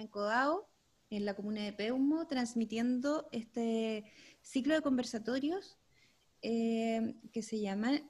en 0.00 0.08
Codao, 0.08 0.68
en 1.10 1.24
la 1.24 1.34
comuna 1.34 1.62
de 1.62 1.72
Peumo, 1.72 2.26
transmitiendo 2.26 3.28
este 3.32 4.04
ciclo 4.42 4.74
de 4.74 4.82
conversatorios 4.82 5.78
eh, 6.42 7.14
que 7.32 7.42
se 7.42 7.60
llama 7.60 8.00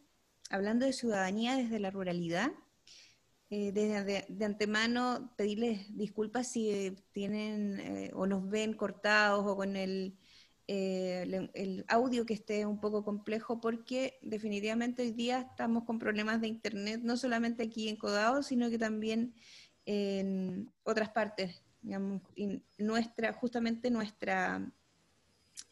Hablando 0.51 0.87
de 0.87 0.93
Ciudadanía 0.93 1.57
desde 1.57 1.79
la 1.79 1.91
Ruralidad. 1.91 2.53
Eh, 3.49 3.71
de, 3.71 4.45
antemano 4.45 5.33
pedirles 5.37 5.97
disculpas 5.97 6.51
si 6.51 6.97
tienen 7.13 7.79
eh, 7.79 8.11
o 8.13 8.27
nos 8.27 8.51
ven 8.51 8.75
cortados 8.75 9.47
o 9.47 9.55
con 9.55 9.77
el, 9.77 10.19
el, 10.67 11.85
audio 11.87 12.27
que 12.27 12.35
esté 12.35 12.67
un 12.67 12.81
poco 12.81 13.05
complejo 13.05 13.61
porque 13.61 14.19
definitivamente 14.21 15.03
hoy 15.03 15.13
día 15.13 15.47
estamos 15.51 15.85
con 15.85 16.01
problemas 16.01 16.41
de 16.41 16.49
internet, 16.49 17.03
no 17.05 17.17
solamente 17.17 17.63
aquí 17.63 17.89
en 17.89 17.97
Codao, 17.97 18.43
sino 18.43 18.69
que 18.69 18.79
también 18.79 19.35
en 19.85 20.73
otras 20.83 21.11
partes 21.11 21.63
nuestra, 22.79 23.33
justamente 23.33 23.91
nuestra, 23.91 24.71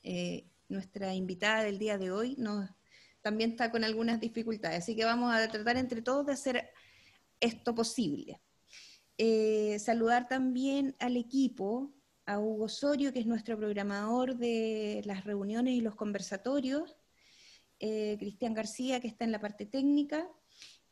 eh, 0.02 0.44
nuestra 0.68 1.14
invitada 1.14 1.64
del 1.64 1.78
día 1.78 1.98
de 1.98 2.12
hoy 2.12 2.36
también 3.20 3.50
está 3.50 3.70
con 3.70 3.84
algunas 3.84 4.20
dificultades, 4.20 4.78
así 4.78 4.94
que 4.94 5.04
vamos 5.04 5.34
a 5.34 5.48
tratar 5.48 5.76
entre 5.76 6.02
todos 6.02 6.26
de 6.26 6.32
hacer 6.32 6.70
esto 7.40 7.74
posible. 7.74 8.40
Eh, 9.16 9.78
saludar 9.78 10.28
también 10.28 10.96
al 10.98 11.16
equipo, 11.16 11.92
a 12.26 12.38
Hugo 12.38 12.64
Osorio, 12.64 13.12
que 13.12 13.20
es 13.20 13.26
nuestro 13.26 13.56
programador 13.56 14.36
de 14.36 15.02
las 15.04 15.24
reuniones 15.24 15.74
y 15.74 15.80
los 15.80 15.94
conversatorios, 15.94 16.96
eh, 17.80 18.16
Cristian 18.18 18.54
García, 18.54 19.00
que 19.00 19.08
está 19.08 19.24
en 19.24 19.32
la 19.32 19.40
parte 19.40 19.66
técnica, 19.66 20.28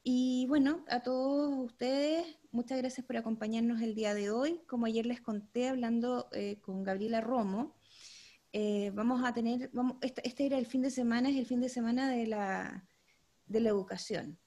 y 0.05 0.47
bueno, 0.49 0.85
a 0.89 1.01
todos 1.01 1.53
ustedes, 1.65 2.27
muchas 2.51 2.79
gracias 2.79 3.07
por 3.07 3.17
acompañarnos 3.17 3.81
el 3.83 3.95
día 3.95 4.15
de 4.15 4.31
hoy. 4.31 4.61
Como 4.67 4.87
ayer 4.87 5.07
les 5.07 5.21
conté 5.21 5.69
hablando 5.69 6.29
eh, 6.33 6.59
con 6.61 6.83
Gabriela 6.83 7.21
Romo, 7.21 7.77
eh, 8.53 8.91
vamos 8.95 9.25
a 9.25 9.33
tener, 9.33 9.71
vamos, 9.73 9.97
este, 10.03 10.27
este, 10.27 10.47
era 10.47 10.59
el 10.59 10.67
fin 10.67 10.83
de 10.83 10.91
semana, 10.91 11.31
es 11.31 11.37
el 11.37 11.47
fin 11.47 11.61
de 11.61 11.69
semana 11.69 12.11
de 12.11 12.27
la, 12.27 12.87
de 13.47 13.61
la 13.61 13.69
educación. 13.69 14.39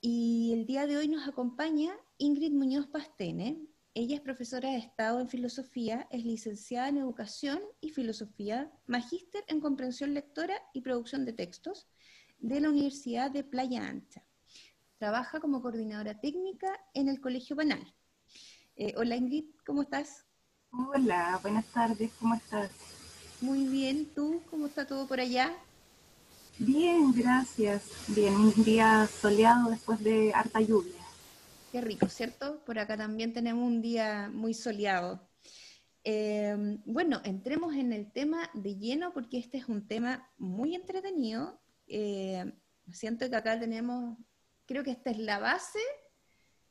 Y 0.00 0.52
el 0.54 0.66
día 0.66 0.86
de 0.86 0.96
hoy 0.96 1.08
nos 1.08 1.26
acompaña 1.26 1.92
Ingrid 2.18 2.52
Muñoz 2.52 2.86
Pastene. 2.86 3.66
Ella 3.92 4.16
es 4.16 4.20
profesora 4.20 4.70
de 4.70 4.78
Estado 4.78 5.20
en 5.20 5.28
Filosofía, 5.28 6.06
es 6.10 6.24
licenciada 6.24 6.88
en 6.88 6.98
Educación 6.98 7.60
y 7.80 7.90
Filosofía, 7.90 8.70
magíster 8.86 9.42
en 9.48 9.60
Comprensión 9.60 10.14
Lectora 10.14 10.62
y 10.72 10.82
Producción 10.82 11.24
de 11.24 11.32
Textos 11.32 11.88
de 12.38 12.60
la 12.60 12.68
Universidad 12.68 13.30
de 13.30 13.42
Playa 13.42 13.88
Ancha. 13.88 14.25
Trabaja 14.98 15.40
como 15.40 15.60
coordinadora 15.60 16.18
técnica 16.18 16.68
en 16.94 17.10
el 17.10 17.20
Colegio 17.20 17.54
Banal. 17.54 17.94
Eh, 18.76 18.94
hola 18.96 19.14
Ingrid, 19.14 19.44
¿cómo 19.66 19.82
estás? 19.82 20.24
Hola, 20.70 21.38
buenas 21.42 21.66
tardes, 21.66 22.10
¿cómo 22.18 22.34
estás? 22.34 22.70
Muy 23.42 23.66
bien, 23.66 24.06
¿tú? 24.14 24.40
¿Cómo 24.48 24.66
está 24.66 24.86
todo 24.86 25.06
por 25.06 25.20
allá? 25.20 25.52
Bien, 26.58 27.12
gracias. 27.12 27.90
Bien, 28.08 28.34
un 28.36 28.64
día 28.64 29.06
soleado 29.06 29.68
después 29.68 30.02
de 30.02 30.32
harta 30.32 30.62
lluvia. 30.62 31.02
Qué 31.72 31.82
rico, 31.82 32.08
¿cierto? 32.08 32.64
Por 32.64 32.78
acá 32.78 32.96
también 32.96 33.34
tenemos 33.34 33.66
un 33.66 33.82
día 33.82 34.30
muy 34.32 34.54
soleado. 34.54 35.28
Em, 36.04 36.80
bueno, 36.86 37.20
entremos 37.24 37.74
en 37.74 37.92
el 37.92 38.10
tema 38.12 38.48
de 38.54 38.76
lleno 38.76 39.12
porque 39.12 39.36
este 39.36 39.58
es 39.58 39.68
un 39.68 39.86
tema 39.86 40.26
muy 40.38 40.74
entretenido. 40.74 41.60
Eh, 41.86 42.50
siento 42.90 43.28
que 43.28 43.36
acá 43.36 43.60
tenemos 43.60 44.16
creo 44.66 44.84
que 44.84 44.90
esta 44.90 45.10
es 45.10 45.18
la 45.18 45.38
base 45.38 45.80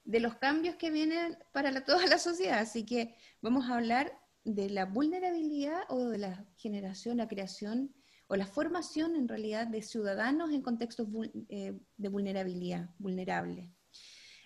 de 0.03 0.19
los 0.19 0.35
cambios 0.35 0.75
que 0.75 0.91
vienen 0.91 1.37
para 1.51 1.83
toda 1.83 2.05
la 2.05 2.19
sociedad. 2.19 2.59
Así 2.59 2.85
que 2.85 3.15
vamos 3.41 3.69
a 3.69 3.75
hablar 3.75 4.13
de 4.43 4.69
la 4.69 4.85
vulnerabilidad 4.85 5.81
o 5.89 6.09
de 6.09 6.19
la 6.19 6.45
generación, 6.57 7.17
la 7.17 7.27
creación 7.27 7.93
o 8.27 8.35
la 8.35 8.45
formación 8.45 9.15
en 9.15 9.27
realidad 9.27 9.67
de 9.67 9.81
ciudadanos 9.81 10.51
en 10.51 10.61
contextos 10.61 11.07
eh, 11.49 11.79
de 11.97 12.09
vulnerabilidad, 12.09 12.89
vulnerable. 12.97 13.71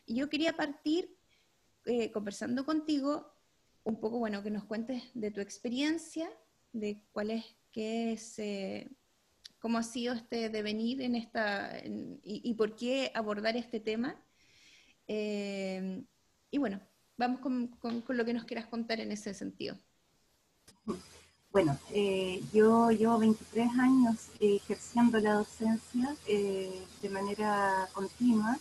Yo 0.08 0.30
quería 0.30 0.54
partir 0.54 1.18
eh, 1.86 2.12
conversando 2.12 2.66
contigo 2.66 3.31
un 3.84 4.00
poco, 4.00 4.20
bueno, 4.20 4.44
que 4.44 4.52
nos 4.52 4.66
cuentes 4.66 5.04
de 5.14 5.31
tu 5.31 5.42
experiencia, 5.42 6.30
de 6.74 7.04
cuál 7.12 7.31
es, 7.31 7.46
qué 7.72 8.14
es, 8.14 8.40
eh, 8.40 8.90
cómo 9.59 9.78
ha 9.78 9.84
sido 9.84 10.14
este 10.14 10.50
devenir 10.50 11.02
en 11.02 11.16
esta 11.16 11.81
y, 12.24 12.53
por 12.56 12.75
qué 12.75 13.12
abordar 13.14 13.56
este 13.58 13.80
tema. 13.80 14.16
Eh, 15.08 16.03
y 16.50 16.58
bueno, 16.58 16.80
vamos 17.18 17.40
con, 17.42 18.03
lo 18.08 18.25
que 18.25 18.34
nos 18.34 18.46
quieras 18.46 18.68
contar 18.68 19.00
en 19.00 19.12
ese 19.12 19.34
sentido. 19.34 19.78
Bueno, 21.52 21.78
eh, 21.92 22.42
yo 22.53 22.92
llevo 22.92 23.18
23 23.18 23.69
años 23.80 24.30
ejerciendo 24.40 25.19
la 25.19 25.34
docencia 25.34 26.16
eh, 26.28 26.84
de 27.02 27.09
manera 27.09 27.88
continua, 27.94 28.58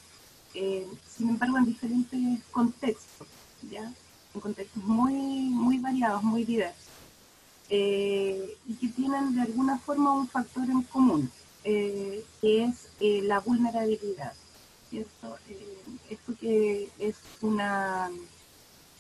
sin 0.52 1.28
embargo 1.28 1.58
en 1.58 1.66
diferentes 1.66 2.42
contextos, 2.50 3.28
¿ya? 3.70 3.92
en 4.34 4.40
contextos 4.40 4.82
muy, 4.82 5.12
muy 5.12 5.78
variados, 5.78 6.22
muy 6.22 6.44
diversos. 6.44 6.87
Eh, 7.70 8.56
y 8.66 8.74
que 8.76 8.88
tienen 8.88 9.34
de 9.34 9.42
alguna 9.42 9.78
forma 9.78 10.14
un 10.14 10.26
factor 10.26 10.64
en 10.70 10.82
común, 10.84 11.30
eh, 11.64 12.24
que 12.40 12.64
es 12.64 12.88
eh, 13.00 13.20
la 13.22 13.40
vulnerabilidad. 13.40 14.32
¿cierto? 14.88 15.36
esto 16.08 16.32
que 16.40 16.88
es 16.98 17.16
una, 17.42 18.10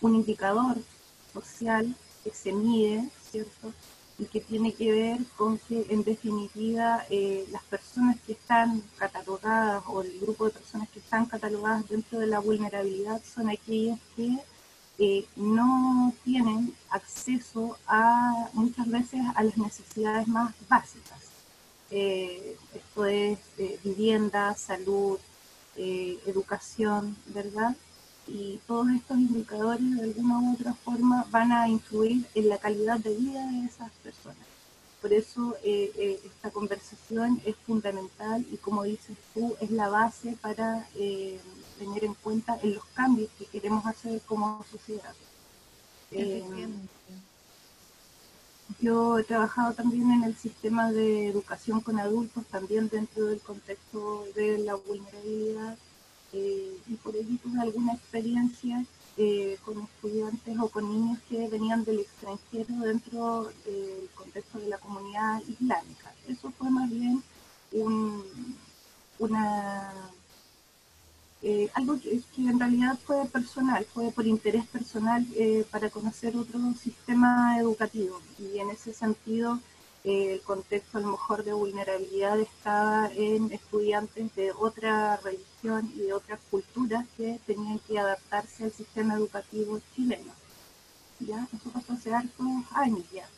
un 0.02 0.16
indicador 0.16 0.76
social 1.32 1.96
que 2.22 2.30
se 2.30 2.52
mide, 2.52 3.08
¿cierto? 3.30 3.72
y 4.18 4.26
que 4.26 4.40
tiene 4.42 4.74
que 4.74 4.92
ver 4.92 5.18
con 5.38 5.56
que 5.56 5.86
en 5.88 6.04
definitiva 6.04 7.06
las 7.50 7.62
personas 7.70 8.16
que 8.26 8.32
están 8.32 8.82
catalogadas 8.98 9.82
o 9.86 10.02
el 10.02 10.20
grupo 10.20 10.44
de 10.44 10.50
personas 10.50 10.90
que 10.90 10.98
están 10.98 11.24
catalogadas 11.24 11.88
dentro 11.88 12.18
de 12.18 12.26
la 12.26 12.40
vulnerabilidad 12.40 13.22
son 13.24 13.48
aquellas 13.48 13.98
que 14.14 14.38
no 15.36 16.12
tienen 16.24 16.74
acceso 16.90 17.78
a 17.86 18.48
muchas 18.52 18.88
veces 18.88 19.20
a 19.34 19.44
las 19.44 19.56
necesidades 19.56 20.26
más 20.26 20.52
básicas. 20.68 21.18
Eh, 21.90 22.56
esto 22.74 23.06
es 23.06 23.38
eh, 23.56 23.78
vivienda, 23.82 24.54
salud, 24.54 25.18
eh, 25.76 26.18
educación, 26.26 27.16
¿verdad? 27.26 27.76
Y 28.26 28.60
todos 28.66 28.88
estos 28.90 29.16
indicadores 29.18 29.96
de 29.96 30.02
alguna 30.02 30.40
u 30.40 30.54
otra 30.54 30.74
forma 30.74 31.24
van 31.30 31.52
a 31.52 31.68
influir 31.68 32.26
en 32.34 32.48
la 32.48 32.58
calidad 32.58 32.98
de 32.98 33.16
vida 33.16 33.46
de 33.46 33.64
esas 33.64 33.90
personas. 34.02 34.47
Por 35.00 35.12
eso 35.12 35.56
esta 35.62 36.50
conversación 36.50 37.40
es 37.44 37.54
fundamental 37.56 38.44
y 38.50 38.56
como 38.56 38.82
dices 38.82 39.16
tú, 39.32 39.54
es 39.60 39.70
la 39.70 39.88
base 39.88 40.36
para 40.40 40.88
tener 41.78 42.04
en 42.04 42.14
cuenta 42.14 42.58
en 42.62 42.74
los 42.74 42.84
cambios 42.86 43.30
que 43.38 43.46
queremos 43.46 43.86
hacer 43.86 44.20
como 44.22 44.64
sociedad. 44.70 45.14
Eh, 46.10 46.42
yo 48.80 49.18
he 49.18 49.24
trabajado 49.24 49.72
también 49.74 50.10
en 50.10 50.24
el 50.24 50.36
sistema 50.36 50.92
de 50.92 51.28
educación 51.28 51.80
con 51.80 51.98
adultos, 51.98 52.44
también 52.46 52.88
dentro 52.88 53.26
del 53.26 53.40
contexto 53.40 54.24
de 54.34 54.58
la 54.58 54.74
vulnerabilidad, 54.74 55.76
eh, 56.32 56.76
y 56.86 56.94
por 56.94 57.16
ello 57.16 57.38
tuve 57.42 57.60
alguna 57.60 57.94
experiencia 57.94 58.84
eh, 59.18 59.58
con 59.64 59.80
estudiantes 59.82 60.58
o 60.58 60.68
con 60.68 60.88
niños 60.88 61.18
que 61.28 61.48
venían 61.48 61.84
del 61.84 62.00
extranjero 62.00 62.74
dentro 62.80 63.50
del 63.64 64.08
contexto 64.14 64.58
de 64.58 64.68
la 64.68 64.78
comunidad 64.78 65.42
islámica. 65.48 66.14
Eso 66.28 66.52
fue 66.52 66.70
más 66.70 66.88
bien 66.88 67.22
un, 67.72 68.24
una 69.18 69.92
eh, 71.42 71.68
algo 71.74 72.00
que, 72.00 72.20
en 72.36 72.58
realidad 72.58 72.98
fue 73.04 73.24
personal, 73.26 73.84
fue 73.84 74.10
por 74.10 74.26
interés 74.26 74.66
personal 74.66 75.24
eh, 75.36 75.64
para 75.70 75.88
conocer 75.88 76.36
otro 76.36 76.58
sistema 76.74 77.58
educativo 77.58 78.20
y 78.38 78.58
en 78.58 78.70
ese 78.70 78.92
sentido 78.92 79.60
el 80.04 80.40
contexto 80.42 80.98
a 80.98 81.00
lo 81.00 81.12
mejor 81.12 81.44
de 81.44 81.52
vulnerabilidad 81.52 82.38
estaba 82.40 83.10
en 83.14 83.52
estudiantes 83.52 84.34
de 84.34 84.52
otra 84.52 85.16
religión 85.18 85.92
y 85.94 86.00
de 86.00 86.12
otras 86.12 86.40
culturas 86.50 87.04
que 87.16 87.38
tenían 87.46 87.78
que 87.80 87.98
adaptarse 87.98 88.64
al 88.64 88.72
sistema 88.72 89.14
educativo 89.14 89.80
chileno. 89.94 90.32
¿Ya? 91.20 91.48
Eso 91.54 91.70
pasó 91.70 91.94
hace 91.94 92.14
hartos 92.14 92.46
años 92.72 93.04
ya. 93.12 93.28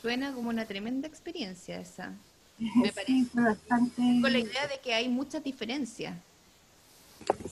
Suena 0.00 0.32
como 0.32 0.48
una 0.48 0.66
tremenda 0.66 1.06
experiencia 1.06 1.78
esa. 1.78 2.14
Me 2.58 2.92
parece. 2.92 3.28
bastante... 3.34 4.02
Con 4.22 4.32
la 4.32 4.38
idea 4.38 4.66
de 4.66 4.80
que 4.80 4.94
hay 4.94 5.08
muchas 5.08 5.44
diferencias 5.44 6.16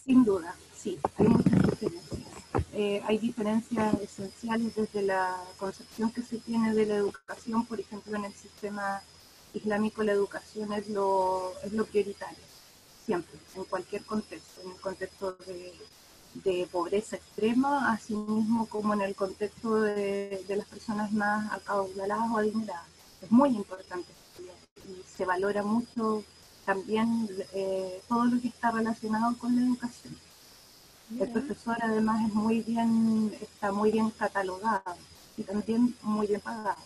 sin 0.05 0.25
duda, 0.25 0.55
sí, 0.77 0.99
hay 1.17 1.29
muchas 1.29 1.63
diferencias. 1.63 2.38
Eh, 2.81 3.03
hay 3.09 3.19
diferencias 3.19 3.93
esenciales 4.01 4.77
desde 4.77 5.03
la 5.03 5.37
concepción 5.59 6.13
que 6.13 6.23
se 6.23 6.39
tiene 6.39 6.73
de 6.73 6.87
la 6.87 6.95
educación, 6.95 7.67
por 7.67 7.81
ejemplo, 7.81 8.17
en 8.17 8.27
el 8.27 8.33
sistema 8.33 9.03
islámico 9.53 10.05
la 10.05 10.13
educación 10.13 10.73
es 10.73 10.89
lo, 10.89 11.55
es 11.65 11.73
lo 11.73 11.85
prioritario, 11.87 12.45
siempre, 13.05 13.37
en 13.57 13.65
cualquier 13.65 14.05
contexto, 14.05 14.61
en 14.61 14.71
el 14.71 14.81
contexto 14.81 15.33
de, 15.45 15.75
de 16.35 16.69
pobreza 16.71 17.17
extrema, 17.17 17.93
así 17.93 18.15
mismo 18.15 18.67
como 18.67 18.95
en 18.95 19.01
el 19.01 19.17
contexto 19.17 19.81
de, 19.81 20.45
las 20.49 20.69
personas 20.69 21.11
más 21.11 21.51
acaudaladas 21.53 22.31
o 22.31 22.39
adineradas. 22.39 22.87
Es 23.21 23.33
muy 23.33 23.57
importante 23.57 24.13
y 24.87 25.03
se 25.17 25.25
valora 25.25 25.65
mucho 25.65 26.23
también 26.65 27.29
eh, 27.55 28.01
todo 28.09 28.25
lo 28.27 28.41
que 28.41 28.47
está 28.47 28.71
relacionado 28.71 29.37
con 29.37 29.57
la 29.57 29.63
educación. 29.63 30.28
El 31.11 31.29
profesor 31.31 31.77
además 31.81 32.29
es 32.29 32.35
muy 32.35 32.61
bien, 32.61 33.35
está 33.41 33.73
muy 33.73 33.91
bien 33.91 34.11
catalogado 34.11 34.97
y 35.37 35.43
también 35.43 35.95
muy 36.03 36.27
bien 36.27 36.41
pagado. 36.41 36.77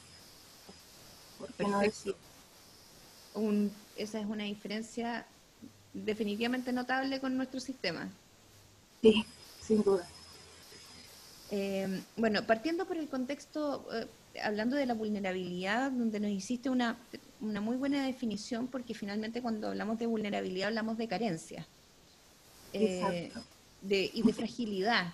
¿Por 1.38 1.52
qué 1.54 1.64
no 1.64 1.80
decir? 1.80 2.14
esa 3.96 4.20
es 4.20 4.26
una 4.26 4.44
diferencia 4.44 5.26
definitivamente 5.94 6.72
notable 6.72 7.20
con 7.20 7.36
nuestro 7.36 7.60
sistema. 7.60 8.08
Sí, 9.00 9.24
sin 9.60 9.82
duda. 9.82 10.06
Eh, 11.50 12.02
bueno, 12.16 12.46
partiendo 12.46 12.86
por 12.86 12.96
el 12.96 13.08
contexto, 13.08 13.86
eh, 13.92 14.06
hablando 14.42 14.76
de 14.76 14.86
la 14.86 14.94
vulnerabilidad, 14.94 15.90
donde 15.90 16.20
nos 16.20 16.30
hiciste 16.30 16.70
una, 16.70 16.96
una, 17.40 17.60
muy 17.60 17.76
buena 17.76 18.06
definición, 18.06 18.68
porque 18.68 18.94
finalmente 18.94 19.42
cuando 19.42 19.68
hablamos 19.68 19.98
de 19.98 20.06
vulnerabilidad 20.06 20.68
hablamos 20.68 20.96
de 20.96 21.08
carencia 21.08 21.66
eh, 22.72 23.30
de, 23.82 24.11
y 24.12 24.23
de 24.23 24.32
fragilidad. 24.32 25.12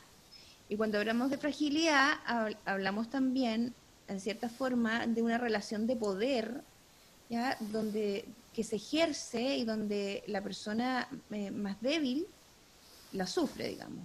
Y 0.69 0.77
cuando 0.77 0.99
hablamos 0.99 1.31
de 1.31 1.39
fragilidad, 1.39 2.19
hablamos 2.65 3.09
también, 3.11 3.75
en 4.07 4.21
cierta 4.21 4.49
forma, 4.49 5.07
de 5.07 5.23
una 5.23 5.39
relación 5.39 5.87
de 5.87 5.97
poder, 5.97 6.63
¿ya? 7.31 7.57
donde 7.61 8.25
que 8.53 8.65
se 8.65 8.77
ejerce 8.77 9.57
y 9.57 9.65
donde 9.65 10.25
la 10.27 10.43
persona 10.43 11.09
más 11.53 11.81
débil 11.81 12.27
la 13.13 13.27
sufre, 13.27 13.69
digamos. 13.69 14.05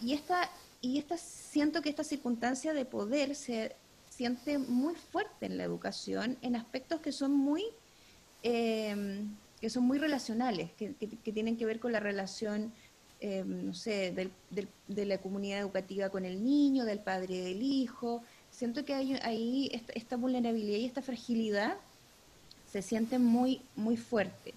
y, 0.00 0.12
esta, 0.12 0.48
y 0.80 0.98
esta, 0.98 1.18
siento 1.18 1.82
que 1.82 1.90
esta 1.90 2.04
circunstancia 2.04 2.72
de 2.72 2.84
poder 2.84 3.34
se 3.34 3.74
siente 4.08 4.58
muy 4.58 4.94
fuerte 4.94 5.46
en 5.46 5.58
la 5.58 5.64
educación 5.64 6.38
en 6.42 6.54
aspectos 6.54 7.00
que 7.00 7.12
son 7.12 7.32
muy, 7.32 7.64
em, 8.42 9.34
que 9.62 9.70
son 9.70 9.84
muy 9.84 9.98
relacionales, 9.98 10.72
que, 10.72 10.88
tienen 11.32 11.56
que 11.56 11.64
ver 11.64 11.78
con 11.78 11.92
la 11.92 12.00
relación, 12.00 12.72
em, 13.20 13.66
no 13.66 13.74
sé, 13.74 14.12
de 14.50 15.06
la 15.06 15.18
comunidad 15.18 15.60
educativa 15.60 16.10
con 16.10 16.24
el 16.24 16.42
niño, 16.42 16.84
del 16.84 16.98
padre 16.98 17.36
y 17.36 17.40
del 17.42 17.62
hijo. 17.62 18.24
Siento 18.50 18.84
que 18.84 18.92
hay 18.92 19.14
ahí 19.22 19.70
esta, 19.94 20.16
vulnerabilidad 20.16 20.78
y 20.78 20.84
esta 20.84 21.00
fragilidad 21.00 21.76
se 22.72 22.82
siente 22.82 23.20
muy, 23.20 23.62
muy 23.76 23.96
fuerte. 23.96 24.52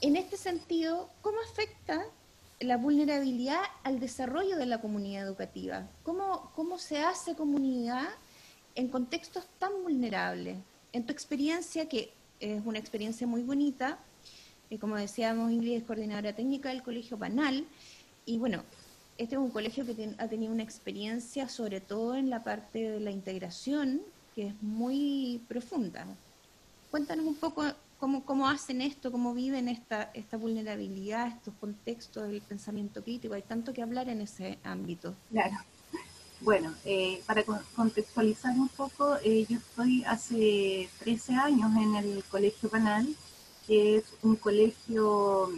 En 0.00 0.16
este 0.16 0.38
sentido, 0.38 1.10
¿cómo 1.20 1.36
afecta 1.42 2.06
la 2.60 2.78
vulnerabilidad 2.78 3.60
al 3.84 4.00
desarrollo 4.00 4.56
de 4.56 4.64
la 4.64 4.80
comunidad 4.80 5.26
educativa? 5.26 5.86
¿Cómo, 6.02 6.50
cómo 6.56 6.78
se 6.78 6.96
hace 7.02 7.36
comunidad 7.36 8.08
en 8.74 8.88
contextos 8.88 9.44
tan 9.58 9.82
vulnerables? 9.82 10.56
En 10.94 11.04
tu 11.04 11.12
experiencia, 11.12 11.90
que 11.90 12.14
es 12.40 12.62
una 12.64 12.78
experiencia 12.78 13.26
muy 13.26 13.42
bonita, 13.42 13.98
eh, 14.70 14.78
como 14.78 14.96
decíamos, 14.96 15.50
Ingrid 15.50 15.76
es 15.76 15.84
coordinadora 15.84 16.34
técnica 16.34 16.68
del 16.68 16.82
Colegio 16.82 17.18
Panal, 17.18 17.64
y 18.26 18.38
bueno, 18.38 18.62
este 19.16 19.34
es 19.34 19.40
un 19.40 19.50
colegio 19.50 19.84
que 19.84 20.14
ha 20.18 20.28
tenido 20.28 20.52
una 20.52 20.62
experiencia 20.62 21.48
sobre 21.48 21.80
todo 21.80 22.14
en 22.14 22.30
la 22.30 22.44
parte 22.44 22.90
de 22.90 23.00
la 23.00 23.10
integración, 23.10 24.02
que 24.34 24.48
es 24.48 24.62
muy 24.62 25.42
profunda. 25.48 26.06
Cuéntanos 26.90 27.26
un 27.26 27.34
poco 27.34 27.64
cómo, 27.98 28.24
cómo 28.24 28.48
hacen 28.48 28.80
esto, 28.80 29.10
cómo 29.10 29.34
viven 29.34 29.68
esta, 29.68 30.10
esta 30.14 30.36
vulnerabilidad, 30.36 31.28
estos 31.28 31.54
contextos 31.54 32.28
del 32.28 32.40
pensamiento 32.42 33.02
crítico. 33.02 33.34
Hay 33.34 33.42
tanto 33.42 33.72
que 33.72 33.82
hablar 33.82 34.08
en 34.08 34.20
ese 34.20 34.58
ámbito. 34.62 35.14
Claro. 35.30 35.56
Bueno, 36.40 36.72
eh, 36.84 37.20
para 37.26 37.42
contextualizar 37.74 38.52
un 38.52 38.68
poco, 38.68 39.16
eh, 39.24 39.44
yo 39.48 39.58
estoy 39.58 40.04
hace 40.04 40.88
13 41.00 41.34
años 41.34 41.70
en 41.76 41.96
el 41.96 42.24
Colegio 42.30 42.68
Panal, 42.68 43.08
que 43.66 43.96
es 43.96 44.04
un 44.22 44.36
colegio 44.36 45.50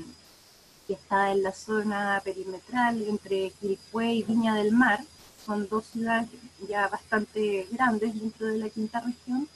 que 0.87 0.94
está 0.94 1.32
en 1.32 1.43
la 1.43 1.53
zona 1.53 2.23
perimetral 2.25 3.03
entre 3.03 3.50
Quilpué 3.61 4.15
y 4.15 4.23
Viña 4.23 4.55
del 4.55 4.73
Mar. 4.73 5.00
Son 5.44 5.69
dos 5.69 5.85
ciudades 5.87 6.31
ya 6.67 6.88
bastante 6.88 7.67
grandes 7.71 8.19
dentro 8.19 8.47
de 8.47 8.59
la 8.59 8.71
quinta 8.71 9.00
región 9.00 9.49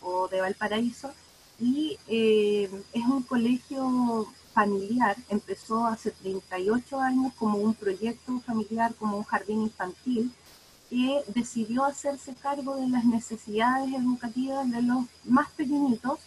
o 0.00 0.28
de 0.28 0.40
Valparaíso. 0.40 1.12
Y 1.58 1.98
eh, 2.06 2.70
es 2.92 3.04
un 3.04 3.24
colegio 3.24 4.28
familiar, 4.54 5.16
empezó 5.28 5.86
hace 5.86 6.12
38 6.12 7.00
años 7.00 7.32
como 7.36 7.58
un 7.58 7.74
proyecto 7.74 8.40
familiar, 8.46 8.94
como 8.94 9.18
un 9.18 9.24
jardín 9.24 9.62
infantil, 9.62 10.32
que 10.90 11.22
decidió 11.34 11.84
hacerse 11.84 12.34
cargo 12.34 12.76
de 12.76 12.88
las 12.88 13.04
necesidades 13.04 13.92
educativas 13.94 14.70
de 14.70 14.82
los 14.82 15.04
más 15.24 15.50
pequeñitos 15.50 16.18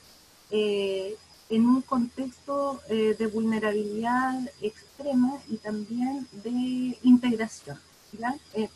eh, 0.52 1.16
en 1.50 1.68
un 1.68 1.82
contexto 1.82 2.82
eh, 2.90 3.16
de 3.18 3.28
vulnerabilidad 3.28 4.40
extrema 4.62 5.40
y 5.50 5.58
también 5.58 6.28
de 6.44 6.98
integración. 7.04 7.78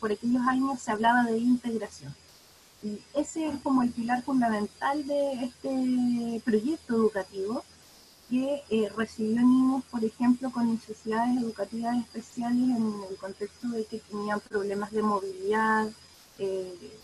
por 0.00 0.12
aquellos 0.12 0.42
años 0.46 0.80
se 0.80 0.90
hablaba 0.90 1.24
de 1.24 1.38
integración. 1.38 2.14
Y 2.82 3.00
ese 3.14 3.48
es 3.48 3.56
como 3.62 3.82
el 3.82 3.90
pilar 3.90 4.22
fundamental 4.22 5.06
de 5.06 5.44
este 5.44 6.42
proyecto 6.44 6.94
educativo 6.94 7.64
que 8.28 8.62
eh, 8.70 8.88
recibió 8.96 9.40
niños, 9.40 9.84
por 9.90 10.04
ejemplo, 10.04 10.50
con 10.50 10.72
necesidades 10.72 11.38
educativas 11.38 11.96
especiales 11.98 12.76
en 12.76 12.94
el 13.08 13.16
contexto 13.16 13.68
de 13.68 13.84
que 13.84 13.98
tenían 14.00 14.40
problemas 14.40 14.90
de 14.90 15.02
movilidad, 15.02 15.88
eh, 16.38 16.98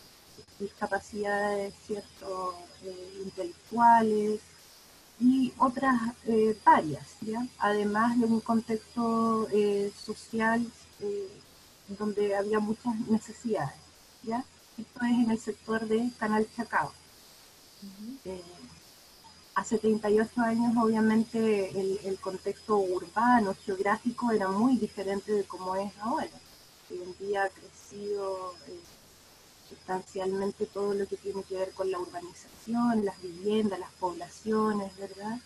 discapacidades 0.58 1.74
cierto, 1.86 2.54
eh, 2.84 3.20
intelectuales 3.24 4.40
y 5.20 5.52
otras 5.58 6.00
varias, 6.64 7.06
¿ya? 7.20 7.46
además 7.58 8.18
de 8.18 8.26
un 8.26 8.40
contexto 8.40 9.46
social 10.04 10.66
donde 11.86 12.34
había 12.34 12.58
muchas 12.58 12.96
necesidades. 13.08 13.78
¿ya? 14.24 14.44
Esto 14.78 15.00
es 15.04 15.12
en 15.12 15.30
el 15.30 15.38
sector 15.38 15.86
de 15.86 16.10
Canal 16.18 16.46
Chacao. 16.56 16.92
Hace 19.54 19.78
38 19.78 20.40
años, 20.40 20.76
obviamente, 20.76 21.78
el, 21.78 22.18
contexto 22.20 22.78
urbano, 22.78 23.54
geográfico, 23.64 24.30
era 24.32 24.48
muy 24.48 24.76
diferente 24.76 25.32
de 25.32 25.44
cómo 25.44 25.76
es 25.76 25.92
ahora. 25.98 26.28
Hoy 26.90 27.02
en 27.02 27.26
día 27.26 27.44
ha 27.44 27.48
crecido 27.48 28.54
eh, 28.68 28.80
sustancialmente 29.68 30.66
todo 30.66 30.94
lo 30.94 31.06
que 31.06 31.16
tiene 31.16 31.42
que 31.42 31.56
ver 31.56 31.70
con 31.72 31.90
la 31.90 31.98
urbanización, 31.98 33.04
las 33.04 33.20
viviendas, 33.20 33.78
las 33.78 33.92
poblaciones, 33.92 34.96
¿verdad? 34.96 35.38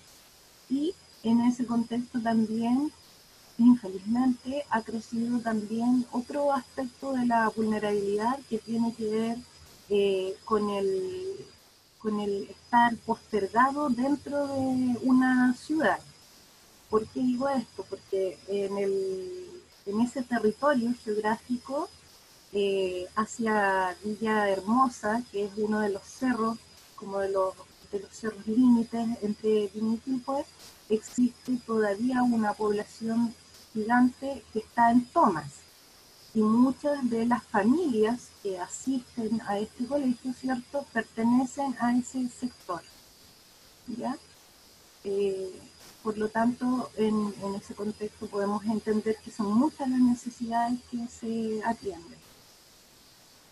Y 0.69 0.95
en 1.23 1.41
ese 1.41 1.67
contexto 1.67 2.21
también 2.21 2.93
infelizmente 3.59 4.65
ha 4.71 4.83
crecido 4.83 5.41
también 5.41 6.07
otro 6.13 6.53
aspecto 6.53 7.13
de 7.13 7.27
la 7.27 7.49
vulnerabilidad 7.49 8.39
que 8.51 8.59
tiene 8.59 8.93
que 8.95 9.07
ver 9.07 9.39
eh, 9.89 10.37
con, 10.45 10.69
el, 10.71 11.47
con 11.99 12.21
el 12.21 12.49
estar 12.51 12.97
postergado 12.99 13.89
dentro 13.89 14.47
de 14.47 14.99
una 15.03 15.55
ciudad. 15.55 15.99
¿Por 16.91 17.07
qué 17.09 17.21
digo 17.21 17.49
esto? 17.49 17.85
Porque 17.89 18.39
en, 18.49 18.79
el, 18.79 19.63
en 19.87 20.01
ese 20.01 20.23
territorio 20.23 20.95
geográfico, 21.05 21.89
eh, 22.53 23.07
hacia 23.17 23.97
Villa 24.05 24.49
Hermosa, 24.49 25.23
que 25.31 25.45
es 25.45 25.51
uno 25.57 25.81
de 25.81 25.91
los 25.91 26.03
cerros, 26.03 26.59
como 26.95 27.19
de 27.19 27.31
los, 27.31 27.55
de 27.91 28.01
los 28.01 28.11
cerros 28.13 28.47
límites 28.47 29.09
entre 29.23 29.71
y 29.75 29.99
existe 30.89 31.59
todavía 31.67 32.23
una 32.23 32.53
población 32.55 33.35
gigante 33.73 34.45
que 34.53 34.61
está 34.61 34.91
en 34.91 35.05
Thomas. 35.07 35.66
Y 36.37 36.43
muchas 36.43 37.09
de 37.09 37.25
las 37.25 37.43
familias 37.45 38.29
que 38.43 38.59
asisten 38.59 39.41
a 39.47 39.59
este 39.59 39.87
colegio, 39.87 40.35
¿cierto?, 40.35 40.85
pertenecen 40.93 41.75
a 41.81 41.97
ese 41.97 42.29
sector. 42.29 42.83
¿Ya? 43.87 44.19
Eh, 45.05 45.51
por 46.03 46.19
lo 46.19 46.29
tanto, 46.29 46.91
en, 46.99 47.33
ese 47.57 47.75
contexto 47.75 48.27
podemos 48.27 48.63
entender 48.67 49.17
que 49.25 49.31
son 49.31 49.51
muchas 49.55 49.89
las 49.89 49.99
necesidades 49.99 50.79
que 50.91 51.07
se 51.09 51.65
atienden. 51.65 52.19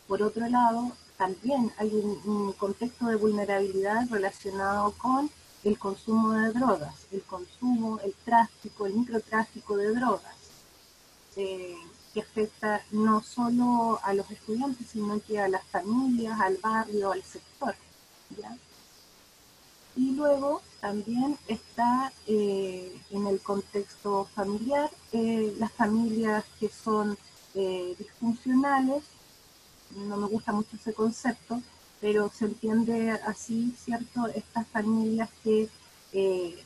Por 0.07 0.23
otro 0.23 0.47
lado, 0.47 0.93
también 1.17 1.73
hay 1.79 1.89
un 1.89 2.53
contexto 2.53 3.07
de 3.07 3.17
vulnerabilidad 3.17 4.11
relacionado 4.11 4.93
con 4.99 5.31
el 5.63 5.79
consumo 5.79 6.33
de 6.33 6.53
drogas, 6.53 7.07
el 7.13 7.23
consumo, 7.23 7.99
el 8.01 8.13
tráfico, 8.27 8.85
el 8.85 8.93
microtráfico 8.93 9.75
de 9.79 9.95
drogas, 9.95 10.37
eh, 11.37 11.79
que 12.15 12.21
afecta 12.21 12.81
no 12.93 13.23
solo 13.23 13.99
a 14.05 14.15
los 14.15 14.31
estudiantes, 14.31 14.87
sino 14.87 15.21
que 15.21 15.41
a 15.41 15.49
las 15.49 15.65
familias, 15.65 16.41
al 16.41 16.57
barrio, 16.59 17.11
al 17.13 17.23
sector. 17.25 17.75
Y 19.97 20.13
luego 20.13 20.63
también 20.81 21.37
está 21.49 22.13
eh, 22.27 22.97
en 23.11 23.27
el 23.27 23.41
contexto 23.41 24.29
familiar 24.35 24.91
eh, 25.13 25.55
las 25.59 25.73
familias 25.73 26.45
que 26.59 26.69
son 26.69 27.17
eh, 27.55 27.95
disfuncionales, 27.99 29.03
no 29.97 30.17
me 30.17 30.27
gusta 30.27 30.53
mucho 30.53 30.77
ese 30.77 30.93
concepto, 30.93 31.61
pero 32.01 32.31
se 32.31 32.47
entiende 32.47 33.13
así, 33.13 33.75
¿cierto? 33.83 34.27
Estas 34.35 34.67
familias 34.69 35.31
que 35.43 35.69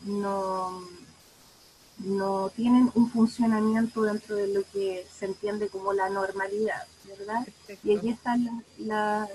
no, 0.05 0.83
no 1.99 2.50
tienen 2.50 2.90
un 2.95 3.11
funcionamiento 3.11 4.02
dentro 4.02 4.37
de 4.37 4.49
lo 4.49 4.62
que 4.73 5.07
se 5.12 5.26
entiende 5.26 5.69
como 5.69 5.93
la 5.93 6.09
normalidad. 6.09 6.87
¿verdad? 7.19 7.47
Y 7.83 7.97
allí 7.97 8.11
están 8.11 8.64
la, 8.78 9.28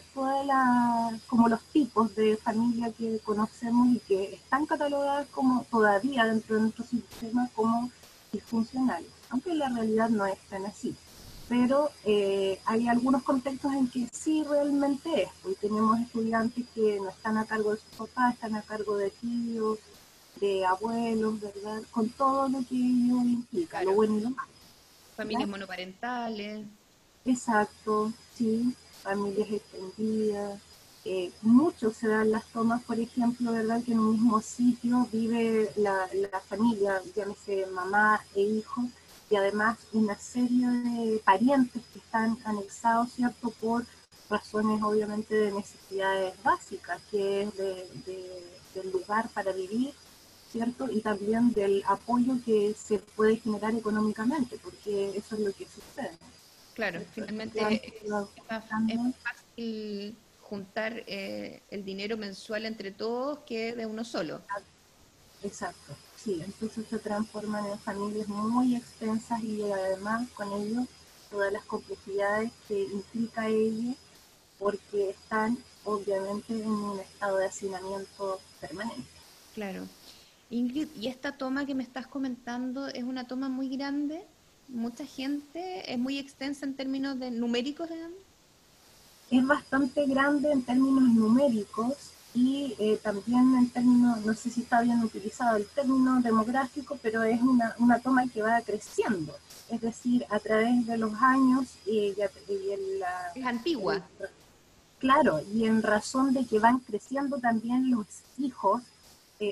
la, 0.45 1.19
como 1.27 1.49
los 1.49 1.61
tipos 1.65 2.15
de 2.15 2.37
familia 2.37 2.91
que 2.91 3.19
conocemos 3.19 3.87
y 3.87 3.99
que 3.99 4.35
están 4.35 4.65
catalogadas 4.65 5.27
como 5.29 5.65
todavía 5.69 6.25
dentro 6.25 6.55
de 6.55 6.61
nuestro 6.61 6.85
sistema 6.85 7.49
como 7.55 7.91
disfuncionales, 8.31 9.09
aunque 9.29 9.51
en 9.51 9.59
la 9.59 9.69
realidad 9.69 10.09
no 10.09 10.25
están 10.25 10.65
así. 10.65 10.95
Pero 11.49 11.91
eh, 12.05 12.59
hay 12.65 12.87
algunos 12.87 13.23
contextos 13.23 13.73
en 13.73 13.87
que 13.89 14.07
sí 14.11 14.43
realmente 14.43 15.23
es. 15.23 15.29
Hoy 15.43 15.55
tenemos 15.59 15.99
estudiantes 15.99 16.65
que 16.73 16.99
no 16.99 17.09
están 17.09 17.37
a 17.37 17.45
cargo 17.45 17.71
de 17.71 17.77
sus 17.77 17.97
papás, 17.97 18.33
están 18.33 18.55
a 18.55 18.61
cargo 18.61 18.97
de 18.97 19.09
tíos, 19.09 19.77
de 20.43 20.65
abuelos, 20.65 21.39
¿verdad? 21.39 21.81
Con 21.91 22.09
todo 22.09 22.49
lo 22.49 22.59
que 22.67 22.75
ello 22.75 23.21
implica, 23.21 23.81
lo 23.81 23.93
bueno 23.93 24.17
y 24.17 24.21
lo 24.21 24.29
malo. 24.31 24.51
Familias 25.15 25.47
monoparentales. 25.47 26.65
Exacto, 27.23 28.11
sí, 28.35 28.75
familias 29.01 29.49
extendidas. 29.49 30.59
Eh, 31.05 31.31
muchos 31.41 31.95
se 31.95 32.09
dan 32.09 32.31
las 32.31 32.45
tomas, 32.47 32.83
por 32.83 32.99
ejemplo, 32.99 33.53
¿verdad? 33.53 33.81
Que 33.85 33.93
en 33.93 33.99
un 33.99 34.11
mismo 34.11 34.41
sitio 34.41 35.07
vive 35.13 35.71
la, 35.77 36.09
la 36.13 36.39
familia, 36.41 37.01
llámese 37.15 37.65
mamá 37.67 38.21
e 38.35 38.41
hijo, 38.41 38.83
y 39.29 39.37
además 39.37 39.77
una 39.93 40.17
serie 40.17 40.67
de 40.67 41.21
parientes 41.23 41.81
que 41.93 41.99
están 41.99 42.37
anexados, 42.43 43.13
¿cierto? 43.13 43.49
Por 43.61 43.85
razones 44.29 44.81
obviamente 44.83 45.35
de 45.35 45.53
necesidades 45.53 46.33
básicas, 46.43 47.01
que 47.09 47.43
es 47.43 47.57
del 47.57 48.91
lugar 48.91 49.29
para 49.29 49.53
vivir, 49.53 49.93
¿cierto? 50.53 50.87
Y 50.89 51.01
también 51.01 51.51
del 51.51 51.83
apoyo 51.87 52.35
que 52.45 52.75
se 52.77 52.99
puede 52.99 53.37
generar 53.37 53.73
económicamente, 53.73 54.57
porque 54.63 55.09
eso 55.17 55.35
es 55.35 55.41
lo 55.41 55.51
que 55.51 55.65
sucede. 55.65 56.15
Claro, 56.75 57.01
finalmente 57.11 57.81
es, 57.83 58.07
más 58.07 58.63
fácil 59.23 60.15
juntar 60.39 61.03
eh, 61.07 61.63
el 61.71 61.83
dinero 61.83 62.17
mensual 62.17 62.65
entre 62.65 62.91
todos 62.91 63.39
que 63.47 63.73
de 63.73 63.87
uno 63.87 64.03
solo. 64.03 64.41
Exacto, 65.41 65.95
sí, 66.15 66.41
entonces 66.43 66.85
se 66.87 66.99
transforman 66.99 67.65
en 67.65 67.79
familias 67.79 68.27
muy 68.27 68.75
extensas 68.75 69.43
y 69.43 69.61
además 69.63 70.29
con 70.35 70.53
ello 70.53 70.85
todas 71.29 71.51
las 71.51 71.65
complejidades 71.65 72.51
que 72.67 72.83
implica 72.83 73.47
ello 73.47 73.95
porque 74.59 75.09
están 75.09 75.57
obviamente 75.83 76.53
en 76.53 76.67
un 76.67 76.99
estado 76.99 77.37
de 77.37 77.47
hacinamiento 77.47 78.39
permanente. 78.61 79.09
Claro. 79.53 79.87
Ingrid, 80.49 80.87
y 80.99 81.07
esta 81.07 81.31
toma 81.31 81.65
que 81.65 81.75
me 81.75 81.83
estás 81.83 82.07
comentando 82.07 82.87
es 82.87 83.03
una 83.03 83.25
toma 83.25 83.49
muy 83.49 83.69
grande 83.69 84.23
mucha 84.73 85.05
gente, 85.05 85.91
es 85.91 85.99
muy 85.99 86.17
extensa 86.17 86.65
en 86.65 86.75
términos 86.75 87.19
de 87.19 87.31
numéricos, 87.31 87.89
Es 89.29 89.47
bastante 89.47 90.05
grande 90.05 90.51
en 90.51 90.63
términos 90.63 91.03
numéricos 91.03 91.93
y 92.33 92.75
eh, 92.79 92.99
también 93.01 93.55
en 93.55 93.69
términos, 93.69 94.25
no 94.25 94.33
sé 94.33 94.49
si 94.49 94.61
está 94.61 94.81
bien 94.81 95.03
utilizado 95.03 95.57
el 95.57 95.67
término 95.67 96.19
demográfico, 96.21 96.97
pero 97.01 97.23
es 97.23 97.41
una, 97.41 97.75
una 97.77 97.99
toma 97.99 98.27
que 98.27 98.41
va 98.41 98.61
creciendo. 98.61 99.35
Es 99.69 99.81
decir, 99.81 100.25
a 100.29 100.39
través 100.39 100.85
de 100.85 100.97
los 100.97 101.13
años 101.21 101.67
y, 101.85 102.13
la, 102.15 103.31
es 103.35 103.45
antigua. 103.45 104.01
claro, 104.99 105.41
y 105.53 105.65
en 105.65 105.81
razón 105.81 106.33
de 106.33 106.45
que 106.45 106.59
van 106.59 106.79
creciendo 106.79 107.37
también 107.37 107.91
los 107.91 108.07
hijos 108.37 108.81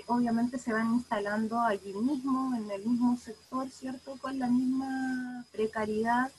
obviamente 0.08 0.58
se 0.58 0.74
van 0.74 0.94
instalando 0.94 1.60
allí 1.60 1.94
mismo, 1.94 2.56
en 2.56 2.70
el 2.72 2.86
mismo 2.86 3.18
sector, 3.18 3.70
¿cierto? 3.70 4.16
Con 4.22 4.40
la 4.40 4.48
misma 4.48 5.46
precariedad 5.52 6.32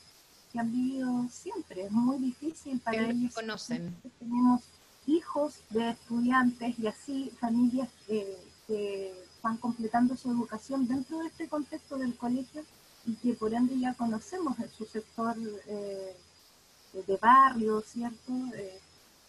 que 0.51 0.59
han 0.59 0.71
vivido 0.71 1.27
siempre. 1.29 1.85
Es 1.85 1.91
muy 1.91 2.17
difícil 2.17 2.79
para 2.79 3.09
ellos. 3.09 3.33
conocen. 3.33 3.95
Tenemos 4.19 4.61
hijos 5.07 5.59
de 5.69 5.89
estudiantes 5.89 6.79
y 6.79 6.87
así 6.87 7.31
familias 7.39 7.89
que 8.07 9.13
van 9.43 9.57
completando 9.57 10.15
su 10.15 10.31
educación 10.31 10.87
dentro 10.87 11.19
de 11.19 11.27
este 11.27 11.47
contexto 11.47 11.97
del 11.97 12.15
colegio 12.15 12.63
y 13.05 13.13
que 13.15 13.33
por 13.33 13.53
ende 13.53 13.77
ya 13.77 13.93
conocemos 13.93 14.57
en 14.59 14.71
su 14.71 14.85
sector 14.85 15.35
eh, 15.67 16.15
de 16.93 17.17
barrio, 17.17 17.81
¿cierto? 17.81 18.33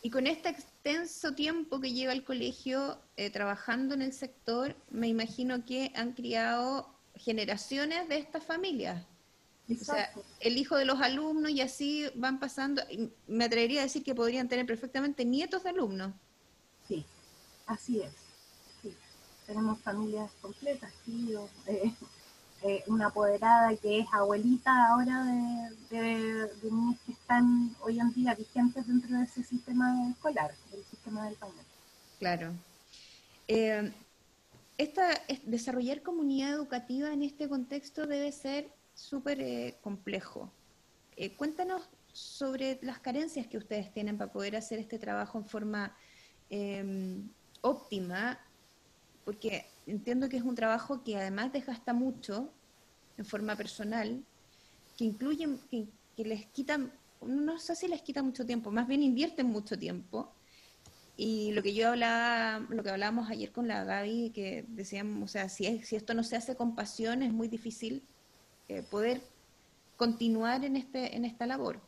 Y 0.05 0.11
con 0.11 0.27
este 0.27 0.51
extenso 0.51 1.35
tiempo 1.35 1.81
que 1.81 1.95
lleva 1.95 2.13
el 2.13 2.25
colegio 2.25 2.99
eh, 3.17 3.31
trabajando 3.31 3.95
en 3.95 4.03
el 4.03 4.13
sector, 4.13 4.77
me 4.91 5.09
imagino 5.09 5.65
que 5.65 5.93
han 5.97 6.13
criado 6.13 6.95
generaciones 7.15 8.07
de 8.11 8.19
estas 8.19 8.45
familias. 8.45 9.03
O 9.71 9.83
sea, 9.83 10.13
el 10.41 10.59
hijo 10.59 10.77
de 10.77 10.85
los 10.85 11.01
alumnos 11.01 11.53
y 11.53 11.63
así 11.63 12.05
van 12.17 12.39
pasando. 12.39 12.83
Me 13.27 13.47
atrevería 13.47 13.81
a 13.81 13.85
decir 13.85 14.05
que 14.05 14.15
podrían 14.15 14.47
tener 14.47 14.67
perfectamente 14.67 15.25
nietos 15.25 15.63
de 15.63 15.71
alumnos. 15.71 16.13
Sí, 16.87 17.07
así 17.65 18.03
es. 18.03 18.13
Sí. 18.83 18.95
Tenemos 19.47 19.81
familias 19.81 20.31
completas, 20.43 20.93
tíos, 21.07 21.49
eh, 21.67 21.95
eh, 22.67 22.83
una 22.87 23.09
apoderada 23.09 23.77
que 23.77 23.99
es 23.99 24.07
abuelita 24.11 24.89
ahora 24.89 25.23
de, 25.91 26.49
niños 26.63 26.97
que 27.05 27.13
están 27.13 27.77
hoy 27.83 28.01
en 28.01 28.11
día 28.15 28.35
vigentes 28.35 28.87
dentro 28.87 29.19
de 29.19 29.25
ese 29.25 29.43
sistema 29.43 30.09
escolar, 30.09 30.51
del 30.71 30.83
sistema 30.85 31.27
del 31.27 31.35
país. 31.35 31.53
Claro. 32.19 32.55
Eh, 33.49 33.93
esta, 34.79 35.11
desarrollar 35.43 36.01
comunidad 36.01 36.55
educativa 36.55 37.13
en 37.13 37.23
este 37.23 37.51
contexto 37.51 38.07
debe 38.07 38.33
ser 38.33 38.71
súper 38.95 39.43
eh, 39.43 39.77
complejo. 39.83 40.51
cuéntanos 41.37 41.83
sobre 42.15 42.79
las 42.81 42.99
carencias 42.99 43.47
que 43.47 43.59
ustedes 43.59 43.93
tienen 43.93 44.17
para 44.17 44.33
poder 44.33 44.57
hacer 44.57 44.79
este 44.79 44.99
trabajo 44.99 45.37
en 45.37 45.45
forma 45.45 45.95
óptima, 47.61 48.41
porque 49.27 49.67
entiendo 49.87 50.29
que 50.29 50.37
es 50.37 50.43
un 50.43 50.55
trabajo 50.55 51.03
que 51.03 51.17
además 51.17 51.53
desgasta 51.53 51.93
mucho 51.93 52.51
en 53.17 53.25
forma 53.25 53.57
personal, 53.57 54.25
que 54.97 55.05
incluyen, 55.05 55.59
que, 55.71 56.25
les 56.25 56.47
quitan, 56.47 56.93
no 57.23 57.59
sé 57.59 57.77
si 57.77 57.89
les 57.89 58.03
quita 58.03 58.23
mucho 58.23 58.47
tiempo, 58.47 58.71
más 58.71 58.87
bien 58.87 59.03
invierten 59.03 59.47
mucho 59.47 59.79
tiempo. 59.79 60.33
Y 61.17 61.53
lo 61.53 61.63
que 61.63 61.75
yo 61.75 61.91
hablaba, 61.91 62.67
lo 62.71 62.83
que 62.83 62.91
hablábamos 62.91 63.31
ayer 63.31 63.53
con 63.53 63.69
la 63.69 63.85
Gaby, 63.85 64.31
que 64.35 64.65
decíamos, 64.69 65.31
o 65.31 65.33
sea, 65.33 65.49
si, 65.49 65.79
si 65.85 65.95
esto 65.97 66.13
no 66.13 66.25
se 66.25 66.37
hace 66.37 66.57
con 66.57 66.75
pasión, 66.75 67.23
es 67.23 67.33
muy 67.33 67.47
difícil 67.47 68.03
eh, 68.69 68.83
poder 68.83 69.23
continuar 69.97 70.65
en, 70.65 70.77
este, 70.77 71.15
en 71.17 71.25
esta 71.25 71.47
labor. 71.47 71.81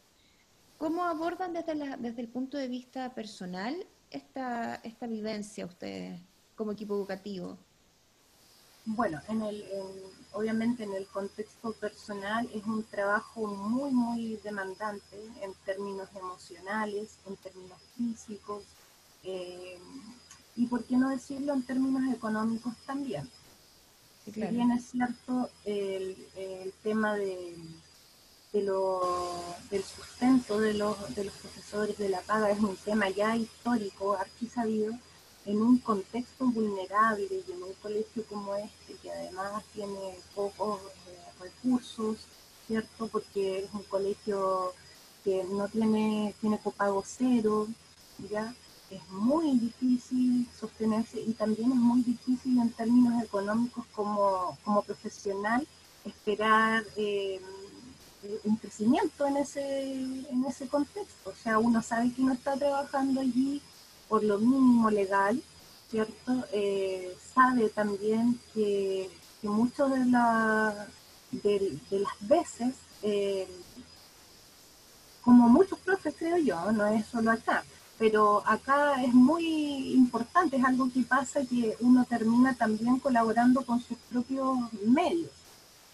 ¿Cómo 0.78 1.04
abordan 1.04 1.54
desde, 1.54 1.74
la, 1.74 1.96
desde 1.96 2.20
el 2.20 2.28
punto 2.28 2.56
de 2.58 2.68
vista 2.68 3.14
personal 3.14 3.74
esta, 4.10 4.76
esta 4.76 5.06
vivencia 5.06 5.66
ustedes 5.66 6.20
como 6.54 6.72
equipo 6.72 6.94
educativo? 6.94 7.58
Bueno, 8.88 9.20
en 9.28 9.42
el, 9.42 9.64
obviamente 10.32 10.84
en 10.84 10.94
el 10.94 11.06
contexto 11.08 11.72
personal 11.72 12.48
es 12.54 12.64
un 12.66 12.84
trabajo 12.84 13.48
muy, 13.48 13.90
muy 13.90 14.36
demandante 14.44 15.16
en 15.42 15.52
términos 15.64 16.08
emocionales, 16.14 17.18
en 17.26 17.36
términos 17.36 17.78
físicos, 17.96 18.62
eh, 19.24 19.76
y 20.54 20.66
por 20.66 20.84
qué 20.84 20.96
no 20.96 21.10
decirlo 21.10 21.52
en 21.52 21.64
términos 21.64 22.14
económicos 22.14 22.74
también. 22.86 23.28
Si 24.24 24.30
bien 24.30 24.70
es 24.70 24.84
cierto 24.86 25.50
el, 25.64 26.16
tema 26.84 27.16
de, 27.16 27.56
lo, 28.52 29.34
del 29.68 29.82
sustento 29.82 30.60
de 30.60 30.74
los, 30.74 31.14
de 31.16 31.24
los 31.24 31.34
profesores 31.34 31.98
de 31.98 32.08
la 32.08 32.20
paga 32.20 32.50
es 32.50 32.60
un 32.60 32.76
tema 32.76 33.10
ya 33.10 33.36
histórico, 33.36 34.16
sabido, 34.52 34.94
en 35.46 35.62
un 35.62 35.78
contexto 35.78 36.44
vulnerable 36.46 37.28
y 37.30 37.52
en 37.52 37.62
un 37.62 37.72
colegio 37.74 38.24
como 38.28 38.54
este, 38.56 38.94
que 39.00 39.10
además 39.10 39.62
tiene 39.72 40.18
pocos 40.34 40.80
eh, 41.08 41.40
recursos, 41.40 42.18
¿cierto? 42.66 43.06
Porque 43.06 43.60
es 43.60 43.72
un 43.72 43.84
colegio 43.84 44.74
que 45.24 45.44
no 45.44 45.68
tiene, 45.68 46.34
tiene 46.40 46.58
copago 46.58 47.02
cero, 47.06 47.68
¿ya? 48.30 48.54
Es 48.90 49.08
muy 49.10 49.58
difícil 49.58 50.48
sostenerse 50.58 51.20
y 51.20 51.32
también 51.32 51.72
es 51.72 51.78
muy 51.78 52.02
difícil 52.02 52.58
en 52.60 52.70
términos 52.70 53.22
económicos 53.22 53.84
como, 53.92 54.56
como 54.64 54.82
profesional 54.82 55.66
esperar 56.04 56.84
eh, 56.96 57.40
un 58.44 58.56
crecimiento 58.56 59.26
en 59.26 59.36
ese, 59.38 59.92
en 59.92 60.44
ese 60.48 60.68
contexto. 60.68 61.30
O 61.30 61.34
sea, 61.34 61.58
uno 61.58 61.82
sabe 61.82 62.12
que 62.12 62.22
no 62.22 62.32
está 62.32 62.56
trabajando 62.56 63.20
allí 63.20 63.60
por 64.08 64.22
lo 64.22 64.38
mínimo 64.38 64.90
legal, 64.90 65.42
¿cierto? 65.90 66.44
Eh, 66.52 67.16
sabe 67.34 67.68
también 67.70 68.38
que, 68.54 69.10
que 69.40 69.48
muchas 69.48 69.90
de, 69.90 70.04
la, 70.06 70.86
de, 71.30 71.80
las 71.90 72.28
veces, 72.28 72.74
eh, 73.02 73.48
como 75.22 75.48
muchos 75.48 75.78
profes 75.80 76.14
creo 76.18 76.38
yo, 76.38 76.72
no 76.72 76.86
es 76.86 77.06
solo 77.06 77.32
acá, 77.32 77.64
pero 77.98 78.42
acá 78.46 79.02
es 79.02 79.12
muy 79.12 79.94
importante, 79.94 80.56
es 80.56 80.64
algo 80.64 80.90
que 80.92 81.02
pasa 81.02 81.40
que 81.44 81.76
uno 81.80 82.04
termina 82.04 82.54
también 82.54 82.98
colaborando 82.98 83.64
con 83.64 83.80
sus 83.80 83.96
propios 84.10 84.58
medios, 84.84 85.30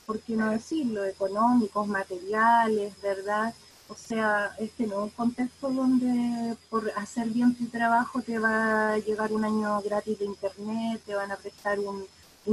por 0.04 0.21
qué 0.21 0.37
no 0.37 0.50
decirlo, 0.50 1.04
económicos, 1.04 1.87
materiales, 1.87 2.92
¿verdad? 3.00 3.54
O 3.93 3.95
sea, 3.95 4.57
este 4.59 4.87
no 4.87 4.95
es 4.95 5.03
un 5.03 5.11
contexto 5.11 5.69
donde 5.69 6.57
por 6.71 6.91
hacer 6.97 7.29
bien 7.29 7.55
tu 7.55 7.67
trabajo 7.67 8.23
te 8.23 8.39
va 8.39 8.95
a 8.95 8.99
llegar 8.99 9.31
un 9.35 9.45
año 9.45 9.83
gratis 9.83 10.19
de 10.19 10.25
internet, 10.25 11.03
te 11.05 11.15
van 11.15 11.31
a 11.31 11.37
prestar 11.37 11.79
un, 11.79 12.07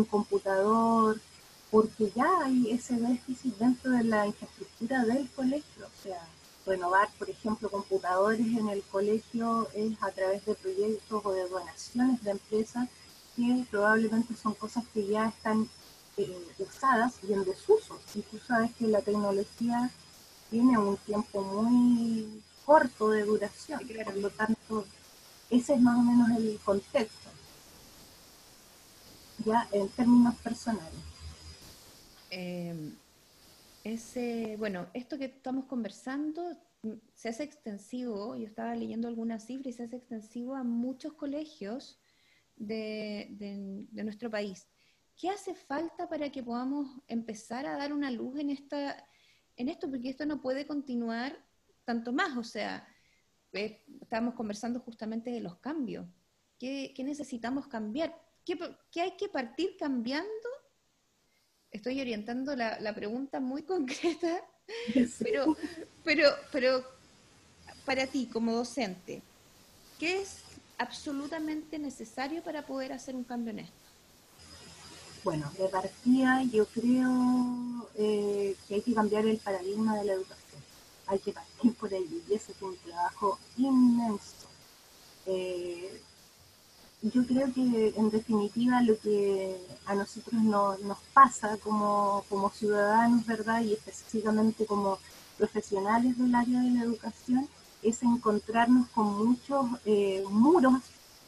computador, 0.09 1.17
porque 1.71 2.11
ya 2.13 2.29
hay 2.43 2.71
ese 2.71 2.95
déficit 2.97 3.55
dentro 3.57 3.89
de 3.91 4.03
la 4.03 4.27
infraestructura 4.27 5.05
del 5.05 5.29
colegio. 5.29 5.85
O 5.85 6.03
sea, 6.03 6.21
renovar, 6.65 7.07
por 7.17 7.29
ejemplo, 7.29 7.69
computadores 7.69 8.45
en 8.45 8.67
el 8.67 8.83
colegio 8.83 9.69
es 9.73 9.93
a 10.03 10.11
través 10.11 10.45
de 10.45 10.55
proyectos 10.55 11.25
o 11.25 11.31
de 11.31 11.47
donaciones 11.47 12.21
de 12.21 12.31
empresas 12.31 12.89
que 13.37 13.65
probablemente 13.71 14.35
son 14.35 14.55
cosas 14.55 14.83
que 14.93 15.07
ya 15.07 15.29
están 15.29 15.69
eh, 16.17 16.47
usadas 16.59 17.13
y 17.23 17.31
en 17.31 17.45
desuso. 17.45 17.97
Y 18.13 18.23
tú 18.23 18.37
sabes 18.45 18.71
que 18.77 18.87
la 18.87 19.01
tecnología 19.01 19.89
tiene 20.49 20.77
un 20.77 20.97
tiempo 20.97 21.41
muy 21.41 22.41
corto 22.65 23.09
de 23.11 23.23
duración, 23.23 23.79
por 24.05 24.15
lo 24.17 24.29
tanto, 24.29 24.85
ese 25.49 25.73
es 25.73 25.81
más 25.81 25.97
o 25.97 26.01
menos 26.01 26.29
el 26.37 26.59
contexto, 26.59 27.29
ya 29.45 29.67
en 29.71 29.89
términos 29.89 30.35
personales. 30.35 30.93
Eh, 32.31 32.91
ese, 33.83 34.55
bueno, 34.57 34.87
esto 34.93 35.17
que 35.17 35.25
estamos 35.25 35.65
conversando 35.65 36.55
mm, 36.83 36.91
se 37.15 37.29
hace 37.29 37.43
extensivo, 37.43 38.35
yo 38.35 38.45
estaba 38.45 38.75
leyendo 38.75 39.07
algunas 39.07 39.45
cifras 39.45 39.73
y 39.73 39.77
se 39.77 39.83
hace 39.83 39.95
extensivo 39.95 40.55
a 40.55 40.63
muchos 40.63 41.13
colegios 41.13 41.99
de, 42.55 43.87
de 43.91 44.03
nuestro 44.03 44.29
país. 44.29 44.67
¿Qué 45.15 45.29
hace 45.29 45.55
falta 45.55 46.07
para 46.07 46.31
que 46.31 46.43
podamos 46.43 47.01
empezar 47.07 47.65
a 47.65 47.77
dar 47.77 47.93
una 47.93 48.11
luz 48.11 48.39
en 48.39 48.51
esta 48.51 49.05
en 49.59 49.67
esto, 49.67 49.89
porque 49.89 50.09
esto 50.09 50.25
no 50.25 50.41
puede 50.41 50.65
continuar 50.65 51.37
tanto 51.83 52.13
más. 52.13 52.35
O 52.37 52.43
sea, 52.43 52.87
eh, 53.51 53.83
estábamos 54.01 54.33
conversando 54.33 54.79
justamente 54.79 55.29
de 55.29 55.41
los 55.41 55.57
cambios. 55.57 56.07
¿Qué, 56.57 56.93
necesitamos 56.99 57.67
cambiar? 57.67 58.15
¿Qué, 58.45 58.57
hay 59.01 59.17
que 59.17 59.27
partir 59.27 59.75
cambiando? 59.77 60.49
Estoy 61.71 61.99
orientando 61.99 62.55
la, 62.55 62.93
pregunta 62.95 63.41
muy 63.41 63.63
concreta, 63.73 64.41
pero, 65.19 65.57
pero, 66.05 66.29
pero 66.53 66.83
para 67.85 68.07
ti 68.07 68.27
como 68.27 68.53
docente, 68.53 69.21
¿qué 69.99 70.21
es 70.21 70.41
absolutamente 70.77 71.77
necesario 71.77 72.41
para 72.41 72.65
poder 72.65 72.93
hacer 72.93 73.13
un 73.13 73.25
cambio 73.25 73.51
en 73.51 73.59
esto? 73.59 73.88
Bueno, 75.23 75.51
de 75.57 75.67
partida 75.67 76.43
yo 76.43 76.65
creo 76.67 77.87
eh, 77.95 78.55
que 78.67 78.75
hay 78.75 78.81
que 78.81 78.93
cambiar 78.93 79.25
el 79.25 79.37
paradigma 79.37 79.97
de 79.97 80.05
la 80.05 80.13
educación. 80.13 80.61
Hay 81.07 81.19
que 81.19 81.33
partir 81.33 81.73
por 81.75 81.93
ahí 81.93 82.23
y 82.29 82.33
ese 82.33 82.53
es 82.53 82.61
un 82.61 82.77
trabajo 82.77 83.37
inmenso. 83.57 84.47
Eh, 85.25 86.01
yo 87.01 87.25
creo 87.25 87.53
que 87.53 87.93
en 87.95 88.09
definitiva 88.09 88.81
lo 88.81 88.97
que 88.99 89.57
a 89.85 89.95
nosotros 89.95 90.41
nos 90.41 90.97
pasa 91.13 91.57
como, 91.57 92.23
ciudadanos, 92.55 93.25
¿verdad? 93.25 93.61
Y 93.61 93.73
específicamente 93.73 94.65
como 94.65 94.99
profesionales 95.37 96.17
del 96.17 96.35
área 96.35 96.61
de 96.61 96.71
la 96.71 96.83
educación, 96.83 97.47
es 97.83 98.03
encontrarnos 98.03 98.87
con 98.89 99.25
muchos 99.25 99.65
eh, 99.85 100.23
muros, 100.29 100.81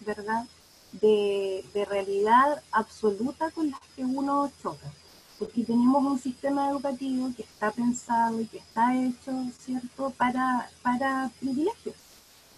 ¿verdad? 0.05 0.45
De, 0.93 1.63
realidad 1.89 2.62
absoluta 2.71 3.51
con 3.51 3.71
las 3.71 3.80
que 3.95 4.04
uno 4.04 4.51
choca. 4.62 4.91
Porque 5.39 5.63
tenemos 5.63 6.04
un 6.04 6.19
sistema 6.19 6.69
educativo 6.69 7.32
que 7.36 7.43
está 7.43 7.71
pensado 7.71 8.39
y 8.39 8.45
que 8.45 8.60
está 8.60 8.95
hecho, 8.95 9.32
¿cierto?, 9.60 10.12
para, 10.12 10.69
para 10.84 11.32
privilegios, 11.39 11.95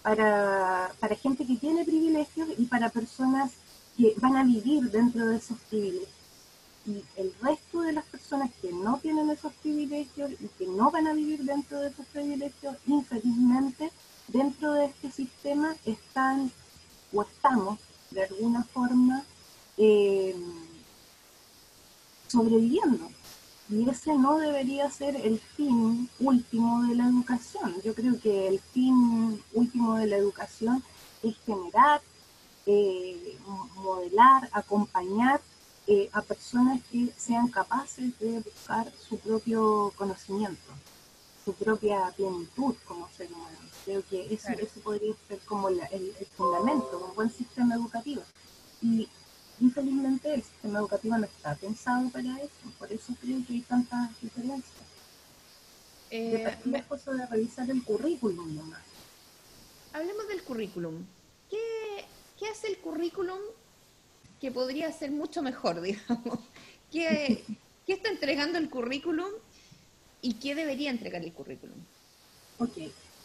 para, 0.02 0.92
para 1.00 1.16
gente 1.16 1.46
que 1.46 1.56
tiene 1.56 1.84
privilegios 1.84 2.48
y 2.58 2.66
para 2.66 2.90
personas 2.90 3.52
que 3.96 4.14
van 4.18 4.36
a 4.36 4.44
vivir 4.44 4.90
dentro 4.90 5.26
de 5.26 5.36
esos 5.36 5.58
privilegios. 5.70 6.08
Y 6.86 7.02
el 7.16 7.32
resto 7.40 7.80
de 7.80 7.92
las 7.94 8.04
personas 8.04 8.50
que 8.60 8.70
no 8.70 8.98
tienen 8.98 9.30
esos 9.30 9.54
privilegios 9.54 10.32
y 10.32 10.48
que 10.58 10.66
no 10.66 10.90
van 10.90 11.06
a 11.06 11.14
vivir 11.14 11.42
dentro 11.42 11.80
de 11.80 11.88
esos 11.88 12.04
privilegios, 12.06 12.76
infelizmente, 12.86 13.90
dentro 14.28 14.74
de 14.74 14.86
este 14.86 15.10
sistema 15.10 15.74
están 15.86 16.52
o 17.14 17.22
estamos 17.22 17.78
de 18.14 18.24
alguna 18.24 18.64
forma 18.64 19.24
eh, 19.76 20.34
sobreviviendo. 22.28 23.10
Y 23.68 23.88
ese 23.88 24.14
no 24.16 24.38
debería 24.38 24.90
ser 24.90 25.16
el 25.16 25.38
fin 25.38 26.08
último 26.20 26.82
de 26.82 26.94
la 26.94 27.06
educación. 27.06 27.74
Yo 27.82 27.94
creo 27.94 28.20
que 28.20 28.48
el 28.48 28.60
fin 28.60 29.42
último 29.52 29.96
de 29.96 30.06
la 30.06 30.16
educación 30.16 30.82
es 31.22 31.34
generar, 31.46 32.02
eh, 32.66 33.38
modelar, 33.76 34.48
acompañar 34.52 35.40
eh, 35.86 36.08
a 36.12 36.22
personas 36.22 36.80
que 36.90 37.12
sean 37.16 37.48
capaces 37.48 38.18
de 38.18 38.40
buscar 38.40 38.90
su 39.06 39.18
propio 39.18 39.92
conocimiento, 39.96 40.72
su 41.44 41.52
propia 41.54 42.12
plenitud 42.16 42.74
como 42.86 43.08
ser 43.10 43.32
humano. 43.32 43.58
Creo 43.84 44.02
que 44.08 44.32
eso, 44.32 44.48
podría 44.82 45.14
ser 45.28 45.38
como 45.40 45.68
el, 45.68 45.80
fundamento, 46.36 47.06
un 47.08 47.14
buen 47.14 47.30
sistema 47.30 47.74
educativo. 47.74 48.22
Y 48.80 49.08
infelizmente 49.60 50.34
el 50.34 50.42
sistema 50.42 50.78
educativo 50.78 51.18
no 51.18 51.24
está 51.26 51.54
pensado 51.54 52.08
para 52.10 52.38
eso, 52.38 52.72
por 52.78 52.90
eso 52.92 53.12
creo 53.20 53.38
que 53.46 53.54
hay 53.54 53.60
tantas 53.60 54.20
diferencias. 54.20 54.72
Eh, 56.10 56.56
me... 56.64 56.82
cosa 56.84 57.12
de 57.12 57.26
revisar 57.26 57.70
el 57.70 57.82
currículum 57.82 58.54
nomás. 58.54 58.82
Hablemos 59.92 60.26
del 60.28 60.42
currículum. 60.42 61.04
¿Qué, 61.50 62.04
¿Qué 62.38 62.48
hace 62.48 62.68
el 62.68 62.78
currículum 62.78 63.38
que 64.40 64.50
podría 64.50 64.90
ser 64.92 65.10
mucho 65.10 65.42
mejor, 65.42 65.80
digamos? 65.82 66.38
¿Qué, 66.90 67.44
¿Qué 67.86 67.92
está 67.92 68.08
entregando 68.08 68.58
el 68.58 68.70
currículum 68.70 69.28
y 70.24 70.32
qué 70.34 70.54
debería 70.54 70.90
entregar 70.90 71.22
el 71.22 71.34
currículum? 71.34 71.76
Ok, 72.58 72.78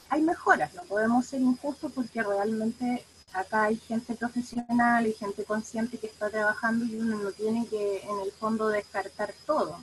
hay 0.09 0.21
mejoras, 0.21 0.73
no 0.73 0.83
podemos 0.83 1.25
ser 1.25 1.39
injustos 1.39 1.93
porque 1.93 2.21
realmente 2.21 3.05
acá 3.31 3.63
hay 3.63 3.77
gente 3.77 4.15
profesional 4.15 5.07
y 5.07 5.13
gente 5.13 5.45
consciente 5.45 5.97
que 5.97 6.07
está 6.07 6.29
trabajando 6.29 6.83
y 6.83 6.95
uno 6.95 7.17
no 7.19 7.31
tiene 7.31 7.65
que 7.67 8.01
en 8.01 8.19
el 8.19 8.31
fondo 8.33 8.67
descartar 8.67 9.33
todo. 9.45 9.81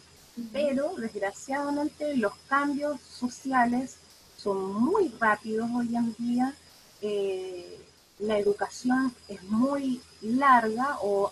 Pero 0.53 0.95
desgraciadamente 0.97 2.15
los 2.19 2.35
cambios 2.51 3.01
sociales 3.01 3.97
son 4.37 4.75
muy 4.75 5.09
rápidos 5.19 5.71
hoy 5.75 5.97
en 5.97 6.15
día. 6.19 6.55
Eh, 7.01 7.81
la 8.19 8.39
educación 8.39 9.15
es 9.29 9.43
muy 9.45 10.03
larga 10.21 10.99
o 11.01 11.31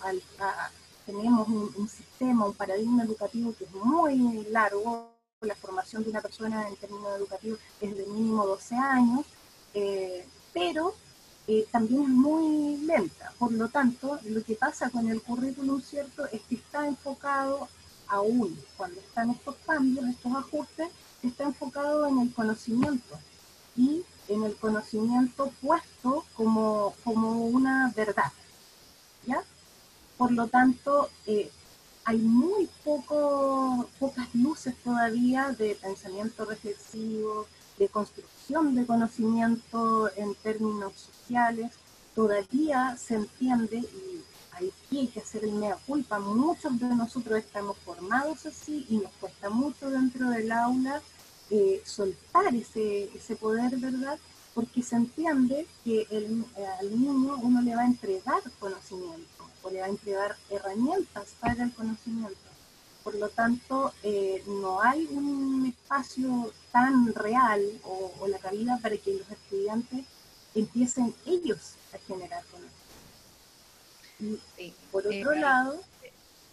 tenemos 1.04 1.46
un, 1.48 1.74
un, 1.76 1.88
sistema, 1.88 2.46
un 2.46 2.54
paradigma 2.54 3.02
educativo 3.02 3.54
que 3.54 3.64
es 3.64 3.72
muy 3.72 4.46
largo 4.50 5.13
la 5.44 5.54
formación 5.54 6.04
de 6.04 6.10
una 6.10 6.20
persona 6.20 6.68
en 6.68 6.76
términos 6.76 7.16
educativos 7.16 7.58
es 7.80 7.96
de 7.96 8.06
mínimo 8.06 8.46
12 8.46 8.74
años, 8.74 9.26
eh, 9.74 10.26
pero 10.52 10.94
eh, 11.46 11.66
también 11.70 12.02
es 12.02 12.08
muy 12.08 12.78
lenta. 12.78 13.32
Por 13.38 13.52
lo 13.52 13.68
tanto, 13.68 14.18
lo 14.24 14.42
que 14.42 14.54
pasa 14.54 14.90
con 14.90 15.08
el 15.08 15.20
currículum, 15.22 15.80
¿cierto?, 15.82 16.26
es 16.26 16.40
que 16.42 16.56
está 16.56 16.86
enfocado 16.86 17.68
aún, 18.08 18.58
cuando 18.76 19.00
están 19.00 19.30
estos 19.30 19.56
cambios, 19.66 20.06
estos 20.06 20.32
ajustes, 20.34 20.88
está 21.22 21.44
enfocado 21.44 22.06
en 22.06 22.20
el 22.20 22.32
conocimiento 22.32 23.18
y 23.76 24.04
en 24.28 24.44
el 24.44 24.56
conocimiento 24.56 25.52
puesto 25.60 26.24
como, 26.34 26.94
como 27.02 27.46
una 27.46 27.92
verdad, 27.94 28.32
¿ya? 29.26 29.42
Por 30.16 30.32
lo 30.32 30.46
tanto, 30.48 31.10
eh, 31.26 31.50
hay 32.04 32.18
muy 32.18 32.68
poco, 32.84 33.88
pocas 33.98 34.32
luces 34.34 34.74
todavía 34.82 35.54
de 35.58 35.74
pensamiento 35.74 36.44
reflexivo, 36.44 37.46
de 37.78 37.88
construcción 37.88 38.74
de 38.74 38.86
conocimiento 38.86 40.10
en 40.16 40.34
términos 40.34 40.92
sociales. 40.94 41.72
Todavía 42.14 42.96
se 42.96 43.14
entiende, 43.16 43.78
y 43.78 44.96
hay 44.96 45.08
que 45.08 45.20
hacer 45.20 45.44
el 45.44 45.52
mea 45.52 45.76
culpa, 45.86 46.18
muchos 46.18 46.78
de 46.78 46.86
nosotros 46.86 47.38
estamos 47.38 47.76
formados 47.78 48.46
así 48.46 48.86
y 48.88 48.98
nos 48.98 49.12
cuesta 49.14 49.50
mucho 49.50 49.90
dentro 49.90 50.30
del 50.30 50.52
aula 50.52 51.02
eh, 51.50 51.82
soltar 51.84 52.54
ese, 52.54 53.36
poder, 53.40 53.76
¿verdad? 53.78 54.18
Porque 54.54 54.82
se 54.82 54.94
entiende 54.96 55.66
que 55.82 56.06
al 56.80 57.00
niño 57.00 57.36
uno 57.42 57.62
le 57.62 57.74
va 57.74 57.82
a 57.82 57.86
entregar 57.86 58.40
conocimiento 58.60 59.43
le 59.70 59.80
va 59.80 59.86
a 59.86 59.90
entregar 59.90 60.36
herramientas 60.50 61.34
para 61.40 61.64
el 61.64 61.72
conocimiento. 61.72 62.36
Por 63.02 63.14
lo 63.16 63.28
tanto, 63.28 63.92
eh, 64.02 64.42
no 64.46 64.80
hay 64.80 65.06
un 65.10 65.66
espacio 65.66 66.52
tan 66.72 67.14
real 67.14 67.62
o, 67.84 68.26
la 68.26 68.38
cabida 68.38 68.78
para 68.82 68.96
que 68.96 69.12
los 69.14 69.30
estudiantes 69.30 70.06
empiecen 70.54 71.14
ellos 71.26 71.74
a 71.92 71.98
generar 71.98 72.42
conocimiento. 72.46 72.84
Por 74.90 75.06
otro 75.06 75.32
eh, 75.32 75.40
lado... 75.40 75.80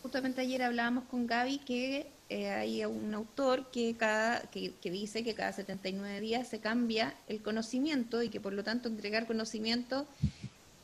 Justamente 0.02 0.42
ayer 0.42 0.64
hablábamos 0.64 1.06
con 1.06 1.28
Gaby 1.28 1.60
que 1.60 2.12
eh, 2.28 2.50
hay 2.50 2.84
un 2.86 3.14
autor 3.14 3.70
que, 3.72 3.96
cada, 3.96 4.42
que, 4.50 4.74
que, 4.82 4.90
dice 4.90 5.24
que 5.24 5.36
cada 5.36 5.54
79 5.54 6.20
días 6.20 6.48
se 6.48 6.60
cambia 6.60 7.14
el 7.28 7.42
conocimiento 7.44 8.24
y 8.24 8.30
que 8.30 8.42
por 8.42 8.54
lo 8.54 8.64
tanto 8.64 8.90
entregar 8.90 9.28
conocimiento 9.28 10.08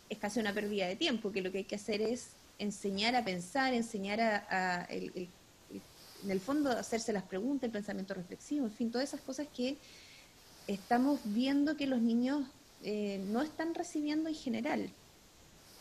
es 0.10 0.18
casi 0.18 0.40
una 0.40 0.54
pérdida 0.54 0.88
de 0.88 0.96
tiempo, 0.96 1.32
que 1.32 1.42
lo 1.42 1.52
que 1.52 1.60
hay 1.60 1.64
que 1.64 1.76
hacer 1.76 2.02
es 2.02 2.30
enseñar 2.60 3.16
a 3.16 3.24
pensar, 3.24 3.74
enseñar 3.74 4.20
a, 4.22 4.86
el, 4.90 5.30
en 6.24 6.32
el 6.32 6.40
fondo 6.40 6.72
hacerse 6.72 7.14
las 7.14 7.24
preguntas, 7.24 7.68
el 7.68 7.72
pensamiento 7.72 8.14
reflexivo, 8.14 8.66
en 8.66 8.72
fin, 8.72 8.92
todas 8.92 9.10
esas 9.10 9.22
cosas 9.22 9.48
que 9.56 9.78
estamos 10.68 11.20
viendo 11.24 11.78
que 11.78 11.88
los 11.88 12.02
niños 12.02 12.48
eh, 12.84 13.24
no 13.30 13.42
están 13.42 13.74
recibiendo 13.74 14.30
en 14.30 14.36
general. 14.36 14.90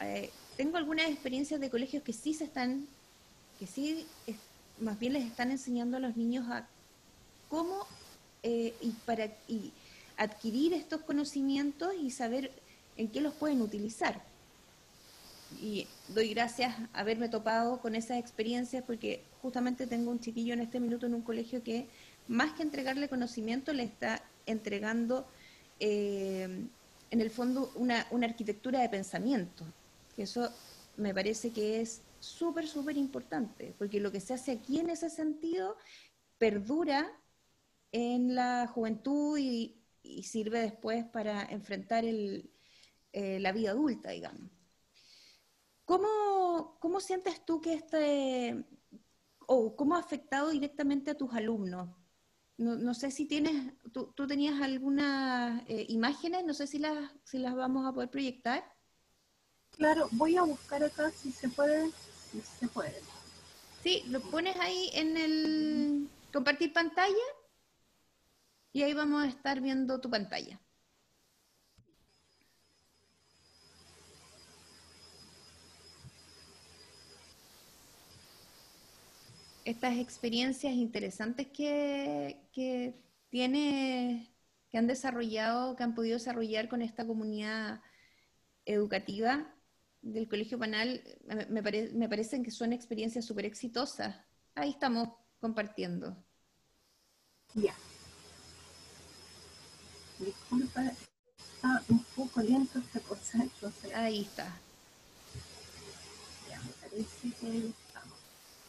Eh, 0.01 0.31
tengo 0.57 0.77
algunas 0.77 1.09
experiencias 1.09 1.61
de 1.61 1.71
colegios 1.71 2.03
que 2.03 2.13
sí 2.13 2.35
se 2.35 2.45
están, 2.45 2.87
que 3.59 3.67
sí, 3.67 4.07
más 4.81 4.99
bien 4.99 5.15
les 5.15 5.25
están 5.25 5.51
enseñando 5.51 5.97
a 5.97 6.01
los 6.01 6.17
niños 6.17 6.47
a 6.49 6.67
cómo 7.49 7.87
eh, 8.43 8.75
y 8.81 8.91
para 9.05 9.27
y 9.49 9.73
adquirir 10.17 10.73
estos 10.73 11.03
conocimientos 11.03 11.93
y 12.01 12.11
saber 12.11 12.51
en 12.97 13.09
qué 13.09 13.21
los 13.21 13.35
pueden 13.35 13.63
utilizar 13.63 14.23
y 15.61 15.87
doy 16.09 16.35
gracias 16.35 16.75
a 16.93 17.01
haberme 17.01 17.29
topado 17.29 17.81
con 17.81 17.95
esas 17.95 18.19
experiencias 18.19 18.83
porque 18.85 19.23
justamente 19.43 19.87
tengo 19.87 20.11
un 20.11 20.21
chiquillo 20.21 20.55
en 20.55 20.61
este 20.61 20.81
minuto 20.81 21.07
en 21.07 21.15
un 21.15 21.23
colegio 21.23 21.63
que 21.63 21.89
más 22.29 22.53
que 22.55 22.63
entregarle 22.63 23.09
conocimiento 23.09 23.73
le 23.73 23.85
está 23.85 24.23
entregando 24.47 25.27
eh, 25.79 26.67
en 27.11 27.21
el 27.21 27.31
fondo 27.31 27.71
una, 27.77 28.07
una 28.11 28.27
arquitectura 28.27 28.81
de 28.81 28.89
pensamiento. 28.89 29.65
Eso 30.17 30.51
me 30.97 31.15
parece 31.15 31.51
que 31.51 31.81
es 31.81 32.03
súper, 32.19 32.67
súper 32.67 32.97
importante, 32.97 33.75
porque 33.79 34.01
lo 34.01 34.11
que 34.11 34.21
se 34.21 34.35
hace 34.35 34.53
aquí 34.53 34.81
en 34.81 34.91
ese 34.91 35.11
sentido 35.11 35.77
perdura 36.39 37.11
en 37.93 38.35
la 38.35 38.67
juventud 38.67 39.39
y, 39.39 39.75
sirve 40.23 40.61
después 40.61 41.05
para 41.05 41.43
enfrentar 41.43 42.05
el, 42.05 42.49
eh, 43.17 43.41
la 43.41 43.51
vida 43.51 43.71
adulta, 43.71 44.11
digamos. 44.11 44.51
¿Cómo, 45.87 46.77
¿Cómo 46.81 47.01
sientes 47.01 47.47
tú 47.47 47.63
que 47.63 47.73
este, 47.73 48.63
o 49.47 49.75
cómo 49.75 49.97
ha 49.97 50.01
afectado 50.01 50.51
directamente 50.51 51.13
a 51.13 51.17
tus 51.17 51.33
alumnos? 51.33 51.89
No, 52.59 52.93
sé 52.93 53.11
si 53.11 53.25
tienes, 53.25 53.73
tú, 53.91 54.13
tenías 54.27 54.61
algunas 54.61 55.63
eh, 55.67 55.87
imágenes, 55.89 56.45
no 56.45 56.53
sé 56.53 56.67
si 56.67 56.79
las, 56.79 57.11
si 57.25 57.39
las 57.39 57.55
vamos 57.55 57.87
a 57.87 57.93
poder 57.95 58.11
proyectar. 58.11 58.71
Claro, 59.71 60.09
voy 60.13 60.37
a 60.37 60.43
buscar 60.43 60.85
acá 60.85 61.11
si 61.11 61.33
se 61.33 61.49
puede, 61.49 61.91
si 62.31 62.43
se 62.43 62.69
puede. 62.69 63.01
Sí, 63.83 64.03
lo 64.09 64.21
pones 64.21 64.57
ahí 64.57 64.91
en 64.93 65.17
el 65.17 66.11
compartir 66.35 66.75
pantalla 66.75 67.27
y 68.75 68.83
ahí 68.83 68.93
vamos 68.93 69.25
a 69.25 69.29
estar 69.29 69.63
viendo 69.63 70.03
tu 70.03 70.11
pantalla. 70.11 70.61
Estas 79.67 79.99
experiencias 79.99 80.73
interesantes 80.75 81.49
que, 81.49 82.49
que 82.53 82.95
tiene, 83.31 84.33
que 84.71 84.79
han 84.79 84.87
desarrollado, 84.87 85.75
que 85.75 85.83
han 85.83 85.97
podido 85.97 86.19
desarrollar 86.19 86.69
con 86.69 86.83
esta 86.83 87.05
comunidad 87.05 87.81
educativa 88.65 89.53
del 90.03 90.29
Colegio 90.29 90.57
Panal, 90.57 91.03
me, 91.49 91.61
me 91.61 92.09
parecen 92.09 92.45
que 92.45 92.53
son 92.53 92.73
experiencias 92.73 93.25
súper 93.25 93.45
exitosas. 93.45 94.15
Ahí 94.55 94.71
estamos 94.71 95.09
compartiendo. 95.41 96.17
Ya. 97.55 97.75
Disculpa, 100.21 100.93
está 101.37 101.83
un 101.89 102.05
poco 102.15 102.41
lento 102.41 102.79
esta 102.79 103.01
cosa, 103.01 103.45
Ahí 103.97 104.21
está. 104.21 104.47
Ya, 106.49 106.61
me 106.61 106.89
parece 106.89 107.31
que 107.41 107.86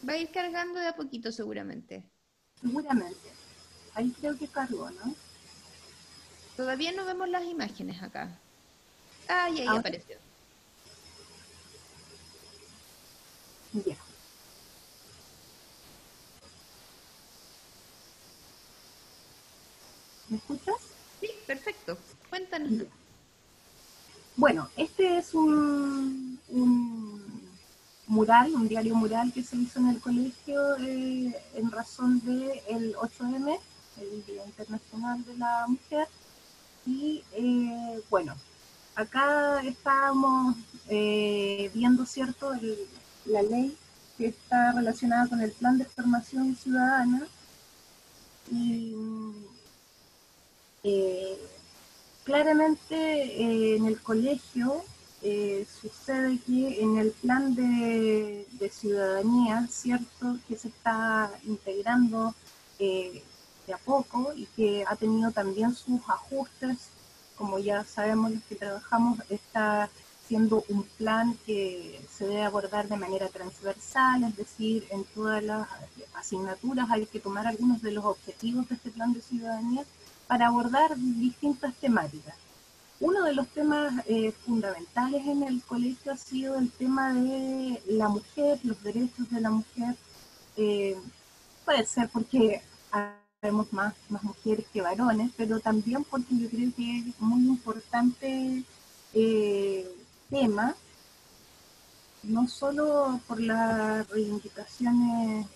Va 0.06 0.12
a 0.12 0.16
ir 0.16 0.30
cargando 0.30 0.78
de 0.78 0.88
a 0.88 0.96
poquito 0.96 1.32
seguramente. 1.32 2.04
Seguramente. 2.60 3.30
Ahí 3.94 4.10
creo 4.20 4.36
que 4.38 4.46
cargó, 4.48 4.90
¿no? 4.90 5.14
Todavía 6.56 6.92
no 6.92 7.04
vemos 7.04 7.28
las 7.28 7.44
imágenes 7.44 8.02
acá. 8.02 8.38
Ah, 9.28 9.48
y 9.50 9.60
ahí 9.60 9.66
apareció. 9.68 10.16
Ya. 13.72 13.96
¿Me 20.28 20.36
escuchas? 20.36 20.76
Sí, 21.20 21.30
perfecto. 21.46 21.98
Cuéntanos. 22.28 22.86
Bueno, 24.36 24.70
este 24.76 25.18
es 25.18 25.34
un, 25.34 26.40
un 26.48 27.37
mural, 28.08 28.54
un 28.54 28.68
diario 28.68 28.94
mural 28.94 29.32
que 29.32 29.44
se 29.44 29.56
hizo 29.56 29.78
en 29.78 29.88
el 29.90 30.00
colegio 30.00 30.76
eh, 30.78 31.34
en 31.54 31.70
razón 31.70 32.20
del 32.24 32.50
el 32.68 32.94
8M, 32.96 33.58
el 34.00 34.26
Día 34.26 34.44
Internacional 34.46 35.24
de 35.24 35.36
la 35.36 35.66
Mujer. 35.68 36.08
Y 36.86 37.22
eh, 37.32 38.00
bueno, 38.10 38.34
acá 38.94 39.60
estábamos 39.62 40.56
eh, 40.88 41.70
viendo, 41.74 42.06
¿cierto?, 42.06 42.52
la 43.26 43.42
ley 43.42 43.76
que 44.16 44.28
está 44.28 44.72
relacionada 44.72 45.28
con 45.28 45.40
el 45.40 45.52
Plan 45.52 45.76
de 45.78 45.84
Formación 45.84 46.56
Ciudadana. 46.56 47.26
Y 48.50 48.94
claramente 52.24 53.74
en 53.76 53.86
el 53.86 54.00
colegio 54.00 54.82
eh, 55.22 55.66
sucede 55.80 56.38
que 56.46 56.80
en 56.80 56.98
el 56.98 57.10
plan 57.10 57.54
de, 57.54 58.46
ciudadanía, 58.70 59.66
¿cierto?, 59.70 60.38
que 60.46 60.56
se 60.56 60.68
está 60.68 61.30
integrando 61.44 62.34
eh, 62.78 63.22
de 63.66 63.72
a 63.72 63.78
poco 63.78 64.32
y 64.34 64.46
que 64.56 64.84
ha 64.86 64.96
tenido 64.96 65.32
también 65.32 65.74
sus 65.74 66.00
ajustes, 66.08 66.78
como 67.36 67.58
ya 67.58 67.84
sabemos 67.84 68.32
los 68.32 68.42
que 68.44 68.56
trabajamos, 68.56 69.18
está 69.28 69.90
siendo 70.26 70.64
un 70.68 70.82
plan 70.82 71.36
que 71.46 72.00
se 72.10 72.26
debe 72.26 72.42
abordar 72.42 72.86
de 72.88 72.96
manera 72.96 73.28
transversal, 73.28 74.24
es 74.24 74.36
decir, 74.36 74.86
en 74.90 75.04
todas 75.04 75.42
las 75.42 75.66
asignaturas 76.14 76.90
hay 76.90 77.06
que 77.06 77.18
tomar 77.18 77.46
algunos 77.46 77.80
de 77.80 77.92
los 77.92 78.04
objetivos 78.04 78.68
de 78.68 78.74
este 78.74 78.90
plan 78.90 79.14
de 79.14 79.22
ciudadanía 79.22 79.84
para 80.26 80.48
abordar 80.48 80.96
distintas 80.96 81.74
temáticas. 81.76 82.34
Uno 83.00 83.22
de 83.22 83.34
los 83.34 83.46
temas 83.48 83.94
eh, 84.08 84.32
fundamentales 84.44 85.24
en 85.24 85.44
el 85.44 85.62
colegio 85.62 86.12
ha 86.12 86.16
sido 86.16 86.58
el 86.58 86.68
tema 86.72 87.14
de 87.14 87.80
la 87.86 88.08
mujer, 88.08 88.58
los 88.64 88.82
derechos 88.82 89.30
de 89.30 89.40
la 89.40 89.50
mujer. 89.50 89.94
Eh, 90.56 90.96
puede 91.64 91.86
ser 91.86 92.08
porque 92.08 92.60
tenemos 93.40 93.72
más, 93.72 93.94
más 94.08 94.24
mujeres 94.24 94.66
que 94.72 94.80
varones, 94.80 95.30
pero 95.36 95.60
también 95.60 96.02
porque 96.02 96.36
yo 96.36 96.48
creo 96.48 96.72
que 96.76 96.98
es 96.98 97.20
muy 97.20 97.42
importante 97.42 98.64
eh, 99.14 99.88
tema, 100.28 100.74
no 102.24 102.48
solo 102.48 103.20
por 103.28 103.40
las 103.40 104.08
reivindicaciones 104.08 105.46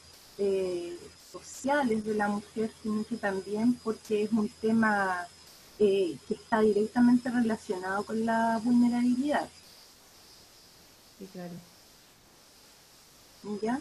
sociales 1.33 2.05
de 2.05 2.15
la 2.15 2.29
mujer, 2.29 2.71
sino 2.83 3.05
que 3.05 3.17
también 3.17 3.75
porque 3.83 4.23
es 4.23 4.33
un 4.33 4.49
tema 4.49 5.27
eh, 5.85 6.16
que 6.29 6.35
está 6.35 6.61
directamente 6.61 7.29
relacionado 7.29 8.05
con 8.05 8.25
la 8.25 8.61
vulnerabilidad. 8.62 9.49
Sí, 11.18 11.29
claro. 11.33 11.55
¿Ya? 13.61 13.81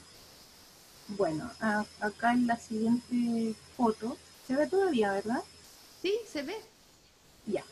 Bueno, 1.09 1.51
acá 1.99 2.33
en 2.33 2.47
la 2.47 2.57
siguiente 2.57 3.55
foto, 3.77 4.17
se 4.47 4.55
ve 4.55 4.65
todavía, 4.65 5.11
¿verdad? 5.11 5.43
Sí, 6.01 6.15
se 6.27 6.41
ve. 6.41 6.55
Ya. 7.45 7.63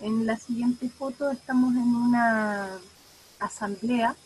En 0.00 0.24
la 0.24 0.38
siguiente 0.38 0.88
foto 0.88 1.30
estamos 1.30 1.74
en 1.74 1.94
una 1.94 2.78
asamblea, 3.40 4.16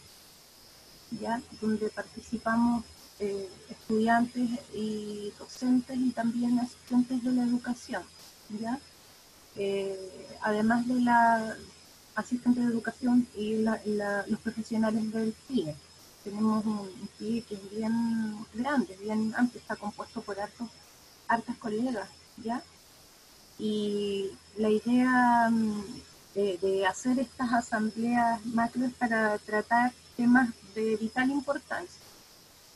¿ya? 1.21 1.43
Donde 1.61 1.89
participamos 1.89 2.85
eh, 3.19 3.49
estudiantes 3.69 4.49
y 4.73 5.33
docentes 5.41 5.97
y 5.97 6.11
también 6.13 6.61
asistentes 6.61 7.25
de 7.25 7.33
la 7.33 7.43
educación, 7.43 8.05
¿ya? 8.61 8.79
Eh, 9.59 10.29
además 10.41 10.87
de 10.87 11.01
la 11.01 11.57
asistente 12.15 12.61
de 12.61 12.67
educación 12.67 13.27
y 13.37 13.57
los 13.57 14.41
profesionales 14.43 15.13
del 15.13 15.35
CIE. 15.47 15.75
Tenemos 16.25 16.65
un 16.65 16.91
CIE 17.17 17.43
que 17.43 17.55
es 17.55 17.71
bien 17.71 18.37
grande, 18.55 18.97
bien 19.01 19.35
amplio, 19.37 19.61
está 19.61 19.77
compuesto 19.77 20.21
por 20.23 20.37
hartas 20.41 21.57
colegas, 21.59 22.09
¿ya? 22.43 22.63
Y 23.59 24.31
la 24.57 24.71
idea 24.71 25.49
mm, 25.51 25.85
de, 26.35 26.87
hacer 26.87 27.19
estas 27.19 27.53
asambleas 27.53 28.45
macro 28.47 28.91
para 28.99 29.39
tratar 29.39 29.93
temas 30.17 30.51
de 30.75 30.97
vital 30.97 31.31
importancia. 31.31 32.03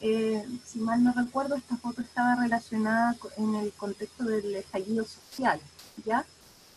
Eh, 0.00 0.44
si 0.66 0.80
mal 0.80 1.02
no 1.02 1.12
recuerdo, 1.12 1.54
esta 1.54 1.76
foto 1.76 2.00
estaba 2.02 2.34
relacionada 2.36 3.16
en 3.36 3.54
el 3.56 3.72
contexto 3.72 4.24
del 4.24 4.54
estallido 4.56 5.04
social, 5.04 5.60
¿ya? 6.04 6.24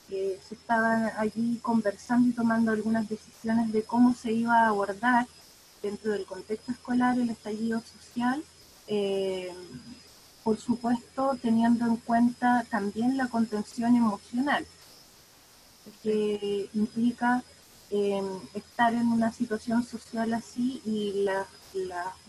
Se 0.10 0.56
estaban 0.56 1.12
allí 1.18 1.60
conversando 1.62 2.30
y 2.30 2.34
tomando 2.34 2.72
algunas 2.72 3.10
decisiones 3.10 3.72
de 3.72 3.84
cómo 3.84 4.14
se 4.14 4.32
iba 4.32 4.62
a 4.62 4.68
abordar 4.68 5.28
dentro 5.82 6.12
del 6.12 6.26
contexto 6.26 6.72
escolar 6.72 7.18
el 7.20 7.30
estallido 7.30 7.82
social, 7.82 8.44
eh, 8.88 9.54
por 10.44 10.58
supuesto 10.58 11.38
teniendo 11.42 11.86
en 11.86 11.98
cuenta 11.98 12.66
también 12.70 13.18
la 13.18 13.28
contención 13.28 13.96
emocional, 13.96 14.66
que 16.02 16.70
implica 16.74 17.44
em, 17.92 18.26
estar 18.54 18.94
en 18.94 19.08
una 19.08 19.32
situación 19.32 19.84
social 19.84 20.34
así 20.34 20.82
y 20.86 21.24
las 21.24 21.48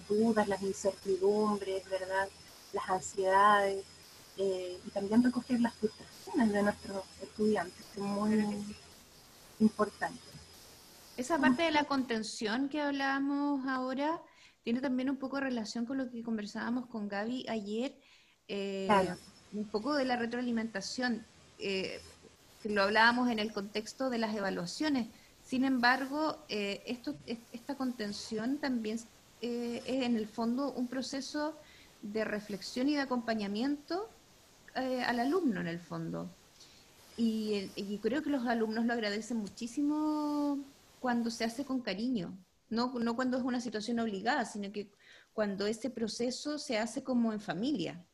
dudas, 0.09 0.49
las 0.49 0.62
incertidumbres, 0.62 1.89
¿verdad? 1.89 2.29
las 2.73 2.89
ansiedades, 2.91 3.85
eh, 4.37 4.79
y 4.87 4.91
también 4.91 5.23
recoger 5.23 5.61
las 5.61 5.75
frustraciones 5.75 6.15
de 6.37 6.62
nuestros 6.62 7.03
estudiantes, 7.22 7.85
que 7.94 8.01
es 8.01 8.07
muy 8.07 8.77
importante. 9.59 10.20
Esa 11.16 11.38
parte 11.38 11.62
de 11.62 11.70
la 11.70 11.85
contención 11.85 12.68
que 12.68 12.83
hablábamos 12.83 13.66
ahora 13.66 14.20
tiene 14.62 14.83
también 14.83 15.09
un 15.09 15.16
poco 15.16 15.40
relación 15.40 15.87
con 15.87 15.96
lo 15.96 16.11
que 16.11 16.22
conversábamos 16.22 16.87
con 16.87 17.09
Gaby 17.09 17.46
ayer, 17.49 17.96
eh, 18.49 18.87
un 19.55 19.64
poco 19.64 19.94
de 19.94 20.05
la 20.05 20.16
retroalimentación. 20.16 21.25
Eh, 21.59 22.03
lo 22.64 22.83
hablábamos 22.83 23.31
en 23.31 23.38
el 23.38 23.53
contexto 23.53 24.11
de 24.11 24.18
las 24.18 24.37
evaluaciones. 24.37 25.09
Sin 25.42 25.64
embargo, 25.64 26.44
esto, 26.49 27.14
esta 27.53 27.77
contención 27.77 28.59
también 28.59 28.99
es 29.40 29.83
en 29.87 30.16
el 30.16 30.27
fondo 30.27 30.72
un 30.72 30.88
proceso 30.88 31.57
de 32.03 32.25
reflexión 32.25 32.88
y 32.88 32.94
de 32.94 33.01
acompañamiento 33.01 34.11
eh, 34.77 35.03
al 35.03 35.21
alumno 35.21 35.61
en 35.61 35.67
el 35.69 35.79
fondo. 35.79 36.29
Y, 37.17 37.99
creo 38.03 38.23
que 38.23 38.29
los 38.29 38.47
alumnos 38.47 38.85
lo 38.85 38.93
agradecen 38.93 39.39
muchísimo 39.39 40.59
cuando 41.01 41.31
se 41.31 41.45
hace 41.45 41.65
con 41.65 41.81
cariño, 41.81 42.37
no, 42.69 42.93
no 42.99 43.17
cuando 43.17 43.39
es 43.39 43.45
una 43.45 43.61
situación 43.61 43.99
obligada, 44.01 44.45
sino 44.45 44.71
que 44.71 44.91
cuando 45.33 45.67
ese 45.67 45.89
proceso 45.89 46.59
se 46.59 46.79
hace 46.79 47.03
como 47.03 47.33
en 47.33 47.41
familia. 47.41 48.05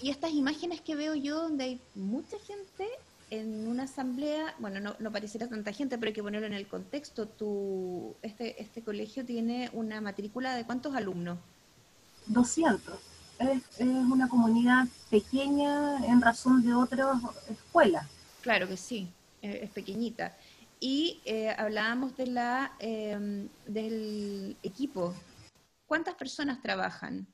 Y 0.00 0.08
estas 0.08 0.32
imágenes 0.32 0.80
que 0.80 0.96
veo 0.96 1.14
yo, 1.14 1.42
donde 1.42 1.64
hay 1.64 1.80
mucha 1.94 2.38
gente 2.38 2.88
en 3.30 3.68
una 3.68 3.82
asamblea, 3.82 4.54
bueno, 4.58 4.80
no, 4.80 4.96
no 4.98 5.12
pareciera 5.12 5.48
tanta 5.48 5.72
gente, 5.72 5.98
pero 5.98 6.08
hay 6.08 6.14
que 6.14 6.22
ponerlo 6.22 6.46
en 6.46 6.54
el 6.54 6.66
contexto. 6.66 7.28
Tu, 7.28 8.16
este, 8.22 8.62
este 8.62 8.82
colegio 8.82 9.26
tiene 9.26 9.68
una 9.74 10.00
matrícula 10.00 10.54
de 10.54 10.64
cuántos 10.64 10.94
alumnos? 10.94 11.38
200 12.28 13.17
es, 13.38 13.62
una 13.80 14.28
comunidad 14.28 14.86
pequeña 15.10 16.04
en 16.06 16.20
razón 16.20 16.62
de 16.62 16.74
otras 16.74 17.16
escuelas. 17.48 18.06
Claro 18.42 18.68
que 18.68 18.76
sí, 18.76 19.08
es 19.42 19.70
pequeñita. 19.70 20.36
Y 20.80 21.20
eh, 21.24 21.54
hablábamos 21.58 22.16
de 22.16 22.26
la, 22.26 22.72
em, 22.78 23.48
del 23.66 24.56
equipo. 24.62 25.14
¿Cuántas 25.86 26.14
personas 26.14 26.62
trabajan? 26.62 27.26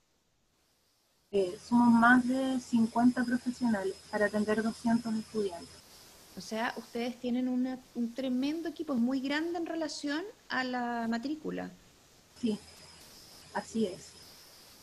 Eh, 1.30 1.58
somos 1.60 1.92
más 1.92 2.26
de 2.26 2.60
50 2.60 3.24
profesionales 3.24 3.94
para 4.10 4.26
atender 4.26 4.62
200 4.62 5.14
estudiantes. 5.14 5.68
O 6.36 6.40
sea, 6.40 6.72
ustedes 6.76 7.18
tienen 7.20 7.48
una, 7.48 7.78
un 7.94 8.14
tremendo 8.14 8.68
equipo, 8.68 8.94
es 8.94 9.00
muy 9.00 9.20
grande 9.20 9.58
en 9.58 9.66
relación 9.66 10.24
a 10.48 10.64
la 10.64 11.06
matrícula. 11.08 11.70
Sí, 12.40 12.58
así 13.52 13.86
es. 13.86 14.13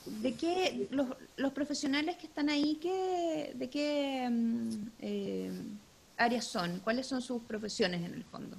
¿De 0.05 0.33
qué 0.33 0.87
los, 0.89 1.07
los 1.37 1.53
profesionales 1.53 2.17
que 2.17 2.25
están 2.25 2.49
ahí, 2.49 2.79
qué, 2.81 3.53
de 3.55 3.69
qué 3.69 4.27
mm, 4.29 4.87
eh, 4.99 5.51
áreas 6.17 6.45
son? 6.45 6.79
¿Cuáles 6.79 7.05
son 7.05 7.21
sus 7.21 7.41
profesiones 7.43 8.03
en 8.03 8.15
el 8.15 8.23
fondo? 8.23 8.57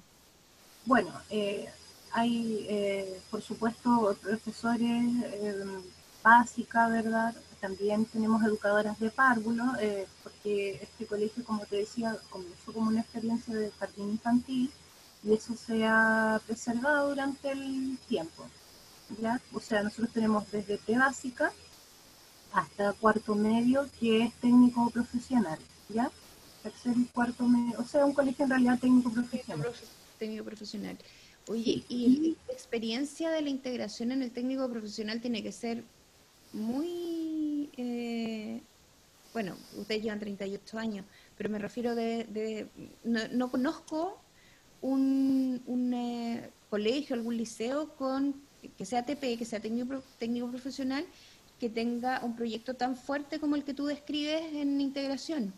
Bueno, 0.85 1.11
eh, 1.31 1.69
hay, 2.13 2.67
eh, 2.69 3.21
por 3.31 3.43
supuesto, 3.43 4.17
profesores 4.23 5.05
básica, 6.23 6.89
¿verdad? 6.89 7.35
También 7.61 8.05
tenemos 8.07 8.43
educadoras 8.45 8.99
de 9.01 9.11
párvulo, 9.11 9.65
porque 10.23 10.81
este 10.83 11.07
colegio, 11.07 11.45
como 11.45 11.65
te 11.67 11.77
decía, 11.77 12.17
comenzó 12.31 12.73
como 12.73 12.89
una 12.89 13.01
experiencia 13.01 13.55
de 13.55 13.71
jardín 13.73 14.11
infantil 14.11 14.71
y 15.25 15.33
eso 15.33 15.55
se 15.55 15.85
ha 15.85 16.41
preservado 16.47 17.09
durante 17.09 17.51
el 17.53 17.99
tiempo. 18.09 18.45
O 19.53 19.61
sea, 19.61 19.83
nosotros 19.83 20.11
tenemos 20.13 20.51
desde 20.51 20.79
T 20.79 20.97
básica 20.97 21.53
hasta 22.53 22.93
cuarto 22.95 23.35
medio, 23.35 23.89
que 23.99 24.25
es 24.25 24.35
técnico 24.35 24.91
profesional, 24.91 25.59
¿ya? 25.89 26.11
Tercer 26.63 26.95
y 26.97 27.05
cuarto 27.07 27.45
medio, 27.45 27.79
o 27.79 27.85
sea, 27.85 28.05
un 28.05 28.13
colegio 28.13 28.45
en 28.45 28.51
realidad 28.51 28.79
técnico 28.79 29.11
profesional. 29.11 29.73
Técnico 30.19 30.45
profesional. 30.45 30.97
Oye, 31.49 31.83
y 31.89 32.37
la 32.47 32.55
experiencia 32.55 33.31
de 33.31 33.43
la 33.43 33.49
integración 33.51 34.13
en 34.13 34.23
el 34.23 34.31
técnico 34.31 34.69
profesional 34.71 35.21
tiene 35.21 35.43
que 35.43 35.53
ser 35.53 35.83
muy... 36.53 37.71
Eh, 37.77 38.61
bueno, 39.33 39.57
ustedes 39.77 40.03
llevan 40.03 40.21
38 40.21 40.79
años, 40.79 41.07
pero 41.37 41.51
me 41.51 41.59
refiero 41.59 41.95
de... 41.95 42.69
no, 43.05 43.51
conozco 43.51 44.21
un, 44.83 45.63
un 45.67 45.95
eh, 45.95 46.51
colegio, 46.69 47.17
algún 47.17 47.37
liceo 47.37 47.89
con 47.97 48.35
que 48.71 48.85
sea 48.85 49.05
TP, 49.05 49.37
que 49.39 49.45
sea 49.45 49.61
técnico, 49.61 50.03
técnico 50.19 50.49
profesional, 50.49 51.05
que 51.61 51.69
tenga 51.69 52.21
un 52.25 52.35
proyecto 52.35 52.75
tan 52.75 52.97
fuerte 52.97 53.39
como 53.39 53.57
el 53.57 53.65
que 53.65 53.75
tú 53.75 53.87
describes 53.87 54.43
en 54.53 54.81
integración. 54.81 55.53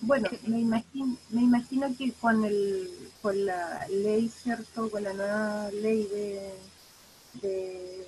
Bueno, 0.00 0.28
me 0.46 0.60
imagino, 0.60 1.16
me 1.30 1.42
imagino 1.42 1.96
que 1.96 2.12
con 2.12 2.44
el, 2.44 2.88
con 3.20 3.46
la 3.46 3.86
ley, 3.88 4.28
cierto, 4.28 4.90
con 4.90 5.04
la 5.04 5.12
nueva 5.12 5.70
ley 5.70 6.02
de, 6.08 6.54
de 7.40 8.06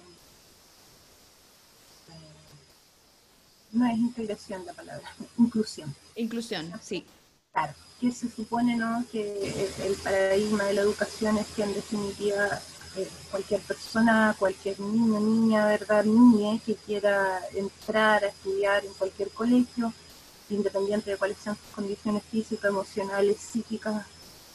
no 3.75 3.87
es 3.87 3.99
integración 3.99 4.65
la 4.65 4.73
palabra, 4.73 5.09
inclusión. 5.39 5.95
Inclusión, 6.17 6.73
sí. 6.81 7.05
Claro, 7.55 7.73
que 8.01 8.11
se 8.11 8.29
supone 8.29 8.77
¿no? 8.77 9.05
que 9.13 9.71
el, 9.85 9.95
paradigma 10.03 10.65
de 10.65 10.75
la 10.75 10.81
educación 10.81 11.39
es 11.39 11.47
que 11.55 11.63
en 11.63 11.73
definitiva 11.73 12.61
eh, 12.97 13.09
cualquier 13.31 13.61
persona, 13.61 14.35
cualquier 14.37 14.81
niño, 14.81 15.21
niña, 15.21 15.65
verdad, 15.67 16.05
niña 16.05 16.59
que 16.67 16.75
quiera 16.75 17.39
entrar 17.55 18.25
a 18.25 18.29
estudiar 18.29 18.85
en 18.85 18.93
cualquier 18.95 19.31
colegio, 19.31 19.93
independiente 20.51 21.13
de 21.13 21.17
cuáles 21.17 21.39
sean 21.39 21.55
sus 21.55 21.73
condiciones 21.73 22.25
físicas, 22.25 22.71
emocionales, 22.71 23.39
psíquicas 23.39 24.05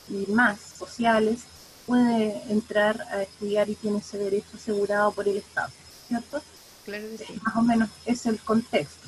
y 0.09 0.29
más 0.29 0.59
sociales, 0.59 1.43
puede 1.85 2.43
entrar 2.51 3.01
a 3.11 3.21
estudiar 3.21 3.69
y 3.69 3.75
tiene 3.75 3.99
ese 3.99 4.17
derecho 4.17 4.57
asegurado 4.57 5.13
por 5.13 5.25
el 5.25 5.37
Estado, 5.37 5.71
¿cierto? 6.09 6.41
Claro 6.83 7.05
que 7.17 7.25
sí. 7.25 7.39
Más 7.43 7.55
o 7.55 7.61
menos 7.61 7.89
es 8.05 8.25
el 8.25 8.39
contexto. 8.39 9.07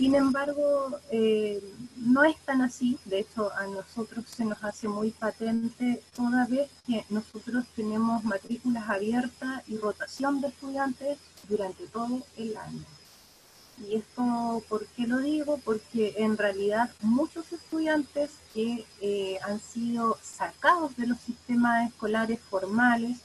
Sin 0.00 0.14
embargo, 0.14 0.98
eh, 1.10 1.62
no 1.98 2.24
es 2.24 2.34
tan 2.46 2.62
así, 2.62 2.98
de 3.04 3.18
hecho 3.18 3.52
a 3.52 3.66
nosotros 3.66 4.24
se 4.34 4.46
nos 4.46 4.64
hace 4.64 4.88
muy 4.88 5.10
patente 5.10 6.02
toda 6.16 6.46
vez 6.46 6.70
que 6.86 7.04
nosotros 7.10 7.66
tenemos 7.76 8.24
matrículas 8.24 8.88
abiertas 8.88 9.62
y 9.68 9.76
rotación 9.76 10.40
de 10.40 10.48
estudiantes 10.48 11.18
durante 11.50 11.86
todo 11.88 12.22
el 12.38 12.56
año. 12.56 12.82
Y 13.86 13.96
esto, 13.96 14.64
¿por 14.70 14.86
qué 14.86 15.06
lo 15.06 15.18
digo? 15.18 15.60
Porque 15.62 16.14
en 16.16 16.38
realidad 16.38 16.90
muchos 17.02 17.52
estudiantes 17.52 18.30
que 18.54 18.86
eh, 19.02 19.38
han 19.42 19.60
sido 19.60 20.16
sacados 20.22 20.96
de 20.96 21.08
los 21.08 21.20
sistemas 21.20 21.90
escolares 21.90 22.40
formales 22.48 23.18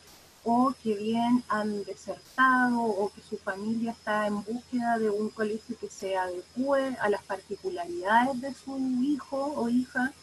o 0.46 0.74
que 0.82 0.94
bien 0.94 1.44
han 1.50 1.84
desertado 1.84 2.80
o 2.80 3.12
que 3.12 3.22
su 3.22 3.36
familia 3.38 3.92
está 3.92 4.28
en 4.28 4.44
búsqueda 4.44 5.00
de 5.00 5.10
un 5.10 5.30
colegio 5.30 5.76
que 5.80 5.90
se 5.90 6.16
adecue 6.16 6.96
a 7.02 7.10
las 7.10 7.24
particularidades 7.24 8.40
de 8.40 8.54
su 8.54 8.78
hijo 9.04 9.54
o 9.56 9.68
hija, 9.70 10.14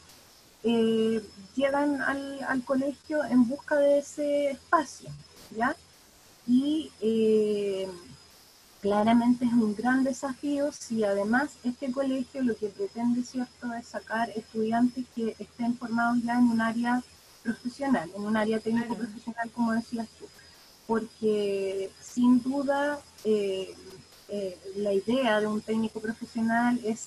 llegan 0.63 2.01
al, 2.01 2.63
colegio 2.65 3.25
en 3.25 3.49
busca 3.49 3.77
de 3.77 3.99
ese 3.99 4.51
espacio, 4.53 5.11
¿ya? 5.57 5.75
y 6.47 6.91
eh, 7.01 7.89
claramente 8.81 9.45
es 9.45 9.53
un 9.53 9.75
gran 9.75 10.05
desafío 10.05 10.71
si 10.73 11.03
además 11.05 11.51
este 11.65 11.91
colegio 11.91 12.43
lo 12.43 12.57
que 12.57 12.69
pretende, 12.69 13.25
¿cierto?, 13.25 13.73
es 13.75 13.87
sacar 13.87 14.31
estudiantes 14.31 15.05
que 15.15 15.35
estén 15.39 15.77
formados 15.77 16.23
ya 16.23 16.35
en 16.35 16.51
un 16.51 16.61
área 16.61 17.03
profesional, 17.43 18.11
en 18.15 18.23
un 18.23 18.37
área 18.37 18.61
técnico 18.61 18.97
profesional, 18.97 19.51
como 19.51 19.73
decías 19.73 20.09
tú, 20.19 20.27
porque 20.87 21.91
sin 22.01 22.43
duda 22.43 23.01
eh, 23.25 23.75
eh, 24.29 24.59
la 24.77 24.93
idea 24.93 25.41
de 25.41 25.47
un 25.47 25.61
técnico 25.61 26.01
profesional 26.01 26.81
es 26.85 27.07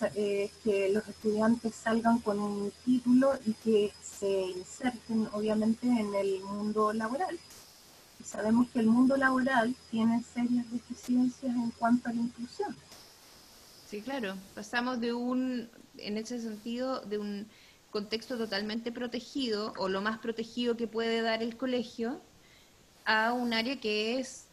que 0.64 0.90
los 0.94 1.08
estudiantes 1.08 1.74
salgan 1.76 2.20
con 2.20 2.40
un 2.40 2.72
título 2.84 3.34
y 3.46 3.54
que 3.54 3.92
se 4.04 4.30
inserten 4.30 5.28
obviamente 5.34 5.88
en 5.88 6.14
el 6.14 6.42
mundo 6.42 6.94
laboral. 6.94 7.40
sabemos 8.24 8.68
que 8.70 8.80
el 8.80 8.88
mundo 8.88 9.18
laboral 9.18 9.76
tiene 9.92 10.24
serias 10.34 10.70
deficiencias 10.72 11.56
en 11.56 11.72
cuanto 11.72 12.10
a 12.10 12.14
la 12.14 12.22
inclusión. 12.22 12.76
Sí, 13.90 14.02
claro. 14.02 14.36
Pasamos 14.56 15.00
de 15.00 15.14
un, 15.14 15.70
en 15.98 16.18
ese 16.18 16.42
sentido, 16.42 17.02
de 17.02 17.18
un 17.20 17.48
contexto 17.96 18.38
totalmente 18.38 18.92
protegido 18.92 19.72
o 19.78 19.88
lo 19.88 20.02
más 20.02 20.18
protegido 20.20 20.76
que 20.76 20.86
puede 20.86 21.22
dar 21.22 21.42
el 21.42 21.56
colegio 21.56 22.22
a 23.06 23.32
un 23.32 23.54
área 23.54 23.80
que 23.80 24.20
es, 24.20 24.48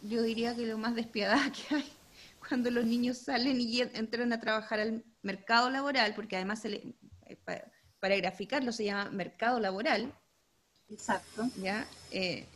yo 0.00 0.22
diría 0.22 0.56
que 0.56 0.64
lo 0.64 0.78
más 0.78 0.94
despiadada 0.94 1.52
que 1.52 1.74
hay 1.74 1.92
cuando 2.48 2.70
los 2.70 2.86
niños 2.86 3.18
salen 3.18 3.60
y 3.60 3.82
entran 3.82 4.32
a 4.32 4.40
trabajar 4.40 4.80
al 4.80 5.04
mercado 5.20 5.68
laboral, 5.68 6.14
porque 6.14 6.36
además 6.36 6.64
eh, 6.64 6.94
para, 7.44 8.16
graficarlo 8.16 8.72
se 8.72 8.86
llama 8.86 9.10
mercado 9.10 9.60
laboral. 9.60 10.14
Exacto. 10.88 11.50
¿ya? 11.60 11.86
Eh, 12.10 12.46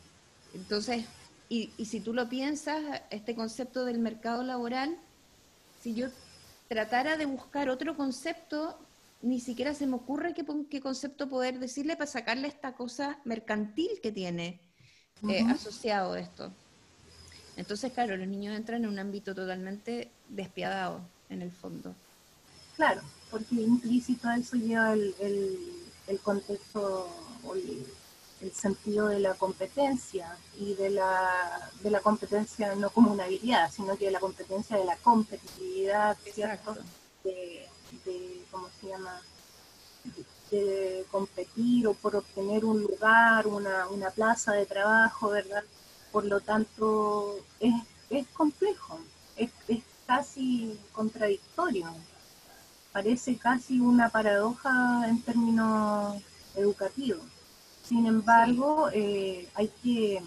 entonces, 0.54 1.04
y, 1.50 1.70
si 1.84 2.00
tú 2.00 2.14
lo 2.14 2.30
piensas, 2.30 3.02
este 3.10 3.34
concepto 3.34 3.84
del 3.84 3.98
mercado 3.98 4.42
laboral, 4.42 4.96
si 5.82 5.92
yo 5.92 6.08
tratara 6.68 7.18
de 7.18 7.26
buscar 7.26 7.68
otro 7.68 7.94
concepto, 7.94 8.78
ni 9.22 9.40
siquiera 9.40 9.74
se 9.74 9.86
me 9.86 9.96
ocurre 9.96 10.34
qué, 10.34 10.44
qué 10.70 10.80
concepto 10.80 11.28
poder 11.28 11.58
decirle 11.58 11.96
para 11.96 12.10
sacarle 12.10 12.48
esta 12.48 12.72
cosa 12.72 13.20
mercantil 13.24 13.90
que 14.02 14.12
tiene 14.12 14.60
eh, 15.28 15.44
asociado 15.48 16.14
a 16.14 16.20
esto. 16.20 16.52
Entonces, 17.56 17.92
claro, 17.92 18.16
los 18.16 18.26
niños 18.26 18.56
entran 18.56 18.84
en 18.84 18.90
un 18.90 18.98
ámbito 18.98 19.34
totalmente 19.34 20.10
despiadado, 20.28 21.02
en 21.28 21.42
el 21.42 21.50
fondo. 21.50 21.94
Claro, 22.76 23.02
porque 23.30 23.56
implícito 23.56 24.28
a 24.28 24.38
eso 24.38 24.56
lleva 24.56 24.94
el, 24.94 25.14
el, 26.06 26.18
contexto 26.20 27.10
o 27.44 27.54
el, 27.54 27.86
sentido 28.54 29.08
de 29.08 29.20
la 29.20 29.34
competencia 29.34 30.34
y 30.58 30.72
de 30.72 30.88
la, 30.88 31.70
de 31.82 31.90
la 31.90 32.00
competencia 32.00 32.74
no 32.74 32.88
como 32.88 33.12
una 33.12 33.24
habilidad, 33.24 33.70
sino 33.70 33.98
que 33.98 34.06
de 34.06 34.12
la 34.12 34.20
competencia 34.20 34.78
de 34.78 34.86
la 34.86 34.96
competitividad, 34.96 36.16
¿cierto? 36.32 36.74
De, 37.22 37.69
de, 38.04 38.44
¿cómo 38.50 38.68
se 38.80 38.88
llama? 38.88 39.20
De, 40.50 41.06
competir 41.10 41.86
o 41.86 41.94
por 41.94 42.16
obtener 42.16 42.64
un 42.64 42.82
lugar, 42.82 43.46
una, 43.46 43.86
una 43.88 44.10
plaza 44.10 44.52
de 44.52 44.66
trabajo, 44.66 45.30
¿verdad? 45.30 45.62
Por 46.10 46.24
lo 46.24 46.40
tanto, 46.40 47.36
es, 47.60 47.74
es 48.10 48.26
complejo, 48.28 48.98
es, 49.36 49.50
es 49.68 49.82
casi 50.06 50.78
contradictorio. 50.92 51.86
Parece 52.92 53.36
casi 53.36 53.78
una 53.78 54.08
paradoja 54.08 55.08
en 55.08 55.22
términos 55.22 56.20
educativos. 56.56 57.22
Sin 57.84 58.06
embargo, 58.06 58.88
eh, 58.92 59.48
hay 59.54 59.68
que 59.82 60.22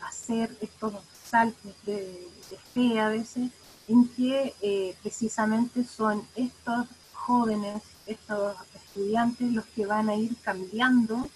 hacer 0.00 0.56
estos 0.60 0.94
saltos 1.30 1.72
de, 1.84 2.28
fe 2.74 2.98
a 2.98 3.08
veces 3.08 3.50
en 3.90 4.06
que 4.08 4.54
eh, 4.62 4.94
precisamente 5.02 5.82
son 5.84 6.22
estos 6.36 6.86
jóvenes, 7.12 7.82
estos 8.06 8.56
estudiantes 8.72 9.52
los 9.52 9.64
que 9.66 9.84
van 9.84 10.08
a 10.08 10.14
ir 10.14 10.36
cambiando 10.44 11.28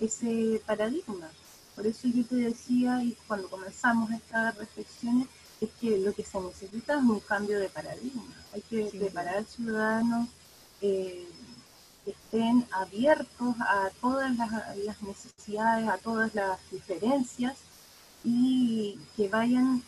ese 0.00 0.60
paradigma. 0.66 1.28
Por 1.76 1.86
eso 1.86 2.08
yo 2.08 2.24
te 2.24 2.34
decía, 2.34 3.00
y 3.04 3.16
cuando 3.28 3.48
comenzamos 3.48 4.10
estas 4.10 4.56
reflexiones, 4.58 5.28
es 5.60 5.70
que 5.80 5.98
lo 5.98 6.12
que 6.12 6.24
se 6.24 6.40
necesita 6.40 6.94
es 6.94 7.02
un 7.02 7.20
cambio 7.20 7.60
de 7.60 7.68
paradigma. 7.68 8.34
Hay 8.54 8.62
que 8.62 8.86
preparar 8.86 9.44
ciudadanos 9.44 10.28
eh, 10.80 11.28
que 12.04 12.10
estén 12.10 12.66
abiertos 12.72 13.54
a 13.60 13.90
todas 14.00 14.36
las, 14.36 15.00
necesidades, 15.02 15.88
a 15.88 15.98
todas 15.98 16.34
las 16.34 16.58
diferencias 16.72 17.56
y 18.24 18.98
que 19.16 19.28
vayan 19.28 19.82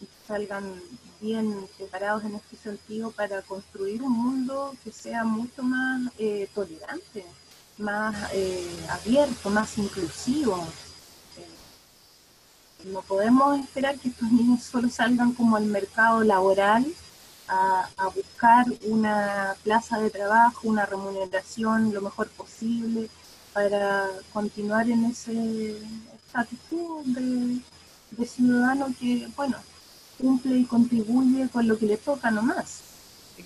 y 0.00 0.06
salgan 0.28 0.80
bien 1.20 1.66
preparados 1.76 2.24
en 2.24 2.34
este 2.36 2.56
sentido 2.56 3.10
para 3.10 3.42
construir 3.42 4.02
un 4.02 4.12
mundo 4.12 4.74
que 4.84 4.92
sea 4.92 5.24
mucho 5.24 5.62
más 5.62 6.12
eh, 6.18 6.48
tolerante, 6.54 7.26
más 7.78 8.32
eh, 8.32 8.86
abierto, 8.90 9.50
más 9.50 9.76
inclusivo. 9.78 10.66
No 12.84 13.02
podemos 13.02 13.58
esperar 13.58 13.98
que 13.98 14.08
estos 14.08 14.30
niños 14.30 14.62
solo 14.62 14.88
salgan 14.88 15.32
como 15.32 15.56
al 15.56 15.64
mercado 15.66 16.22
laboral 16.22 16.86
a, 17.48 17.88
buscar 18.14 18.66
una 18.82 19.56
plaza 19.62 19.98
de 19.98 20.10
trabajo, 20.10 20.68
una 20.68 20.86
remuneración 20.86 21.92
lo 21.92 22.00
mejor 22.00 22.28
posible 22.30 23.08
para 23.52 24.08
continuar 24.32 24.88
en 24.90 25.06
ese 25.06 25.78
estatus 26.26 26.58
de 28.10 28.26
ciudadano 28.26 28.88
que, 28.98 29.28
bueno, 29.36 29.56
cumple 30.18 30.58
y 30.58 30.64
contribuye 30.64 31.48
con 31.48 31.66
lo 31.66 31.78
que 31.78 31.86
le 31.86 31.96
toca 31.96 32.30
nomás. 32.30 32.80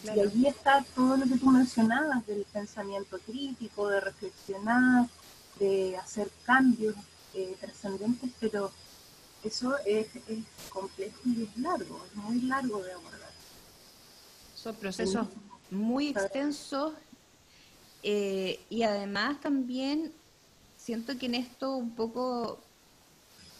Y 0.04 0.20
allí 0.20 0.46
está 0.46 0.84
todo 0.94 1.16
lo 1.16 1.26
que 1.26 1.36
tú 1.36 1.46
mencionabas 1.50 2.26
del 2.26 2.44
pensamiento 2.52 3.18
crítico, 3.26 3.88
de 3.88 4.00
reflexionar, 4.00 5.08
de 5.58 5.96
hacer 5.96 6.30
cambios 6.44 6.94
eh, 7.34 7.56
trascendentes, 7.60 8.30
pero 8.38 8.70
eso 9.42 9.76
es, 9.84 10.06
complejo 10.68 11.18
y 11.24 11.42
es 11.44 11.56
largo, 11.56 12.04
es 12.06 12.16
muy 12.16 12.40
largo 12.42 12.82
de 12.82 12.92
abordar. 12.92 13.30
Son 14.54 14.74
procesos 14.76 15.26
muy 15.70 16.08
extensos 16.08 16.94
eh, 18.02 18.60
y 18.68 18.82
además 18.82 19.40
también 19.40 20.12
siento 20.76 21.16
que 21.18 21.26
en 21.26 21.34
esto 21.34 21.76
un 21.76 21.94
poco, 21.94 22.58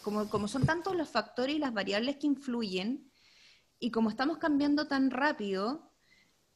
como, 0.01 0.29
como 0.29 0.47
son 0.47 0.65
tantos 0.65 0.95
los 0.95 1.09
factores 1.09 1.55
y 1.55 1.59
las 1.59 1.73
variables 1.73 2.17
que 2.17 2.27
influyen, 2.27 3.11
y 3.79 3.91
como 3.91 4.09
estamos 4.09 4.37
cambiando 4.37 4.87
tan 4.87 5.09
rápido, 5.09 5.91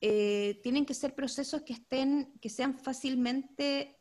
eh, 0.02 0.60
tienen 0.62 0.86
que 0.86 0.94
ser 0.94 1.16
procesos 1.16 1.64
que 1.64 1.74
estén, 1.74 2.38
que 2.40 2.50
sean 2.50 2.78
fácilmente 2.78 4.00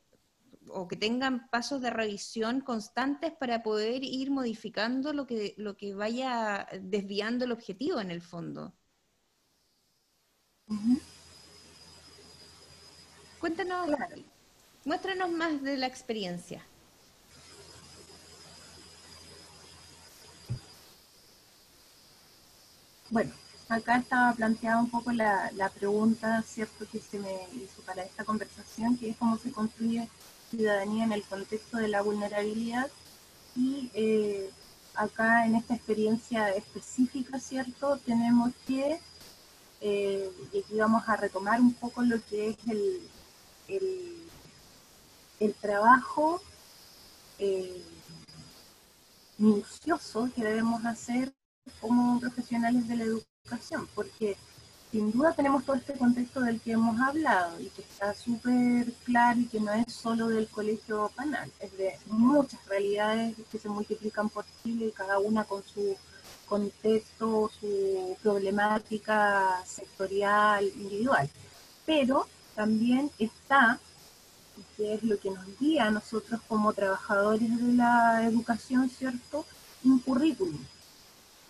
o 0.69 0.89
que 0.89 0.97
tengan 0.97 1.49
pasos 1.51 1.81
de 1.81 1.91
revisión 1.91 2.61
constantes 2.61 3.33
para 3.33 3.63
poder 3.63 4.03
ir 4.03 4.31
modificando 4.31 5.13
lo 5.13 5.27
que, 5.27 5.55
lo 5.57 5.77
que 5.77 5.95
vaya 5.95 6.67
desviando 6.81 7.45
el 7.45 7.53
objetivo 7.53 8.01
en 8.01 8.11
el 8.11 8.23
fondo. 8.23 8.75
Cuéntanos, 13.41 13.89
muéstranos 14.85 15.31
más 15.31 15.63
de 15.63 15.77
la 15.77 15.87
experiencia. 15.87 16.67
Bueno, 23.14 23.31
acá 23.68 23.98
estaba 23.98 24.33
planteada 24.33 24.81
un 24.81 24.90
poco 24.90 25.12
la, 25.12 25.70
pregunta, 25.79 26.42
¿cierto?, 26.42 26.85
que 26.90 26.98
se 26.98 27.20
me 27.20 27.33
hizo 27.53 27.81
para 27.87 28.03
esta 28.03 28.24
conversación, 28.24 28.98
que 28.98 29.11
es 29.11 29.16
cómo 29.16 29.38
se 29.38 29.53
construye 29.53 30.09
ciudadanía 30.50 31.05
en 31.05 31.12
el 31.12 31.22
contexto 31.22 31.77
de 31.77 31.87
la 31.87 32.03
vulnerabilidad 32.03 32.90
y 33.55 33.88
eh, 33.94 34.50
acá 34.96 35.46
en 35.46 35.55
esta 35.55 35.77
experiencia 35.77 36.48
específica, 36.57 37.38
¿cierto? 37.38 37.98
Tenemos 37.98 38.50
que, 38.66 38.98
eh, 39.81 40.31
y 40.53 40.59
aquí 40.59 40.77
vamos 40.77 41.09
a 41.09 41.14
retomar 41.14 41.61
un 41.61 41.74
poco 41.74 42.03
lo 42.03 42.20
que 42.29 42.48
es 42.48 42.57
el, 42.68 43.00
el, 45.38 45.55
trabajo 45.61 46.42
eh, 47.38 47.81
minucioso 49.38 50.29
que 50.35 50.42
debemos 50.42 50.85
hacer 50.85 51.33
como 51.81 52.21
profesionales 52.21 52.87
de 52.88 52.96
la 52.96 53.04
educación, 53.04 53.88
porque 53.94 54.37
sin 54.90 55.10
duda 55.12 55.33
tenemos 55.33 55.65
todo 55.65 55.77
este 55.77 55.94
contexto 55.94 56.40
del 56.40 56.60
que 56.60 56.73
hemos 56.73 57.00
hablado 57.00 57.60
y 57.60 57.69
que 57.69 57.83
está 57.83 58.15
súper 58.15 58.92
claro 59.04 59.40
y 59.40 59.46
que 59.46 59.60
no 59.60 59.73
es 59.73 59.92
solo 59.92 60.29
del 60.29 60.48
colegio 60.48 61.10
panal, 61.17 61.50
es 61.60 61.77
de 61.77 61.98
muchas 62.06 62.65
realidades 62.67 63.37
que 63.50 63.58
se 63.58 63.69
multiplican 63.69 64.29
por 64.29 64.44
Chile, 64.62 64.92
cada 64.94 65.19
una 65.19 65.44
con 65.44 65.62
su 65.65 65.96
contexto, 66.46 67.50
su 67.60 68.17
problemática 68.23 69.62
sectorial, 69.65 70.65
individual. 70.77 71.29
Pero 71.87 72.27
también 72.54 73.10
está, 73.19 73.81
que 74.77 74.94
es 74.94 75.02
lo 75.02 75.19
que 75.19 75.31
nos 75.31 75.46
guía 75.58 75.87
a 75.87 75.90
nosotros 75.90 76.40
como 76.46 76.73
trabajadores 76.73 77.60
de 77.60 77.73
la 77.73 78.25
educación, 78.27 78.88
¿cierto? 78.90 79.44
un 79.85 79.98
currículum, 79.98 80.58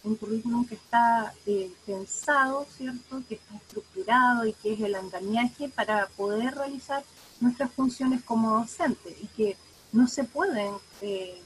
un 0.04 0.16
currículum 0.16 0.66
que 0.66 0.74
está 0.74 1.34
eh, 1.46 1.72
pensado, 1.86 2.66
¿cierto? 2.76 3.22
Que 3.28 3.36
está 3.36 3.56
estructurado 3.56 4.46
y 4.46 4.52
que 4.52 4.74
es 4.74 4.80
el 4.80 4.94
andamiaje 4.94 5.68
para 5.70 6.06
poder 6.08 6.54
realizar 6.54 7.02
nuestras 7.40 7.70
funciones 7.72 8.22
como 8.22 8.58
docentes 8.60 9.16
y 9.22 9.26
que 9.28 9.56
no 9.92 10.06
se 10.06 10.24
pueden 10.24 10.74
eh, 11.00 11.40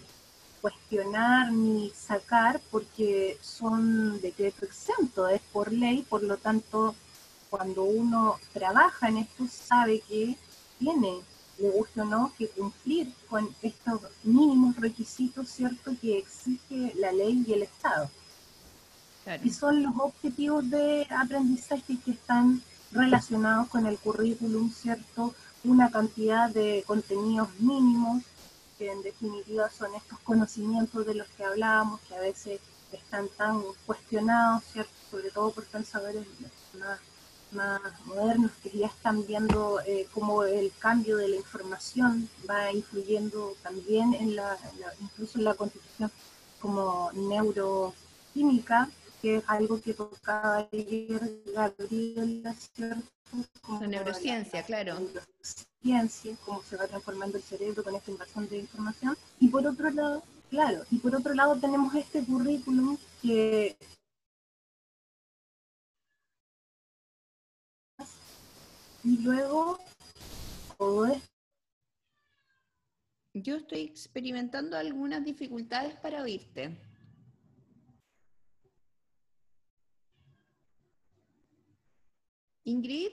cuestionar 0.61 1.53
ni 1.53 1.91
sacar 1.91 2.61
porque 2.71 3.39
son 3.41 4.21
decreto 4.21 4.65
exento, 4.65 5.29
es 5.29 5.41
por 5.53 5.73
ley, 5.73 6.05
por 6.09 6.23
lo 6.23 6.37
tanto, 6.37 6.95
cuando 7.51 7.85
uno 7.85 8.39
trabaja 8.53 9.09
en 9.09 9.19
esto 9.19 9.47
sabe 9.49 10.01
que 10.01 10.37
tiene, 10.79 11.21
le 11.59 11.71
guste 11.71 12.01
o 12.01 12.05
no, 12.05 12.33
que 12.37 12.49
cumplir 12.49 13.13
con 13.29 13.49
estos 13.63 14.01
mínimos 14.23 14.77
requisitos, 14.77 15.49
¿cierto?, 15.49 15.93
que 16.01 16.19
exige 16.19 16.93
la 16.97 17.13
ley 17.13 17.45
y 17.47 17.53
el 17.53 17.63
Estado. 17.63 18.11
Y 19.45 19.51
son 19.51 19.83
los 19.83 19.93
objetivos 19.99 20.69
de 20.71 21.07
aprendizaje 21.11 21.99
que 22.05 22.13
están 22.13 22.63
relacionados 22.93 23.69
con 23.69 23.87
el 23.87 23.99
currículum, 23.99 24.73
¿cierto? 24.73 25.35
Una 25.65 25.91
cantidad 25.91 26.49
de 26.49 26.83
contenidos 26.87 27.49
mínimos, 27.59 28.23
que 28.79 28.91
en 28.91 29.03
definitiva 29.03 29.69
son 29.71 29.95
estos 29.95 30.19
conocimientos 30.21 31.05
de 31.05 31.15
los 31.15 31.29
que 31.29 31.45
hablábamos, 31.45 32.01
que 32.03 32.15
a 32.15 32.21
veces 32.21 32.61
están 32.93 33.29
tan 33.37 33.63
cuestionados, 33.85 34.65
¿cierto? 34.73 34.93
Sobre 35.11 35.31
todo 35.31 35.51
por 35.51 35.65
pensadores 35.67 36.27
más, 36.79 36.99
más 37.53 37.81
modernos 38.07 38.53
que 38.63 38.71
ya 38.71 38.87
están 38.87 39.27
viendo 39.27 39.81
eh, 39.87 40.07
cómo 40.15 40.45
el 40.45 40.73
cambio 40.79 41.17
de 41.17 41.29
la 41.29 41.37
información 41.37 42.29
va 42.49 42.73
influyendo 42.73 43.55
también 43.63 44.15
en 44.15 44.37
la, 44.37 44.57
incluso 45.01 45.39
en 45.39 45.45
la 45.45 45.55
constitución 45.55 46.11
como 46.61 47.11
neuroquímica, 47.13 48.89
que 49.21 49.37
es 49.37 49.45
algo 49.47 49.81
que 49.81 49.95
tocaba 49.95 50.69
ayer 50.73 51.43
Gabriela, 51.55 52.55
¿cierto? 52.55 53.03
la 53.81 53.87
neurociencia, 53.87 54.63
claro. 54.63 54.99
Neurociencia, 54.99 56.37
cómo 56.45 56.63
se 56.63 56.77
va 56.77 56.87
transformando 56.87 57.37
el 57.37 57.43
cerebro 57.43 57.83
con 57.83 57.95
esta 57.95 58.11
invasión 58.11 58.49
de 58.49 58.59
información. 58.59 59.17
Y 59.41 59.49
por 59.49 59.67
otro 59.67 59.91
lado, 59.91 60.23
claro, 60.51 60.85
y 60.91 60.99
por 60.99 61.15
otro 61.15 61.35
lado 61.35 61.57
tenemos 61.57 61.95
este 61.95 62.25
currículum 62.25 62.97
que 63.21 63.77
y 69.05 69.19
luego 69.19 69.79
todo 70.77 71.07
esto 71.07 71.29
yo 73.35 73.57
estoy 73.57 73.81
experimentando 73.81 74.77
algunas 74.77 75.25
dificultades 75.25 75.95
para 75.97 76.23
oírte. 76.23 76.77
Ingrid. 82.69 83.13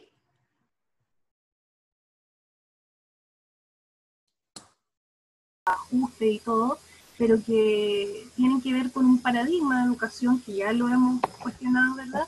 ajuste 5.66 6.30
y 6.30 6.39
todo, 6.39 6.78
pero 7.18 7.41
que 7.43 8.28
tienen 8.36 8.62
que 8.62 8.72
ver 8.72 8.91
con 8.91 9.06
un 9.06 9.20
paradigma 9.20 9.80
de 9.80 9.88
educación 9.88 10.39
que 10.41 10.58
ya 10.58 10.72
lo 10.74 10.88
hemos 10.89 11.20
cuestionado, 11.41 11.95
¿verdad? 11.95 12.28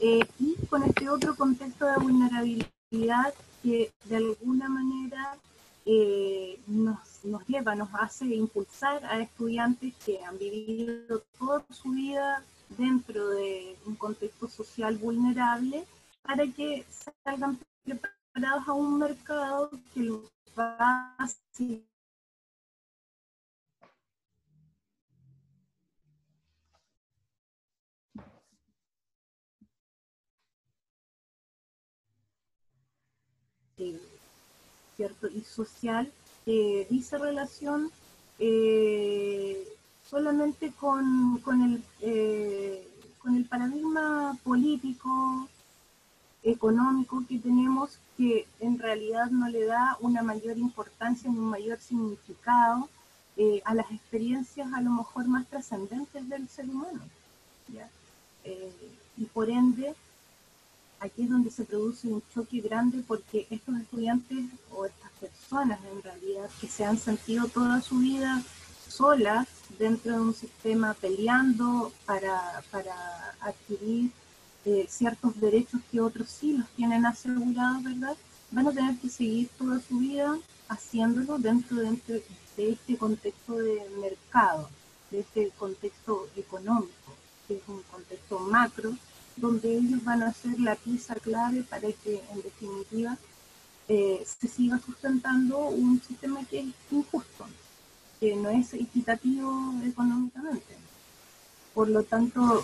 Eh, 0.00 0.20
y 0.38 0.54
con 0.66 0.82
este 0.84 1.10
otro 1.10 1.36
contexto 1.36 1.84
de 1.84 1.96
vulnerabilidad 1.96 3.34
que 3.62 3.92
de 4.04 4.16
alguna 4.16 4.68
manera 4.70 5.36
eh, 5.84 6.58
nos, 6.66 7.22
nos 7.24 7.46
lleva, 7.48 7.74
nos 7.74 7.90
hace 7.92 8.24
impulsar 8.26 9.04
a 9.04 9.20
estudiantes 9.20 9.92
que 10.06 10.24
han 10.24 10.38
vivido 10.38 11.22
toda 11.38 11.62
su 11.70 11.90
vida 11.90 12.42
dentro 12.78 13.28
de 13.28 13.76
un 13.84 13.96
contexto 13.96 14.48
social 14.48 14.96
vulnerable 14.96 15.84
para 16.22 16.46
que 16.46 16.86
salgan 17.24 17.58
preparados 17.84 18.68
a 18.68 18.72
un 18.72 18.98
mercado 18.98 19.70
que 19.92 20.00
los 20.00 20.30
va 20.58 21.14
a 21.18 21.28
¿cierto? 34.96 35.28
y 35.28 35.40
social 35.42 36.12
eh, 36.46 36.86
dice 36.90 37.18
relación 37.18 37.90
eh, 38.38 39.66
solamente 40.08 40.72
con, 40.72 41.38
con 41.38 41.62
el, 41.62 41.82
eh, 42.00 42.86
con 43.18 43.36
el 43.36 43.44
paradigma 43.46 44.36
político 44.42 45.48
económico 46.42 47.22
que 47.28 47.38
tenemos 47.38 47.98
que 48.16 48.46
en 48.60 48.78
realidad 48.78 49.30
no 49.30 49.48
le 49.48 49.64
da 49.66 49.96
una 50.00 50.22
mayor 50.22 50.56
importancia 50.58 51.30
ni 51.30 51.38
un 51.38 51.50
mayor 51.50 51.78
significado 51.78 52.88
eh, 53.36 53.62
a 53.64 53.74
las 53.74 53.90
experiencias 53.90 54.72
a 54.72 54.80
lo 54.80 54.90
mejor 54.90 55.26
más 55.28 55.46
trascendentes 55.46 56.28
del 56.28 56.48
ser 56.48 56.66
humano. 56.66 57.00
Eh, 58.44 58.72
y 59.18 59.24
por 59.26 59.50
ende, 59.50 59.94
aquí 60.98 61.22
es 61.22 61.30
donde 61.30 61.50
se 61.50 61.64
produce 61.64 62.08
un 62.08 62.22
choque 62.34 62.60
grande 62.60 63.02
porque 63.06 63.46
estos 63.50 63.76
estudiantes 63.78 64.46
o 64.72 64.86
estas 64.86 65.10
personas 65.12 65.78
en 65.92 66.02
realidad 66.02 66.50
que 66.60 66.68
se 66.68 66.84
han 66.84 66.98
sentido 66.98 67.46
toda 67.48 67.80
su 67.82 67.98
vida 67.98 68.42
solas 68.88 69.46
dentro 69.78 70.12
de 70.12 70.20
un 70.20 70.34
sistema 70.34 70.94
peleando 70.94 71.92
para, 72.06 72.62
para 72.70 72.94
adquirir 73.40 74.10
eh, 74.64 74.86
ciertos 74.88 75.40
derechos 75.40 75.80
que 75.90 76.00
otros 76.00 76.28
sí 76.28 76.52
los 76.56 76.68
tienen 76.70 77.06
asegurados, 77.06 77.82
¿verdad? 77.82 78.16
Van 78.50 78.66
a 78.66 78.72
tener 78.72 78.96
que 78.98 79.08
seguir 79.08 79.48
toda 79.58 79.80
su 79.80 79.98
vida 79.98 80.38
haciéndolo 80.68 81.38
dentro 81.38 81.78
de, 81.78 82.22
este 82.56 82.96
contexto 82.98 83.54
de 83.54 83.80
mercado, 84.00 84.68
de 85.10 85.20
este 85.20 85.50
contexto 85.58 86.28
económico, 86.36 87.14
que 87.48 87.54
es 87.54 87.62
un 87.68 87.82
contexto 87.84 88.38
macro, 88.40 88.94
donde 89.36 89.78
ellos 89.78 90.04
van 90.04 90.22
a 90.22 90.32
ser 90.32 90.60
la 90.60 90.76
pieza 90.76 91.14
clave 91.14 91.62
para 91.62 91.90
que 91.92 92.22
en 92.32 92.42
definitiva 92.42 93.16
eh, 93.88 94.24
se 94.24 94.46
siga 94.46 94.78
sustentando 94.78 95.58
un 95.68 96.00
sistema 96.02 96.44
que 96.44 96.60
es 96.60 96.66
injusto, 96.90 97.46
que 98.20 98.36
no 98.36 98.50
es 98.50 98.74
equitativo 98.74 99.74
económicamente. 99.84 100.89
Por 101.80 101.88
lo 101.88 102.02
tanto, 102.02 102.62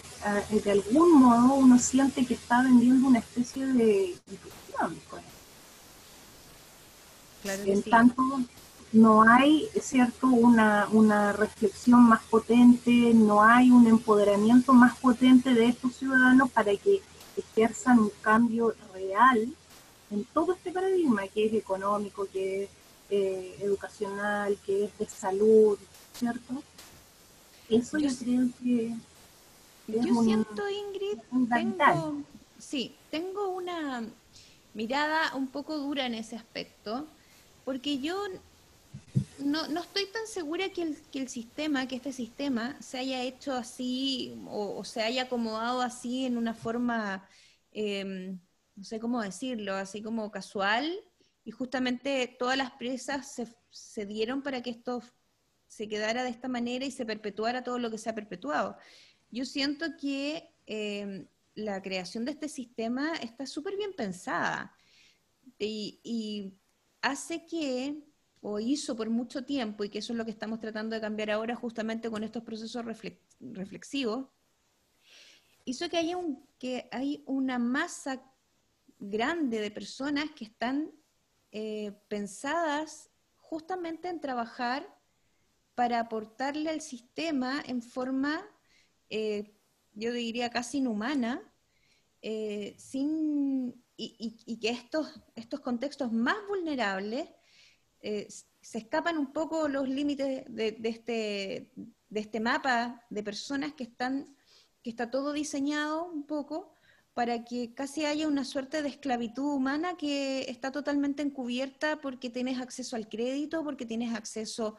eh, 0.50 0.60
de 0.60 0.72
algún 0.72 1.10
modo 1.14 1.54
uno 1.54 1.78
siente 1.78 2.26
que 2.26 2.34
está 2.34 2.62
vendiendo 2.62 3.08
una 3.08 3.20
especie 3.20 3.64
de 3.64 4.14
ilusión 4.28 5.00
en 7.64 7.82
tanto, 7.84 8.22
no 8.92 9.22
hay, 9.22 9.70
cierto, 9.80 10.26
una, 10.26 10.86
una 10.92 11.32
reflexión 11.32 12.02
más 12.06 12.24
potente, 12.24 12.90
no 13.14 13.42
hay 13.42 13.70
un 13.70 13.86
empoderamiento 13.86 14.74
más 14.74 14.98
potente 14.98 15.54
de 15.54 15.68
estos 15.68 15.96
ciudadanos 15.96 16.50
para 16.50 16.76
que 16.76 17.00
ejerzan 17.38 18.00
un 18.00 18.12
cambio 18.20 18.74
real 18.92 19.48
en 20.10 20.24
todo 20.26 20.52
este 20.52 20.72
paradigma 20.72 21.26
que 21.28 21.46
es 21.46 21.54
económico, 21.54 22.26
que 22.30 22.64
es 22.64 22.70
eh, 23.08 23.56
educacional, 23.62 24.58
que 24.66 24.84
es 24.84 24.98
de 24.98 25.06
salud, 25.06 25.78
¿cierto? 26.12 26.62
Eso 27.68 27.98
yo, 27.98 28.08
creo 28.16 28.48
que... 28.62 28.94
Yo 29.88 30.22
siento, 30.22 30.68
Ingrid, 30.68 31.18
tengo, 31.48 32.22
sí, 32.58 32.94
tengo 33.10 33.50
una 33.50 34.04
mirada 34.74 35.34
un 35.34 35.46
poco 35.48 35.78
dura 35.78 36.06
en 36.06 36.14
ese 36.14 36.36
aspecto, 36.36 37.06
porque 37.64 37.98
yo 38.00 38.16
no, 39.38 39.68
no 39.68 39.80
estoy 39.80 40.06
tan 40.06 40.26
segura 40.26 40.68
que 40.70 40.82
el, 40.82 40.96
que 41.12 41.20
el 41.20 41.28
sistema, 41.28 41.86
que 41.86 41.96
este 41.96 42.12
sistema 42.12 42.76
se 42.80 42.98
haya 42.98 43.22
hecho 43.22 43.52
así 43.54 44.40
o, 44.48 44.84
se 44.84 45.02
haya 45.02 45.22
acomodado 45.22 45.80
así 45.82 46.26
en 46.26 46.36
una 46.36 46.54
forma, 46.54 47.28
em, 47.72 48.38
no 48.74 48.84
sé 48.84 48.98
cómo 48.98 49.22
decirlo, 49.22 49.74
así 49.74 50.02
como 50.02 50.30
casual, 50.30 50.92
y 51.44 51.52
justamente 51.52 52.34
todas 52.38 52.58
las 52.58 52.72
presas 52.72 53.32
se, 53.32 53.46
se 53.70 54.04
dieron 54.04 54.42
para 54.42 54.62
que 54.62 54.70
esto 54.70 55.00
se 55.66 55.88
quedara 55.88 56.22
de 56.22 56.30
esta 56.30 56.48
manera 56.48 56.84
y 56.84 56.90
se 56.90 57.06
perpetuara 57.06 57.62
todo 57.62 57.78
lo 57.78 57.90
que 57.90 57.98
se 57.98 58.10
ha 58.10 58.14
perpetuado. 58.14 58.76
Yo 59.30 59.44
siento 59.44 59.96
que 60.00 60.54
em, 60.66 61.26
la 61.54 61.82
creación 61.82 62.24
de 62.24 62.32
este 62.32 62.48
sistema 62.48 63.14
está 63.16 63.46
súper 63.46 63.76
bien 63.76 63.92
pensada 63.94 64.76
y, 65.58 66.54
hace 67.02 67.46
que, 67.46 68.02
o 68.40 68.58
hizo 68.58 68.96
por 68.96 69.10
mucho 69.10 69.44
tiempo, 69.44 69.84
y 69.84 69.88
que 69.88 69.98
eso 69.98 70.12
es 70.12 70.16
lo 70.16 70.24
que 70.24 70.32
estamos 70.32 70.60
tratando 70.60 70.96
de 70.96 71.00
cambiar 71.00 71.30
ahora 71.30 71.54
justamente 71.54 72.10
con 72.10 72.24
estos 72.24 72.42
procesos 72.42 72.84
reflexivos, 73.40 74.26
hizo 75.64 75.88
que 75.88 75.98
haya 75.98 76.16
un, 76.16 76.48
que 76.58 76.88
hay 76.90 77.22
una 77.26 77.58
masa 77.58 78.22
grande 78.98 79.60
de 79.60 79.70
personas 79.70 80.30
que 80.34 80.44
están 80.44 80.90
eh, 81.52 81.92
pensadas 82.08 83.10
justamente 83.36 84.08
en 84.08 84.20
trabajar 84.20 84.95
para 85.76 86.00
aportarle 86.00 86.70
al 86.70 86.80
sistema 86.80 87.62
en 87.66 87.82
forma, 87.82 88.42
eh, 89.10 89.54
yo 89.92 90.12
diría, 90.12 90.50
casi 90.50 90.78
inhumana, 90.78 91.40
eh, 92.22 92.74
sin, 92.78 93.84
y, 93.96 94.58
que 94.58 94.70
estos, 94.70 95.20
estos 95.34 95.60
contextos 95.60 96.10
más 96.12 96.36
vulnerables 96.48 97.28
eh, 98.00 98.26
se 98.60 98.78
escapan 98.78 99.18
un 99.18 99.32
poco 99.34 99.68
los 99.68 99.86
límites 99.88 100.44
de, 100.48 100.78
este, 100.82 101.70
de 102.08 102.20
este 102.20 102.40
mapa 102.40 103.04
de 103.10 103.22
personas 103.22 103.74
que 103.74 103.84
están, 103.84 104.34
que 104.82 104.90
está 104.90 105.10
todo 105.10 105.34
diseñado 105.34 106.10
un 106.10 106.26
poco 106.26 106.72
para 107.12 107.44
que 107.44 107.74
casi 107.74 108.06
haya 108.06 108.28
una 108.28 108.44
suerte 108.44 108.82
de 108.82 108.88
esclavitud 108.88 109.54
humana 109.54 109.96
que 109.96 110.50
está 110.50 110.72
totalmente 110.72 111.22
encubierta 111.22 112.00
porque 112.00 112.30
tienes 112.30 112.60
acceso 112.60 112.96
al 112.96 113.08
crédito, 113.08 113.62
porque 113.62 113.86
tienes 113.86 114.14
acceso, 114.14 114.76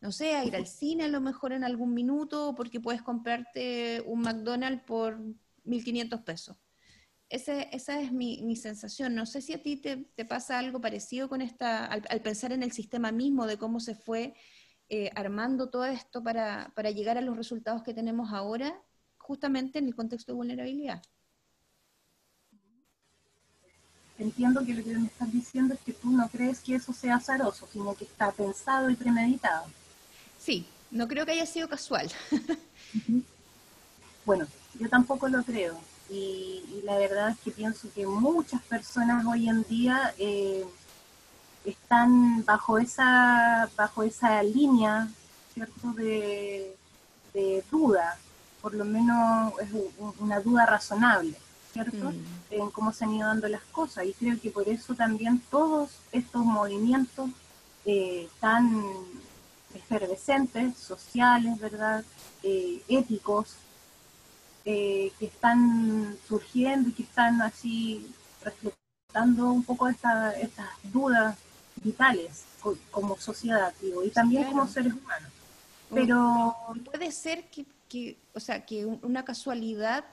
no 0.00 0.12
sé, 0.12 0.34
a 0.34 0.44
ir 0.44 0.56
al 0.56 0.66
cine 0.66 1.04
a 1.04 1.08
lo 1.08 1.20
mejor 1.20 1.52
en 1.52 1.64
algún 1.64 1.94
minuto, 1.94 2.54
porque 2.56 2.80
puedes 2.80 3.02
comprarte 3.02 4.02
un 4.06 4.20
McDonald's 4.20 4.84
por 4.84 5.18
1.500 5.64 6.24
pesos. 6.24 6.56
Ese, 7.28 7.68
esa 7.72 8.00
es 8.00 8.12
mi, 8.12 8.54
sensación. 8.56 9.14
No 9.14 9.26
sé 9.26 9.42
si 9.42 9.52
a 9.52 9.62
ti 9.62 9.76
te, 9.76 10.24
pasa 10.24 10.58
algo 10.58 10.80
parecido 10.80 11.28
con 11.28 11.42
esta, 11.42 11.86
al, 11.86 12.22
pensar 12.22 12.52
en 12.52 12.62
el 12.62 12.72
sistema 12.72 13.10
mismo, 13.12 13.46
de 13.46 13.58
cómo 13.58 13.80
se 13.80 13.94
fue 13.94 14.34
eh, 14.88 15.10
armando 15.16 15.70
todo 15.70 15.86
esto 15.86 16.22
para, 16.22 16.72
para 16.76 16.90
llegar 16.90 17.18
a 17.18 17.22
los 17.22 17.36
resultados 17.36 17.82
que 17.82 17.94
tenemos 17.94 18.32
ahora, 18.32 18.80
justamente 19.18 19.78
en 19.80 19.86
el 19.86 19.94
contexto 19.96 20.32
de 20.32 20.36
vulnerabilidad 20.36 21.02
entiendo 24.18 24.64
que 24.64 24.74
lo 24.74 24.82
que 24.82 24.96
me 24.96 25.06
estás 25.06 25.32
diciendo 25.32 25.74
es 25.74 25.80
que 25.80 25.92
tú 25.92 26.10
no 26.10 26.28
crees 26.28 26.60
que 26.60 26.76
eso 26.76 26.92
sea 26.92 27.16
azaroso, 27.16 27.68
sino 27.72 27.94
que 27.94 28.04
está 28.04 28.32
pensado 28.32 28.90
y 28.90 28.96
premeditado. 28.96 29.66
Sí, 30.46 30.64
no 30.92 31.08
creo 31.08 31.26
que 31.26 31.32
haya 31.32 31.44
sido 31.44 31.68
casual. 31.68 32.08
bueno, 34.24 34.46
yo 34.78 34.88
tampoco 34.88 35.28
lo 35.28 35.42
creo. 35.42 35.76
Y, 36.08 36.62
la 36.84 36.96
verdad 36.98 37.30
es 37.30 37.38
que 37.38 37.50
pienso 37.50 37.88
que 37.92 38.06
muchas 38.06 38.62
personas 38.62 39.26
hoy 39.26 39.48
en 39.48 39.64
día 39.64 40.14
eh, 40.18 40.64
están 41.64 42.44
bajo 42.44 42.78
esa, 42.78 43.68
bajo 43.76 44.04
esa 44.04 44.40
línea, 44.44 45.08
¿cierto?, 45.52 45.92
de, 45.94 46.76
de 47.34 47.64
duda, 47.68 48.16
por 48.62 48.72
lo 48.72 48.84
menos 48.84 49.52
es 49.60 49.68
una 50.20 50.38
duda 50.38 50.64
razonable. 50.64 51.36
¿cierto? 51.72 52.12
Mm. 52.12 52.24
En 52.52 52.70
cómo 52.70 52.92
se 52.92 53.04
han 53.04 53.14
ido 53.14 53.26
dando 53.26 53.48
las 53.48 53.62
cosas. 53.72 54.06
Y 54.06 54.12
creo 54.12 54.40
que 54.40 54.50
por 54.50 54.68
eso 54.68 54.94
también 54.94 55.42
todos 55.50 55.90
estos 56.12 56.44
movimientos 56.44 57.30
eh, 57.84 58.28
tan 58.38 58.82
efervescentes, 59.76 60.76
sociales, 60.76 61.58
¿verdad? 61.58 62.04
Eh, 62.42 62.82
éticos, 62.88 63.56
eh, 64.64 65.12
que 65.18 65.26
están 65.26 66.16
surgiendo 66.28 66.88
y 66.88 66.92
que 66.92 67.02
están 67.04 67.40
así 67.42 68.06
reflejando 68.42 69.52
un 69.52 69.62
poco 69.62 69.88
estas 69.88 70.34
dudas 70.92 71.36
vitales 71.82 72.44
como 72.90 73.16
sociedad, 73.16 73.72
digo, 73.80 74.02
y 74.02 74.10
también 74.10 74.44
como 74.44 74.66
seres 74.66 74.92
humanos. 74.92 75.30
Pero 75.94 76.56
puede 76.84 77.12
ser 77.12 77.44
que, 77.44 77.64
que, 77.88 78.16
o 78.34 78.40
sea, 78.40 78.66
que 78.66 78.84
una 78.84 79.24
casualidad 79.24 80.04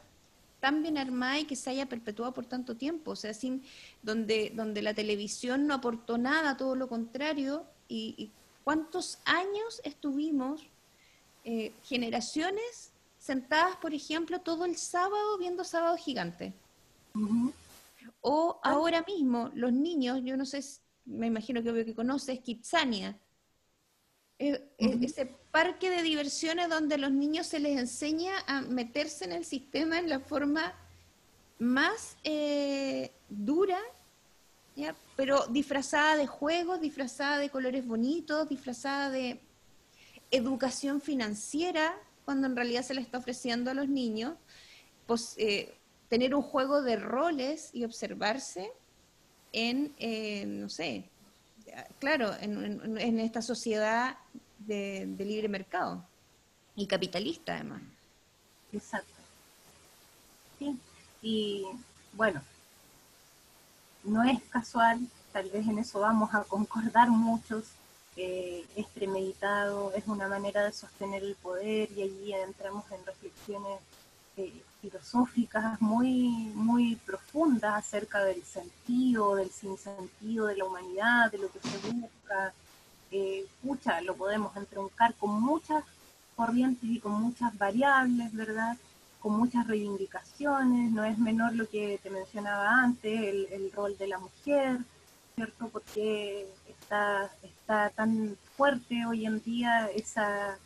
tan 0.60 0.82
bien 0.82 0.98
armada 0.98 1.40
y 1.40 1.46
que 1.46 1.56
se 1.56 1.72
haya 1.72 1.88
perpetuado 1.88 2.34
por 2.34 2.46
tanto 2.46 2.78
tiempo, 2.78 3.12
o 3.12 3.16
sea, 3.16 3.34
sin, 3.34 3.64
donde, 4.02 4.54
donde 4.56 4.82
la 4.82 4.94
televisión 4.94 5.68
no 5.68 5.74
aportó 5.74 6.18
nada, 6.18 6.56
todo 6.56 6.76
lo 6.76 6.88
contrario, 6.88 7.66
y, 7.90 8.32
cuántos 8.64 9.20
años 9.26 9.82
estuvimos, 9.84 10.62
eh, 11.44 11.74
generaciones 11.84 12.92
sentadas, 13.20 13.76
por 13.78 13.94
ejemplo, 13.94 14.42
todo 14.42 14.66
el 14.66 14.78
sábado 14.78 15.38
viendo 15.38 15.64
Sábado 15.64 15.98
Gigante. 15.98 16.54
O 18.22 18.60
ahora 18.64 19.04
mismo, 19.08 19.50
los 19.54 19.72
niños, 19.72 20.22
yo 20.24 20.36
no 20.36 20.46
sé, 20.46 20.64
me 21.06 21.28
imagino 21.28 21.62
que 21.62 21.70
obvio 21.70 21.86
que 21.86 21.96
conoces, 21.96 22.40
Kitsania, 22.40 23.18
ese 24.38 25.26
parque 25.52 25.90
de 25.90 26.02
diversiones 26.02 26.70
donde 26.70 26.96
a 26.96 26.98
los 26.98 27.12
niños 27.12 27.48
se 27.48 27.60
les 27.60 27.78
enseña 27.78 28.34
a 28.48 28.62
meterse 28.62 29.26
en 29.26 29.32
el 29.32 29.46
sistema 29.46 30.00
en 30.00 30.10
la 30.10 30.20
forma 30.20 30.74
más 31.60 32.18
eh, 32.24 33.12
dura, 33.30 33.80
pero 35.16 35.46
disfrazada 35.48 36.16
de 36.16 36.28
juegos, 36.28 36.82
disfrazada 36.82 37.38
de 37.38 37.50
colores 37.50 37.86
bonitos, 37.86 38.50
disfrazada 38.50 39.10
de 39.10 39.40
educación 40.32 41.02
financiera, 41.02 41.96
cuando 42.26 42.48
en 42.48 42.56
realidad 42.56 42.84
se 42.84 42.94
le 42.94 43.02
está 43.02 43.20
ofreciendo 43.20 43.70
a 43.70 43.74
los 43.74 43.88
niños, 43.88 44.36
pues, 45.06 45.36
eh, 45.38 45.74
tener 46.10 46.34
un 46.34 46.42
juego 46.42 46.82
de 46.82 46.96
roles 46.96 47.70
y 47.74 47.84
observarse 47.84 48.72
en, 49.52 49.94
eh, 50.00 50.46
no 50.46 50.70
sé, 50.70 51.06
claro, 52.00 52.32
en, 52.40 53.20
esta 53.20 53.42
sociedad 53.42 54.18
de, 54.60 55.06
libre 55.20 55.48
mercado 55.48 56.06
y 56.76 56.88
capitalista 56.88 57.56
además. 57.56 57.82
Exacto. 58.72 59.14
Sí, 60.60 60.78
y 61.22 61.66
bueno, 62.14 62.42
no 64.04 64.24
es 64.24 64.42
casual, 64.50 65.00
tal 65.32 65.50
vez 65.50 65.68
en 65.68 65.80
eso 65.80 66.00
vamos 66.00 66.34
a 66.34 66.44
concordar 66.44 67.10
muchos, 67.10 67.66
es 68.16 68.88
premeditado, 68.94 69.92
es 69.96 70.08
una 70.08 70.28
manera 70.28 70.64
de 70.64 70.72
sostener 70.72 71.24
el 71.24 71.36
poder 71.36 71.92
y 71.92 72.04
allí 72.04 72.34
entramos 72.34 72.86
en 72.92 73.04
reflexiones 73.06 73.80
eh, 74.38 74.64
filosóficas 74.82 75.80
muy, 75.82 76.52
muy 76.56 76.96
profundas 76.98 77.76
acerca 77.76 78.24
del 78.24 78.44
sentido, 78.44 79.36
del 79.36 79.50
sinsentido 79.50 80.48
de 80.48 80.58
la 80.58 80.66
humanidad, 80.66 81.32
de 81.32 81.38
lo 81.38 81.52
que 81.52 81.60
se 81.60 81.92
busca. 81.92 82.54
Eh, 83.12 83.46
lo 84.04 84.16
podemos 84.16 84.56
entroncar 84.58 85.14
con 85.16 85.42
muchas 85.42 85.84
corrientes 86.36 86.90
y 86.90 87.00
con 87.00 87.14
muchas 87.14 87.56
variables, 87.58 88.34
¿verdad? 88.34 88.76
Con 89.24 89.38
muchas 89.38 89.66
reivindicaciones, 89.66 90.92
no 90.92 91.04
es 91.04 91.18
menor 91.18 91.56
lo 91.56 91.68
que 91.68 92.00
te 92.04 92.12
mencionaba 92.12 92.84
antes, 92.84 93.20
el, 93.20 93.48
el 93.52 93.72
rol 93.72 93.98
de 93.98 94.08
la 94.08 94.20
mujer, 94.20 94.78
¿cierto? 95.36 95.70
Porque 95.70 96.46
está, 96.68 97.32
está 97.42 97.90
tan 97.90 98.38
fuerte 98.56 99.06
hoy 99.06 99.26
en 99.26 99.42
día 99.42 99.88
esa, 99.96 100.58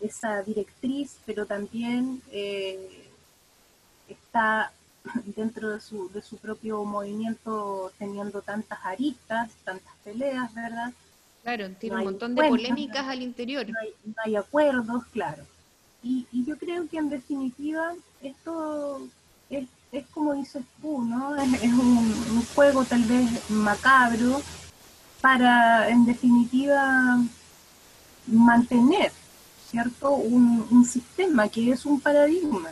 esa 0.00 0.42
directriz, 0.42 1.18
pero 1.24 1.46
también 1.46 2.22
eh, 2.30 3.08
está 4.08 4.72
dentro 5.36 5.70
de 5.70 5.80
su, 5.80 6.10
de 6.10 6.22
su 6.22 6.36
propio 6.38 6.84
movimiento 6.84 7.92
teniendo 7.98 8.42
tantas 8.42 8.78
aristas, 8.84 9.50
tantas 9.64 9.92
peleas, 10.04 10.52
¿verdad? 10.54 10.92
Claro, 11.42 11.70
tiene 11.72 11.96
un 11.96 12.04
montón 12.04 12.34
de 12.34 12.48
polémicas 12.48 13.06
al 13.06 13.20
interior. 13.20 13.66
No 13.68 14.14
hay, 14.24 14.36
acuerdos, 14.36 15.04
claro. 15.12 15.44
Y, 16.02 16.26
yo 16.32 16.56
creo 16.58 16.88
que 16.88 16.98
en 16.98 17.08
definitiva 17.08 17.94
esto 18.22 19.00
es, 19.50 19.66
es 19.92 20.04
como 20.08 20.34
dices 20.34 20.64
tú, 20.80 21.02
¿no? 21.02 21.36
Es, 21.36 21.72
un, 21.72 22.44
juego 22.54 22.84
tal 22.84 23.04
vez 23.04 23.50
macabro 23.50 24.42
para, 25.20 25.88
en 25.88 26.04
definitiva, 26.04 27.18
mantener, 28.26 29.12
¿cierto? 29.70 30.10
Un, 30.12 30.66
un 30.70 30.84
sistema 30.84 31.48
que 31.48 31.70
es 31.70 31.86
un 31.86 32.00
paradigma 32.00 32.70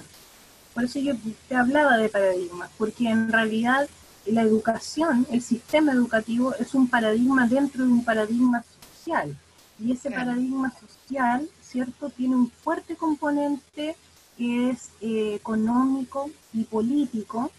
por 0.74 0.84
eso 0.84 0.98
yo 0.98 1.14
te 1.48 1.56
hablaba 1.56 1.96
de 1.96 2.08
paradigmas, 2.08 2.70
porque 2.78 3.08
en 3.08 3.30
realidad 3.30 3.88
la 4.26 4.42
educación, 4.42 5.26
el 5.30 5.42
sistema 5.42 5.92
educativo 5.92 6.54
es 6.54 6.74
un 6.74 6.88
paradigma 6.88 7.46
dentro 7.46 7.84
de 7.84 7.90
un 7.90 8.04
paradigma 8.04 8.64
social. 8.94 9.36
Y 9.78 9.92
ese 9.92 10.10
paradigma 10.10 10.72
social, 10.72 11.48
¿cierto?, 11.70 12.10
tiene 12.10 12.36
un 12.36 12.50
fuerte 12.50 12.96
componente 12.96 13.96
que 14.36 14.70
es 14.70 14.90
eh, 15.00 15.34
económico 15.34 16.30
y 16.52 16.64
político, 16.64 17.50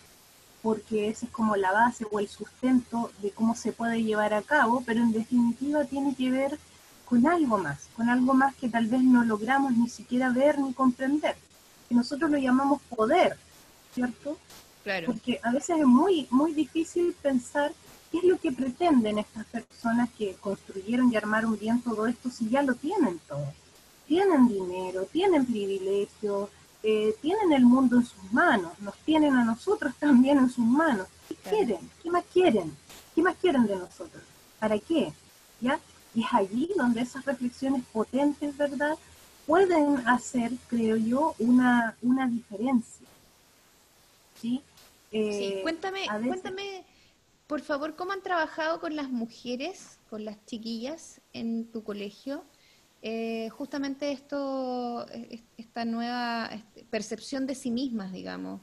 porque 0.62 1.10
esa 1.10 1.26
es 1.26 1.32
como 1.32 1.56
la 1.56 1.72
base 1.72 2.06
o 2.12 2.20
el 2.20 2.28
sustento 2.28 3.12
de 3.22 3.32
cómo 3.32 3.56
se 3.56 3.72
puede 3.72 4.04
llevar 4.04 4.34
a 4.34 4.42
cabo, 4.42 4.84
pero 4.86 5.02
en 5.02 5.12
definitiva 5.12 5.86
tiene 5.86 6.16
que 6.16 6.30
ver 6.30 6.60
con 7.06 7.28
algo 7.28 7.58
más, 7.58 7.88
con 7.96 8.10
algo 8.10 8.34
más 8.34 8.56
que 8.56 8.70
tal 8.70 8.88
vez 8.88 9.04
no 9.04 9.24
logramos 9.24 9.74
ni 9.74 9.90
siquiera 9.90 10.30
ver 10.30 10.60
ni 10.60 10.74
comprender 10.74 11.36
nosotros 11.94 12.32
lo 12.32 12.38
llamamos 12.38 12.82
poder, 12.96 13.38
¿cierto? 13.94 14.38
Claro. 14.84 15.08
Porque 15.08 15.40
a 15.44 15.52
veces 15.52 15.80
es 15.80 15.86
muy, 15.86 16.28
muy 16.32 16.54
difícil 16.54 17.16
pensar 17.22 17.72
qué 18.12 18.20
es 18.20 18.24
lo 18.24 18.40
que 18.40 18.52
pretenden 18.52 19.20
estas 19.20 19.46
personas 19.46 20.10
que 20.18 20.36
construyeron 20.36 21.12
y 21.12 21.16
armaron 21.16 21.58
bien 21.58 21.82
todo 21.82 22.08
esto 22.08 22.30
si 22.30 22.50
ya 22.50 22.62
lo 22.62 22.76
tienen 22.76 23.20
todo. 23.28 23.54
Tienen 24.12 24.50
dinero, 24.50 25.06
tienen 25.06 25.46
privilegios, 25.46 26.50
eh, 26.84 27.16
tienen 27.22 27.54
el 27.54 27.64
mundo 27.64 27.96
en 27.96 28.06
sus 28.06 28.34
manos, 28.34 28.78
nos 28.82 28.98
tienen 29.06 29.34
a 29.36 29.46
nosotros 29.46 29.94
también 29.98 30.38
en 30.38 30.50
sus 30.50 30.66
manos. 30.66 31.08
¿Qué 31.30 31.36
quieren? 31.36 31.90
¿Qué 32.04 32.12
más 32.12 32.26
quieren? 32.34 32.76
¿Qué 33.16 33.22
más 33.22 33.38
quieren 33.38 33.66
de 33.68 33.78
nosotros? 33.78 34.22
¿Para 34.60 34.78
qué? 34.80 35.14
¿Ya? 35.62 35.80
Y 36.14 36.26
es 36.26 36.34
allí 36.34 36.70
donde 36.76 37.00
esas 37.00 37.24
reflexiones 37.24 37.86
potentes, 37.94 38.58
¿verdad?, 38.58 38.98
pueden 39.48 40.06
hacer, 40.06 40.52
creo 40.68 40.98
yo, 40.98 41.34
una, 41.40 41.96
una 42.02 42.28
diferencia. 42.28 43.08
¿Sí? 44.42 44.62
Eh, 45.14 45.62
cuéntame, 45.64 46.08
cuéntame, 46.28 46.84
por 47.48 47.62
favor, 47.62 47.96
¿cómo 47.96 48.12
han 48.12 48.22
trabajado 48.22 48.82
con 48.82 48.94
las 48.94 49.10
mujeres, 49.10 50.00
con 50.10 50.26
las 50.26 50.36
chiquillas 50.48 51.22
en 51.32 51.72
tu 51.72 51.82
colegio? 51.86 52.44
Eh, 53.04 53.50
justamente 53.50 54.12
esto, 54.12 55.08
esta 55.58 55.86
nueva 55.86 56.50
este, 56.52 56.84
percepción 56.86 57.48
de 57.48 57.56
sí 57.56 57.72
mismas, 57.72 58.12
digamos, 58.14 58.62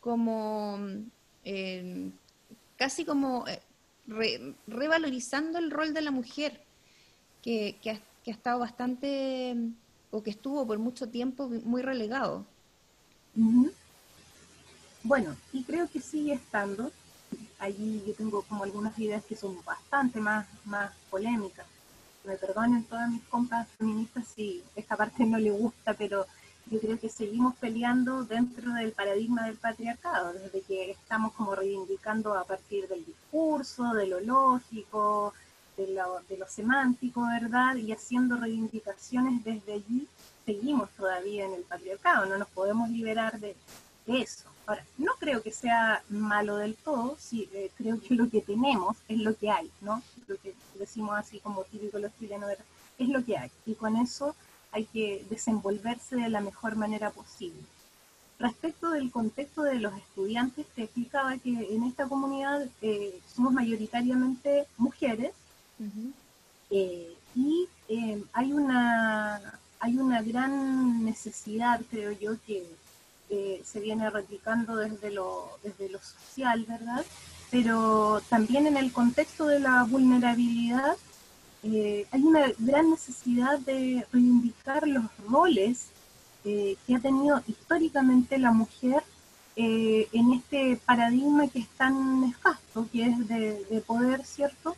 como 0.00 0.78
eh, 1.44 2.10
casi 2.76 3.04
como 3.04 3.44
revalorizando 4.66 5.58
el 5.58 5.70
rol 5.70 5.94
de 5.94 6.00
la 6.00 6.10
mujer, 6.10 6.64
que, 7.42 7.78
que, 7.82 7.90
ha, 7.90 8.00
estado 8.24 8.60
bastante, 8.60 9.56
o 10.10 10.22
que 10.22 10.30
estuvo 10.30 10.66
por 10.66 10.78
mucho 10.78 11.08
tiempo 11.08 11.48
muy 11.64 11.82
relegado. 11.82 12.46
Bueno, 15.02 15.36
y 15.52 15.64
creo 15.64 15.88
que 15.88 16.00
sigue 16.00 16.34
estando. 16.34 16.92
Allí 17.58 18.02
yo 18.06 18.14
tengo 18.14 18.42
como 18.42 18.64
algunas 18.64 18.96
ideas 18.98 19.24
que 19.24 19.36
son 19.36 19.56
bastante 19.64 20.20
más, 20.20 20.46
más 20.64 20.92
polémicas. 21.10 21.66
Me 22.24 22.36
perdonen 22.36 22.84
todas 22.84 23.10
mis 23.10 23.22
compas 23.24 23.68
feministas 23.78 24.26
si 24.34 24.62
esta 24.76 24.96
parte 24.96 25.24
no 25.24 25.38
le 25.38 25.50
gusta, 25.50 25.94
pero 25.94 26.26
yo 26.66 26.80
creo 26.80 26.98
que 26.98 27.08
seguimos 27.08 27.54
peleando 27.56 28.24
dentro 28.24 28.72
del 28.74 28.92
paradigma 28.92 29.46
del 29.46 29.56
patriarcado, 29.56 30.32
desde 30.32 30.62
que 30.62 30.92
estamos 30.92 31.32
como 31.32 31.54
reivindicando 31.54 32.34
a 32.34 32.44
partir 32.44 32.88
del 32.88 33.04
discurso, 33.04 33.92
de 33.94 34.06
lo 34.06 34.20
lógico, 34.20 35.34
de 35.76 35.88
lo, 35.94 36.20
de 36.28 36.38
lo 36.38 36.46
semántico, 36.48 37.26
¿verdad? 37.26 37.76
Y 37.76 37.92
haciendo 37.92 38.36
reivindicaciones 38.36 39.42
desde 39.44 39.74
allí, 39.74 40.08
seguimos 40.44 40.90
todavía 40.90 41.46
en 41.46 41.54
el 41.54 41.62
patriarcado, 41.62 42.26
no 42.26 42.38
nos 42.38 42.48
podemos 42.48 42.88
liberar 42.90 43.38
de, 43.38 43.56
eso. 44.06 44.51
Ahora, 44.66 44.84
no 44.96 45.12
creo 45.18 45.42
que 45.42 45.50
sea 45.50 46.02
malo 46.08 46.56
del 46.56 46.76
todo, 46.76 47.16
sí, 47.18 47.48
eh, 47.52 47.70
creo 47.76 48.00
que 48.00 48.14
lo 48.14 48.30
que 48.30 48.40
tenemos 48.40 48.96
es 49.08 49.18
lo 49.18 49.36
que 49.36 49.50
hay, 49.50 49.70
¿no? 49.80 50.02
Lo 50.28 50.36
que 50.36 50.54
decimos 50.78 51.18
así 51.18 51.40
como 51.40 51.64
típico 51.64 51.98
los 51.98 52.16
chilenos, 52.18 52.50
es 52.98 53.08
lo 53.08 53.24
que 53.24 53.36
hay. 53.36 53.50
Y 53.66 53.74
con 53.74 53.96
eso 53.96 54.36
hay 54.70 54.84
que 54.86 55.24
desenvolverse 55.28 56.16
de 56.16 56.28
la 56.28 56.40
mejor 56.40 56.76
manera 56.76 57.10
posible. 57.10 57.62
Respecto 58.38 58.90
del 58.90 59.10
contexto 59.10 59.62
de 59.62 59.76
los 59.76 59.96
estudiantes, 59.96 60.66
te 60.74 60.84
explicaba 60.84 61.36
que 61.38 61.50
en 61.50 61.84
esta 61.84 62.08
comunidad 62.08 62.66
eh, 62.80 63.20
somos 63.32 63.52
mayoritariamente 63.52 64.66
mujeres 64.78 65.32
eh, 66.70 67.14
y 67.34 67.68
hay, 68.32 68.52
una, 68.52 69.60
hay 69.78 69.98
una 69.98 70.22
gran 70.22 71.04
necesidad, 71.04 71.80
creo 71.90 72.12
yo, 72.12 72.32
que 72.46 72.66
se 73.64 73.80
viene 73.80 74.10
replicando 74.10 74.76
desde 74.76 75.10
lo, 75.10 75.58
desde 75.62 75.88
lo 75.88 75.98
social, 75.98 76.64
¿verdad? 76.68 77.04
Pero 77.50 78.20
también 78.28 78.66
en 78.66 78.76
el 78.76 78.92
contexto 78.92 79.46
de 79.46 79.60
la 79.60 79.84
vulnerabilidad 79.84 80.96
eh, 81.62 82.06
hay 82.10 82.22
una 82.22 82.52
gran 82.58 82.90
necesidad 82.90 83.58
de 83.60 84.04
reivindicar 84.12 84.86
los 84.88 85.04
roles 85.28 85.88
eh, 86.44 86.76
que 86.86 86.96
ha 86.96 86.98
tenido 86.98 87.40
históricamente 87.46 88.36
la 88.38 88.50
mujer 88.50 89.02
eh, 89.54 90.08
en 90.12 90.32
este 90.32 90.76
paradigma 90.84 91.46
que 91.46 91.60
es 91.60 91.68
tan 91.68 92.22
nefasto, 92.22 92.88
que 92.90 93.04
es 93.04 93.28
de, 93.28 93.84
poder, 93.86 94.24
¿cierto? 94.24 94.74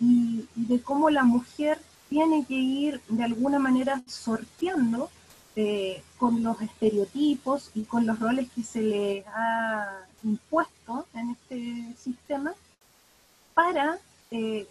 y, 0.00 0.46
de 0.54 0.80
cómo 0.80 1.10
la 1.10 1.24
mujer 1.24 1.78
tiene 2.08 2.44
que 2.46 2.54
ir 2.54 3.00
de 3.08 3.24
alguna 3.24 3.58
manera 3.58 4.02
sorteando 4.06 5.10
eh, 5.54 6.02
con 6.18 6.42
los 6.42 6.60
estereotipos 6.62 7.70
y 7.74 7.84
con 7.84 8.06
los 8.06 8.18
roles 8.18 8.50
que 8.54 8.62
se 8.62 8.80
le 8.80 9.24
ha 9.34 10.06
impuesto 10.24 11.06
en 11.14 11.30
este 11.30 11.94
sistema 11.98 12.54
para, 13.52 13.98
eh, 14.30 14.66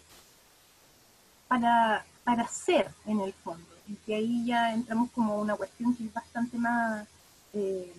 para, 1.48 2.04
para 2.24 2.48
ser 2.48 2.90
en 3.06 3.22
el 3.22 3.34
fondo. 3.34 3.68
Y 3.88 3.96
que 3.96 4.16
ahí 4.16 4.46
ya 4.46 4.74
entramos 4.74 5.12
como 5.12 5.40
una 5.40 5.56
cuestión 5.56 5.96
que 5.96 6.06
es 6.06 6.14
bastante 6.14 6.58
más... 6.58 7.08
Eh, 7.54 7.94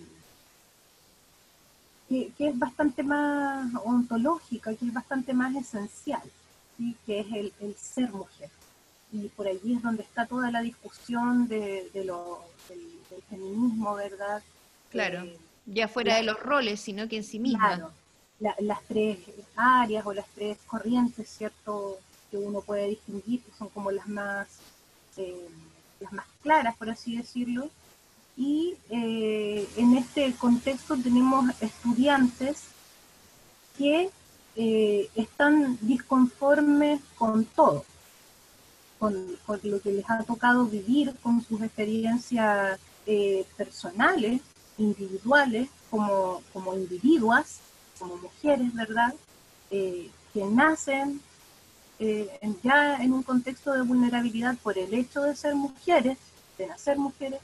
que, 2.09 2.33
es 2.39 2.59
bastante 2.59 3.03
más 3.03 3.73
ontológica, 3.85 4.75
que 4.75 4.87
es 4.87 4.93
bastante 4.93 5.33
más 5.33 5.55
esencial, 5.55 6.23
que 7.07 7.21
es 7.21 7.27
el, 7.33 7.53
el 7.61 7.75
ser 7.77 8.13
mujer 8.13 8.51
y 9.13 9.29
por 9.29 9.47
allí 9.47 9.75
es 9.75 9.83
donde 9.83 10.03
está 10.03 10.27
toda 10.27 10.51
la 10.51 10.63
discusión 10.63 11.47
de, 11.47 11.91
lo, 12.05 12.43
del, 12.69 13.23
feminismo, 13.29 13.95
¿verdad? 13.95 14.43
Claro, 14.91 15.23
eh, 15.23 15.39
ya 15.67 15.87
fuera 15.87 16.17
de 16.17 16.23
los 16.23 16.41
roles, 16.41 16.81
sino 16.81 17.07
que 17.09 17.19
en 17.19 17.25
sí 17.25 17.39
misma. 17.39 17.77
Claro, 17.77 17.93
las 18.59 18.83
tres 18.89 19.19
áreas 19.55 20.05
o 20.07 20.15
las 20.15 20.27
tres 20.35 20.59
corrientes, 20.67 21.29
¿cierto? 21.29 21.99
Que 22.31 22.39
uno 22.39 22.63
puede 22.63 22.89
distinguir, 22.89 23.43
que 23.43 23.53
son 23.57 23.69
como 23.69 23.91
las 23.91 24.09
más, 24.09 24.49
eh, 25.19 25.49
las 26.01 26.13
más 26.13 26.27
claras, 26.43 26.75
por 26.77 26.89
así 26.89 27.17
decirlo. 27.17 27.69
Y 28.37 28.77
eh, 28.89 29.69
en 29.77 29.97
este 29.99 30.33
contexto 30.35 30.97
tenemos 30.97 31.51
estudiantes 31.61 32.65
que 33.77 34.11
están 34.55 35.79
disconformes 35.81 37.01
con 37.17 37.47
todo 37.47 37.87
con, 39.03 39.37
lo 39.65 39.81
que 39.81 39.91
les 39.91 40.09
ha 40.09 40.23
tocado 40.23 40.65
vivir, 40.67 41.13
con 41.25 41.43
sus 41.43 41.61
experiencias 41.61 42.79
eh, 43.05 43.45
personales, 43.57 44.41
individuales, 44.79 45.69
como, 45.91 46.41
como 46.53 46.77
individuas, 46.77 47.59
como 47.99 48.17
mujeres, 48.19 48.73
¿verdad? 48.73 49.13
Eh, 49.73 50.09
que 50.33 50.45
nacen 50.45 51.21
eh, 51.99 52.29
ya 52.63 53.03
en 53.03 53.13
un 53.13 53.25
contexto 53.25 53.73
de 53.73 53.83
vulnerabilidad 53.83 54.57
por 54.59 54.79
el 54.79 54.95
hecho 54.95 55.23
de 55.23 55.35
ser 55.35 55.57
mujeres, 55.57 56.17
de 56.57 56.69
nacer 56.69 56.97
mujeres, 56.97 57.41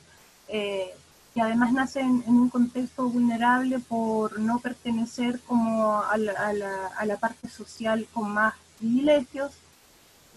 que 0.46 1.40
además 1.42 1.72
nacen 1.72 2.22
en 2.24 2.34
un 2.36 2.50
contexto 2.50 3.08
vulnerable 3.08 3.80
por 3.80 4.38
no 4.38 4.60
pertenecer 4.60 5.40
como 5.40 6.00
a 6.02 6.16
la 6.16 7.16
parte 7.18 7.48
social 7.48 8.06
con 8.14 8.30
más 8.30 8.54
privilegios, 8.78 9.52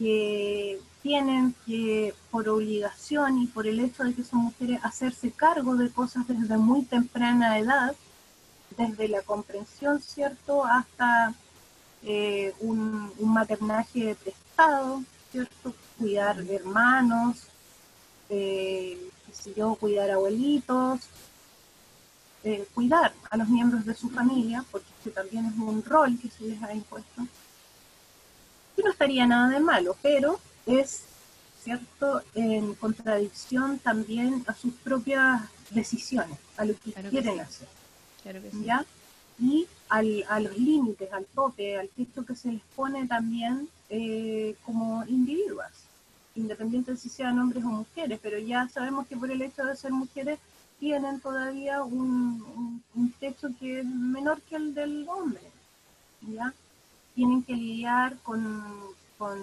que 0.01 0.79
tienen 1.03 1.53
que, 1.67 2.15
por 2.31 2.49
obligación 2.49 3.37
y 3.37 3.45
por 3.45 3.67
el 3.67 3.79
hecho 3.79 4.03
de 4.03 4.15
que 4.15 4.23
son 4.23 4.39
mujeres, 4.39 4.79
hacerse 4.83 5.29
cargo 5.29 5.75
de 5.75 5.91
cosas 5.91 6.27
desde 6.27 6.57
muy 6.57 6.81
temprana 6.85 7.59
edad, 7.59 7.95
desde 8.75 9.07
la 9.07 9.21
comprensión, 9.21 10.01
¿cierto?, 10.01 10.65
hasta 10.65 11.35
eh, 12.01 12.51
un, 12.61 13.13
maternaje 13.19 14.15
prestado, 14.15 15.03
¿cierto?, 15.31 15.75
cuidar 15.99 16.39
hermanos, 16.49 17.43
eh, 18.29 18.97
yo, 19.55 19.75
cuidar 19.75 20.09
abuelitos, 20.09 21.01
eh, 22.43 22.65
cuidar 22.73 23.13
a 23.29 23.37
los 23.37 23.47
miembros 23.49 23.85
de 23.85 23.93
su 23.93 24.09
familia, 24.09 24.65
porque 24.71 24.87
este 24.97 25.11
también 25.11 25.45
es 25.45 25.53
un 25.59 25.83
rol 25.83 26.17
que 26.19 26.31
se 26.31 26.45
les 26.45 26.63
ha 26.63 26.73
impuesto. 26.73 27.27
No 28.83 28.91
estaría 28.91 29.27
nada 29.27 29.49
de 29.49 29.59
malo, 29.59 29.95
pero 30.01 30.39
es, 30.65 31.01
¿cierto?, 31.63 32.21
en 32.35 32.73
contradicción 32.75 33.79
también 33.79 34.43
a 34.47 34.53
sus 34.53 34.73
propias 34.73 35.41
decisiones, 35.69 36.37
a 36.57 36.65
lo 36.65 36.73
que 36.79 36.91
quieren 37.09 37.39
hacer. 37.39 37.67
¿Ya? 38.63 38.85
Y 39.39 39.67
al, 39.89 40.23
a 40.29 40.39
los 40.39 40.57
límites, 40.57 41.11
al 41.11 41.25
tope, 41.25 41.77
al 41.77 41.89
texto 41.89 42.25
que 42.25 42.35
se 42.35 42.51
les 42.51 42.61
pone 42.75 43.07
también 43.07 43.67
eh, 43.89 44.55
como 44.65 45.03
individuas, 45.05 45.71
independiente 46.35 46.91
de 46.91 46.97
si 46.97 47.09
sean 47.09 47.39
hombres 47.39 47.63
o 47.63 47.67
mujeres, 47.67 48.19
pero 48.21 48.37
ya 48.37 48.69
sabemos 48.69 49.07
que 49.07 49.17
por 49.17 49.31
el 49.31 49.41
hecho 49.41 49.65
de 49.65 49.75
ser 49.75 49.91
mujeres 49.91 50.39
tienen 50.79 51.19
todavía 51.19 51.83
un, 51.83 52.81
un, 52.95 53.11
techo 53.19 53.49
que 53.59 53.79
es 53.79 53.85
menor 53.85 54.41
que 54.43 54.55
el 54.55 54.73
del 54.73 55.07
hombre, 55.09 55.43
¿ya? 56.21 56.53
Tienen 57.15 57.43
que 57.43 57.53
lidiar 57.53 58.17
con, 58.19 58.63
con 59.17 59.37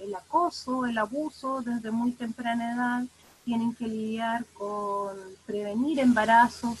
el 0.00 0.14
acoso, 0.14 0.86
el 0.86 0.98
abuso 0.98 1.62
desde 1.62 1.90
muy 1.90 2.12
temprana 2.12 2.72
edad, 2.74 3.04
tienen 3.44 3.74
que 3.74 3.86
lidiar 3.86 4.44
con 4.54 5.16
prevenir 5.46 6.00
embarazos, 6.00 6.78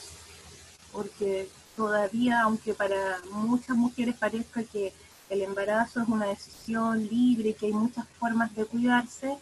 porque 0.92 1.48
todavía, 1.76 2.42
aunque 2.42 2.74
para 2.74 3.18
muchas 3.32 3.76
mujeres 3.76 4.16
parezca 4.16 4.62
que 4.62 4.92
el 5.30 5.42
embarazo 5.42 6.02
es 6.02 6.08
una 6.08 6.26
decisión 6.26 7.06
libre, 7.06 7.54
que 7.54 7.66
hay 7.66 7.72
muchas 7.72 8.06
formas 8.18 8.54
de 8.54 8.64
cuidarse, 8.64 9.36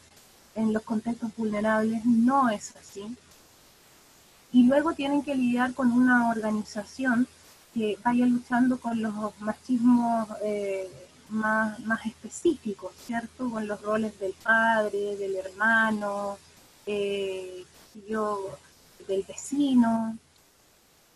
en 0.55 0.73
los 0.73 0.83
contextos 0.83 1.31
vulnerables 1.37 2.05
no 2.05 2.49
es 2.49 2.75
así. 2.77 3.17
Y 4.53 4.65
luego 4.65 4.95
tienen 4.95 5.23
que 5.23 5.35
lidiar 5.35 5.75
con 5.75 5.93
una 5.93 6.31
organización 6.31 7.29
que 7.77 7.99
vaya 8.03 8.25
luchando 8.25 8.79
con 8.81 9.03
los 9.03 9.39
machismos 9.41 10.29
eh, 10.43 10.89
más, 11.29 11.79
más 11.81 12.07
específicos, 12.07 12.95
¿cierto? 13.05 13.51
Con 13.51 13.67
los 13.69 13.83
roles 13.83 14.19
del 14.19 14.33
padre, 14.33 15.17
del 15.17 15.37
hermano, 15.37 16.39
eh, 16.87 17.67
yo, 18.09 18.57
del 19.07 19.25
vecino, 19.25 20.17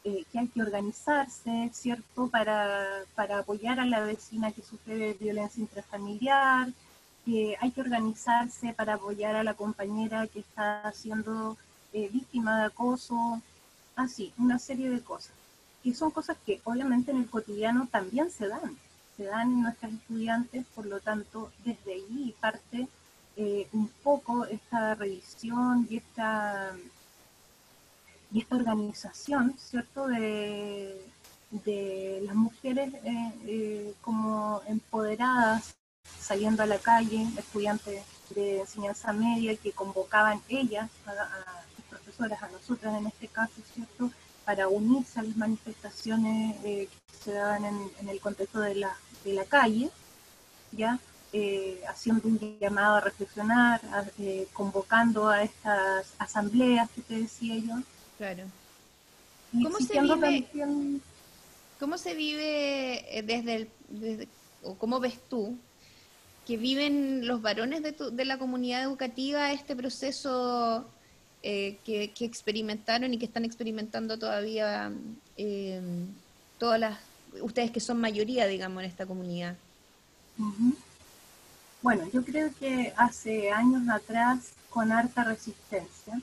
eh, 0.04 0.24
que 0.30 0.38
hay 0.38 0.48
que 0.48 0.60
organizarse, 0.60 1.70
¿cierto? 1.72 2.28
Para, 2.28 3.04
para 3.14 3.38
apoyar 3.38 3.80
a 3.80 3.86
la 3.86 4.00
vecina 4.00 4.52
que 4.52 4.62
sufre 4.62 5.14
violencia 5.14 5.62
intrafamiliar, 5.62 6.68
que 7.24 7.56
hay 7.58 7.70
que 7.70 7.80
organizarse 7.80 8.74
para 8.74 8.94
apoyar 8.94 9.34
a 9.34 9.44
la 9.44 9.54
compañera 9.54 10.26
que 10.26 10.40
está 10.40 10.92
siendo 10.92 11.56
víctima 11.92 12.58
de 12.60 12.66
acoso, 12.66 13.40
así, 13.96 14.32
una 14.38 14.58
serie 14.58 14.90
de 14.90 15.00
cosas. 15.00 15.39
Y 15.82 15.94
son 15.94 16.10
cosas 16.10 16.36
que 16.44 16.60
obviamente 16.64 17.10
en 17.10 17.18
el 17.18 17.30
cotidiano 17.30 17.88
también 17.90 18.30
se 18.30 18.48
dan, 18.48 18.76
se 19.16 19.24
dan 19.24 19.52
en 19.52 19.62
nuestras 19.62 19.92
estudiantes, 19.92 20.66
por 20.74 20.86
lo 20.86 21.00
tanto, 21.00 21.50
desde 21.64 21.94
allí 21.94 22.34
parte 22.40 22.88
eh, 23.36 23.68
un 23.72 23.88
poco 24.02 24.44
esta 24.44 24.94
revisión 24.94 25.86
y 25.90 25.96
esta, 25.96 26.76
y 28.32 28.40
esta 28.40 28.56
organización, 28.56 29.54
¿cierto?, 29.58 30.06
de, 30.08 31.00
de 31.50 32.22
las 32.26 32.34
mujeres 32.34 32.92
eh, 33.04 33.94
como 34.02 34.60
empoderadas 34.66 35.74
saliendo 36.18 36.62
a 36.62 36.66
la 36.66 36.78
calle, 36.78 37.26
estudiantes 37.36 38.04
de 38.34 38.60
enseñanza 38.60 39.12
media 39.12 39.56
que 39.56 39.72
convocaban 39.72 40.40
ellas, 40.48 40.90
a, 41.06 41.62
sus 41.74 41.84
profesoras, 41.86 42.42
a 42.42 42.48
nosotras 42.48 42.98
en 42.98 43.06
este 43.06 43.28
caso, 43.28 43.54
¿cierto?, 43.74 44.10
para 44.44 44.68
unirse 44.68 45.20
a 45.20 45.22
las 45.22 45.36
manifestaciones 45.36 46.56
eh, 46.64 46.88
que 46.88 47.24
se 47.24 47.32
daban 47.32 47.64
en, 47.64 48.08
el 48.08 48.20
contexto 48.20 48.60
de 48.60 48.74
la, 48.74 48.96
de 49.24 49.34
la 49.34 49.44
calle, 49.44 49.90
¿ya? 50.72 50.98
Eh, 51.32 51.80
haciendo 51.88 52.26
un 52.26 52.58
llamado 52.58 52.96
a 52.96 53.00
reflexionar, 53.00 53.80
eh, 54.18 54.48
convocando 54.52 55.28
a 55.28 55.42
estas 55.42 56.14
asambleas 56.18 56.90
que 56.90 57.02
te 57.02 57.14
decía 57.20 57.56
yo. 57.56 57.74
Claro. 58.18 58.44
¿Cómo 59.52 59.78
se, 59.78 60.00
vive, 60.00 61.00
¿Cómo 61.78 61.98
se 61.98 62.14
vive 62.14 63.22
desde 63.24 63.54
el, 63.54 64.28
o 64.62 64.74
cómo 64.74 65.00
ves 65.00 65.18
tú 65.28 65.56
que 66.46 66.56
viven 66.56 67.26
los 67.26 67.42
varones 67.42 67.82
de, 67.82 67.92
de 67.92 68.24
la 68.24 68.38
comunidad 68.38 68.82
educativa 68.82 69.52
este 69.52 69.76
proceso 69.76 70.88
eh, 71.42 71.78
que, 71.84 72.12
experimentaron 72.20 73.14
y 73.14 73.18
que 73.18 73.24
están 73.24 73.44
experimentando 73.44 74.18
todavía 74.18 74.92
eh, 75.36 75.80
todas 76.58 76.78
las, 76.78 76.98
ustedes 77.40 77.70
que 77.70 77.80
son 77.80 78.00
mayoría, 78.00 78.46
digamos, 78.46 78.82
en 78.82 78.88
esta 78.90 79.06
comunidad? 79.06 79.56
Bueno, 81.82 82.08
yo 82.12 82.24
creo 82.24 82.50
que 82.58 82.92
hace 82.96 83.50
años 83.50 83.88
atrás, 83.88 84.52
con 84.68 84.92
harta 84.92 85.24
resistencia, 85.24 86.20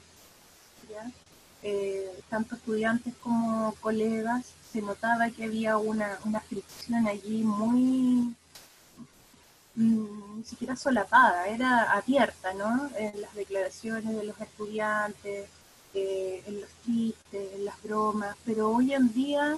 eh, 1.64 2.12
tanto 2.30 2.56
estudiantes 2.56 3.14
como 3.22 3.74
colegas, 3.82 4.46
se 4.72 4.82
notaba 4.82 5.30
que 5.32 5.46
había 5.46 5.78
una, 5.78 6.20
una 6.26 6.40
fricción 6.42 7.08
allí 7.08 7.44
muy 7.44 8.36
ni 9.78 10.44
siquiera 10.44 10.76
solapada, 10.76 11.48
era 11.48 11.92
abierta, 11.94 12.54
¿no? 12.54 12.90
En 12.98 13.22
las 13.22 13.34
declaraciones 13.36 14.16
de 14.16 14.24
los 14.24 14.40
estudiantes, 14.42 15.50
eh, 15.94 16.44
en 16.48 16.62
los 16.62 16.70
chistes, 16.84 17.54
en 17.54 17.66
las 17.66 17.82
bromas, 17.84 18.36
pero 18.44 18.72
hoy 18.72 18.94
en 18.94 19.14
día 19.14 19.58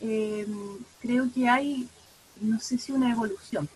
em, 0.00 0.78
creo 1.00 1.30
que 1.32 1.48
hay, 1.48 1.88
no 2.40 2.58
sé 2.60 2.78
si 2.78 2.92
una 2.92 3.10
evolución, 3.12 3.68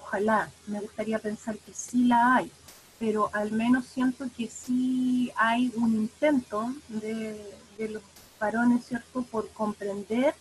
ojalá, 0.00 0.50
me 0.66 0.80
gustaría 0.80 1.18
pensar 1.18 1.56
que 1.58 1.72
sí 1.74 2.04
la 2.06 2.36
hay, 2.36 2.50
pero 2.98 3.30
al 3.32 3.52
menos 3.52 3.86
siento 3.86 4.26
que 4.36 4.48
sí 4.48 5.30
hay 5.36 5.72
un 5.76 5.94
intento 5.94 6.74
de, 6.88 7.38
los 7.78 8.02
varones, 8.40 8.86
¿cierto?, 8.86 9.22
por 9.22 9.48
comprender 9.50 10.34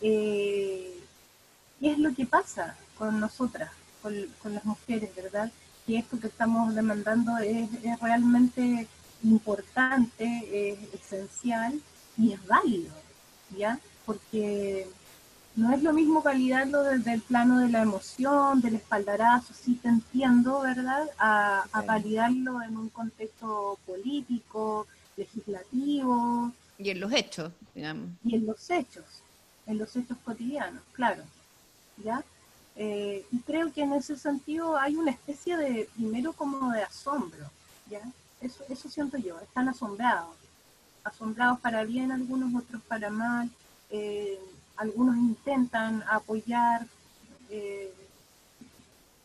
eh, 0.00 1.00
qué 1.80 1.92
es 1.92 1.98
lo 1.98 2.14
que 2.14 2.26
pasa 2.26 2.76
con 2.98 3.20
nosotras, 3.20 3.70
con, 4.02 4.54
las 4.54 4.64
mujeres, 4.64 5.14
¿verdad? 5.14 5.50
Y 5.86 5.96
esto 5.96 6.18
que 6.18 6.28
estamos 6.28 6.74
demandando 6.74 7.38
es, 7.38 7.68
realmente 8.00 8.86
importante, 9.22 10.70
es 10.70 10.78
esencial 10.94 11.80
y 12.18 12.32
es 12.32 12.46
válido, 12.46 12.92
¿ya? 13.56 13.78
Porque 14.06 14.86
no 15.56 15.72
es 15.72 15.82
lo 15.82 15.92
mismo 15.92 16.22
validarlo 16.22 16.82
desde 16.82 17.14
el 17.14 17.22
plano 17.22 17.58
de 17.58 17.68
la 17.68 17.82
emoción, 17.82 18.60
del 18.60 18.76
espaldarazo, 18.76 19.54
sí 19.54 19.76
te 19.76 19.88
entiendo, 19.88 20.60
¿verdad? 20.60 21.08
A, 21.18 21.64
a, 21.72 21.82
validarlo 21.82 22.62
en 22.62 22.76
un 22.76 22.88
contexto 22.88 23.78
político, 23.86 24.86
legislativo. 25.16 26.52
Y 26.78 26.90
en 26.90 27.00
los 27.00 27.12
hechos, 27.12 27.52
digamos. 27.74 28.08
Y 28.24 28.34
en 28.36 28.46
los 28.46 28.70
hechos, 28.70 29.04
en 29.66 29.78
los 29.78 29.94
hechos 29.96 30.18
cotidianos, 30.24 30.82
claro. 30.92 31.22
¿Ya? 32.04 32.24
Eh, 32.76 33.24
y 33.30 33.38
creo 33.40 33.72
que 33.72 33.82
en 33.82 33.92
ese 33.92 34.16
sentido 34.16 34.76
hay 34.76 34.96
una 34.96 35.12
especie 35.12 35.56
de, 35.56 35.88
primero 35.94 36.32
como 36.32 36.72
de 36.72 36.82
asombro, 36.82 37.50
¿ya? 37.88 38.00
Eso, 38.40 38.64
eso 38.68 38.88
siento 38.88 39.16
yo, 39.16 39.38
están 39.40 39.68
asombrados, 39.68 40.34
asombrados 41.04 41.60
para 41.60 41.84
bien, 41.84 42.10
algunos 42.10 42.52
otros 42.62 42.82
para 42.82 43.10
mal, 43.10 43.48
eh, 43.90 44.38
algunos 44.76 45.16
intentan 45.16 46.02
apoyar 46.10 46.86
eh, 47.48 47.92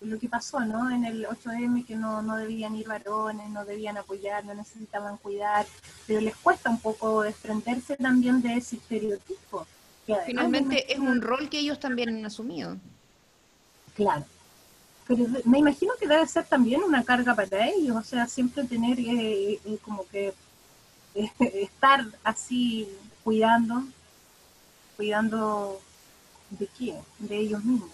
lo 0.02 0.20
que 0.20 0.30
pasó, 0.30 0.60
¿no? 0.62 0.91
En 0.91 1.04
el 1.04 1.26
8M 1.26 1.86
que 1.86 1.95
no, 1.95 2.22
no 2.22 2.38
debían 2.38 2.76
ir 2.76 2.88
varones, 2.88 3.50
no 3.50 3.66
debían 3.66 3.97
apoyar, 3.97 4.45
no 4.45 4.54
necesitaban 4.54 5.18
cuidar, 5.18 5.66
pero 6.06 6.22
les 6.22 6.36
cuesta 6.36 6.70
un 6.70 6.80
poco 6.80 7.24
desprenderse 7.24 7.97
también 7.97 8.41
de 8.41 8.56
ese 8.56 8.78
estereotipo. 8.78 9.66
Finalmente 10.26 10.91
es 10.91 11.00
un 11.00 11.22
rol 11.22 11.50
que 11.50 11.60
ellos 11.60 11.80
también 11.80 12.10
han 12.10 12.26
asumido. 12.26 12.78
Claro. 14.00 14.24
Pero 15.08 15.26
me 15.43 15.60
imagino 15.60 15.91
que 16.00 16.08
debe 16.08 16.26
ser 16.26 16.45
también 16.45 16.82
una 16.84 17.04
carga 17.04 17.36
para 17.36 17.68
ellos, 17.68 17.97
o 17.97 18.02
sea, 18.02 18.28
siempre 18.28 18.64
tener 18.64 18.97
eh, 18.97 19.60
eh, 19.66 19.78
como 19.84 20.08
que 20.08 20.34
eh, 21.16 21.32
estar 21.39 22.06
así 22.24 22.88
cuidando, 23.26 23.84
cuidando 24.95 25.82
de 26.50 26.68
quién, 26.68 26.95
de 27.18 27.39
ellos 27.39 27.62
mismos. 27.62 27.89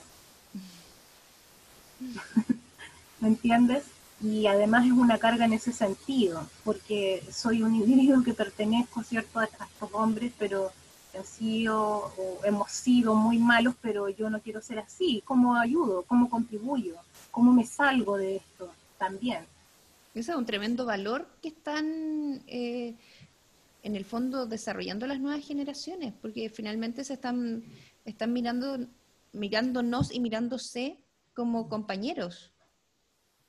¿Me 3.19 3.29
entiendes? 3.29 3.85
Y 4.21 4.45
además 4.45 4.85
es 4.85 4.91
una 4.91 5.17
carga 5.17 5.45
en 5.45 5.53
ese 5.53 5.73
sentido, 5.73 6.47
porque 6.63 7.23
soy 7.31 7.63
un 7.63 7.73
individuo 7.81 8.23
que 8.23 8.35
pertenezco, 8.35 9.01
¿cierto?, 9.01 9.39
a 9.39 9.45
estos 9.45 9.89
hombres, 9.91 10.31
pero 10.37 10.71
han 11.17 11.25
sido 11.25 12.13
o 12.17 12.39
hemos 12.43 12.71
sido 12.71 13.15
muy 13.15 13.37
malos, 13.37 13.75
pero 13.81 14.09
yo 14.09 14.29
no 14.29 14.41
quiero 14.41 14.61
ser 14.61 14.79
así. 14.79 15.21
¿Cómo 15.25 15.55
ayudo? 15.55 16.03
¿Cómo 16.03 16.29
contribuyo? 16.29 16.95
¿Cómo 17.31 17.51
me 17.53 17.65
salgo 17.65 18.17
de 18.17 18.37
esto 18.37 18.71
también? 18.97 19.45
Ese 20.13 20.31
es 20.31 20.37
un 20.37 20.45
tremendo 20.45 20.85
valor 20.85 21.27
que 21.41 21.49
están 21.49 22.41
eh, 22.47 22.95
en 23.83 23.95
el 23.95 24.05
fondo 24.05 24.45
desarrollando 24.45 25.05
las 25.07 25.19
nuevas 25.19 25.45
generaciones, 25.45 26.13
porque 26.21 26.49
finalmente 26.49 27.03
se 27.03 27.13
están, 27.13 27.63
están 28.05 28.31
mirando, 28.31 28.79
mirándonos 29.33 30.13
y 30.13 30.19
mirándose 30.19 30.97
como 31.33 31.67
compañeros. 31.67 32.51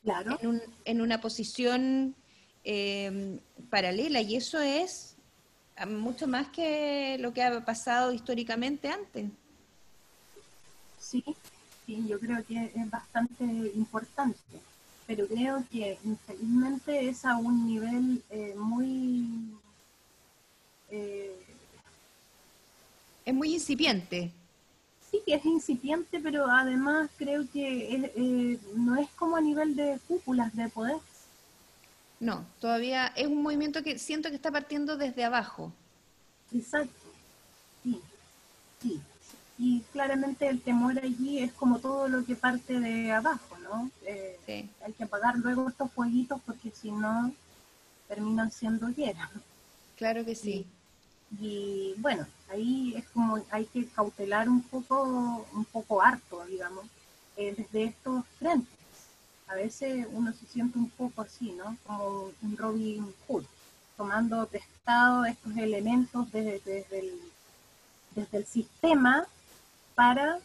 Claro. 0.02 0.38
En, 0.84 1.00
una 1.00 1.20
posición 1.20 2.14
eh, 2.64 3.40
paralela, 3.70 4.20
y 4.20 4.36
eso 4.36 4.60
es 4.60 5.15
mucho 5.84 6.26
más 6.26 6.48
que 6.48 7.18
lo 7.18 7.34
que 7.34 7.42
ha 7.42 7.64
pasado 7.64 8.12
históricamente 8.12 8.88
antes. 8.88 9.26
Sí, 10.98 11.22
sí, 11.84 12.06
yo 12.08 12.18
creo 12.18 12.42
que 12.44 12.72
es 12.74 12.90
bastante 12.90 13.44
importante, 13.44 14.38
pero 15.06 15.26
creo 15.26 15.62
que 15.70 15.98
infelizmente 16.04 17.08
es 17.08 17.24
a 17.24 17.36
un 17.36 17.66
nivel 17.66 18.22
eh, 18.30 18.54
muy... 18.56 19.26
Eh, 20.90 21.36
es 23.26 23.34
muy 23.34 23.54
incipiente. 23.54 24.30
Sí, 25.10 25.20
que 25.26 25.34
es 25.34 25.44
incipiente, 25.44 26.20
pero 26.20 26.46
además 26.50 27.10
creo 27.18 27.44
que 27.52 28.12
eh, 28.16 28.58
no 28.74 28.96
es 28.96 29.08
como 29.10 29.36
a 29.36 29.40
nivel 29.40 29.76
de 29.76 29.98
cúpulas 30.08 30.54
de 30.56 30.68
poder, 30.68 30.96
no, 32.20 32.46
todavía 32.60 33.08
es 33.16 33.26
un 33.26 33.42
movimiento 33.42 33.82
que 33.82 33.98
siento 33.98 34.30
que 34.30 34.36
está 34.36 34.50
partiendo 34.50 34.96
desde 34.96 35.24
abajo. 35.24 35.72
Exacto, 36.52 37.06
sí, 37.82 38.00
sí. 38.80 39.00
Y 39.58 39.80
claramente 39.92 40.48
el 40.48 40.60
temor 40.60 40.98
allí 40.98 41.38
es 41.38 41.52
como 41.52 41.78
todo 41.78 42.08
lo 42.08 42.24
que 42.24 42.36
parte 42.36 42.78
de 42.78 43.10
abajo, 43.12 43.56
¿no? 43.62 43.90
Eh, 44.04 44.38
hay 44.46 44.92
que 44.92 45.04
apagar 45.04 45.36
luego 45.36 45.68
estos 45.68 45.90
fueguitos 45.92 46.40
porque 46.44 46.70
si 46.70 46.90
no 46.90 47.32
terminan 48.08 48.50
siendo 48.50 48.88
hieras. 48.90 49.30
Claro 49.96 50.24
que 50.24 50.34
sí. 50.34 50.66
Y, 51.40 51.94
bueno, 51.98 52.26
ahí 52.50 52.94
es 52.96 53.08
como 53.08 53.42
hay 53.50 53.64
que 53.66 53.86
cautelar 53.86 54.48
un 54.48 54.62
poco, 54.62 55.46
un 55.52 55.64
poco 55.64 56.02
harto, 56.02 56.44
digamos, 56.46 56.84
eh, 57.36 57.54
desde 57.56 57.84
estos 57.84 58.24
frentes. 58.38 58.75
A 59.48 59.54
veces 59.54 60.06
uno 60.12 60.32
se 60.32 60.46
siente 60.46 60.78
un 60.78 60.90
poco 60.90 61.22
así, 61.22 61.52
¿no? 61.52 61.76
Como 61.86 62.32
un 62.42 62.56
Robin 62.56 63.14
Hood, 63.26 63.44
tomando 63.96 64.46
prestado 64.46 65.24
estos 65.24 65.56
elementos 65.56 66.30
desde, 66.32 66.60
desde, 66.60 66.98
el, 66.98 67.20
desde 68.14 68.38
el 68.38 68.46
sistema 68.46 69.26
para 69.94 70.38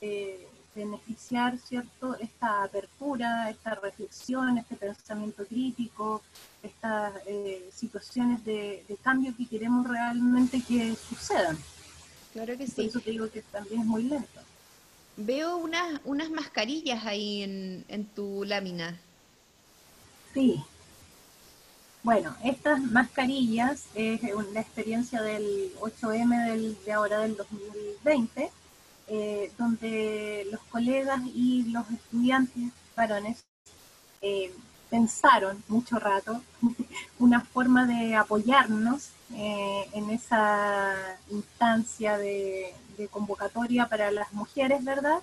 eh, 0.00 0.46
beneficiar, 0.76 1.58
¿cierto?, 1.58 2.16
esta 2.20 2.64
apertura, 2.64 3.48
esta 3.50 3.74
reflexión, 3.74 4.58
este 4.58 4.76
pensamiento 4.76 5.44
crítico, 5.46 6.22
estas 6.62 7.14
eh, 7.26 7.70
situaciones 7.72 8.44
de, 8.44 8.84
cambio 9.02 9.34
que 9.36 9.46
queremos 9.46 9.88
realmente 9.88 10.62
que 10.62 10.94
sucedan. 10.94 11.56
Claro 12.32 12.56
que 12.58 12.66
sí. 12.66 12.74
Por 12.74 12.84
eso 12.84 13.00
te 13.00 13.10
digo 13.10 13.30
que 13.30 13.42
también 13.42 13.80
es 13.80 13.86
muy 13.86 14.02
lento. 14.02 14.40
Veo 15.16 15.56
unas, 15.56 16.00
unas 16.04 16.30
mascarillas 16.30 17.04
ahí 17.06 17.42
en, 17.42 17.84
en 17.88 18.04
tu 18.04 18.44
lámina. 18.44 19.00
Sí. 20.34 20.62
Bueno, 22.02 22.36
estas 22.44 22.80
mascarillas 22.80 23.86
es 23.94 24.20
una 24.34 24.60
experiencia 24.60 25.22
del 25.22 25.72
8M 25.80 26.46
del, 26.46 26.76
de 26.84 26.92
ahora 26.92 27.20
del 27.20 27.36
2020 27.36 28.50
eh, 29.08 29.52
donde 29.56 30.48
los 30.50 30.60
colegas 30.62 31.20
y 31.32 31.64
los 31.70 31.88
estudiantes 31.90 32.72
varones 32.96 33.44
eh, 34.20 34.52
pensaron 34.96 35.62
mucho 35.68 35.98
rato 35.98 36.40
una 37.18 37.40
forma 37.42 37.86
de 37.86 38.14
apoyarnos 38.14 39.10
eh, 39.34 39.84
en 39.92 40.08
esa 40.08 40.94
instancia 41.30 42.16
de, 42.16 42.72
convocatoria 43.10 43.86
para 43.86 44.10
las 44.10 44.32
mujeres, 44.32 44.82
¿verdad? 44.82 45.18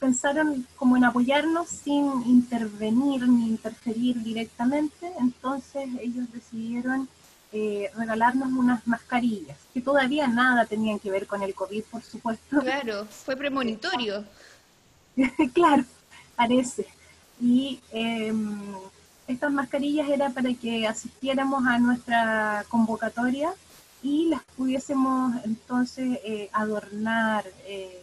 pensaron 0.00 0.66
como 0.76 0.96
en 0.96 1.04
apoyarnos 1.04 1.68
sin 1.68 2.04
intervenir 2.26 3.28
ni 3.28 3.46
interferir 3.46 4.20
directamente, 4.22 5.12
entonces 5.20 5.88
ellos 6.00 6.26
decidieron 6.32 7.08
eh, 7.52 7.90
regalarnos 7.96 8.52
unas 8.52 8.84
mascarillas, 8.88 9.56
que 9.72 9.80
todavía 9.80 10.26
nada 10.26 10.66
tenían 10.66 10.98
que 10.98 11.12
ver 11.12 11.28
con 11.28 11.44
el 11.44 11.54
COVID, 11.54 11.84
por 11.84 12.02
supuesto. 12.02 12.58
Claro, 12.58 13.06
fue 13.06 13.36
premonitorio. 13.36 14.24
claro, 15.54 15.84
parece. 16.34 16.93
Y 17.40 17.80
em, 17.92 18.60
estas 19.26 19.52
mascarillas 19.52 20.08
era 20.08 20.30
para 20.30 20.52
que 20.54 20.86
asistiéramos 20.86 21.66
a 21.66 21.78
nuestra 21.78 22.64
convocatoria 22.68 23.52
y 24.02 24.28
las 24.28 24.42
pudiésemos 24.56 25.34
entonces 25.44 26.18
eh, 26.24 26.50
adornar 26.52 27.44
eh, 27.66 28.02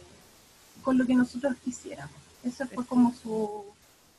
con 0.82 0.98
lo 0.98 1.06
que 1.06 1.14
nosotros 1.14 1.54
quisiéramos. 1.64 2.14
Eso 2.44 2.66
fue 2.66 2.84
como 2.84 3.14
su, 3.14 3.64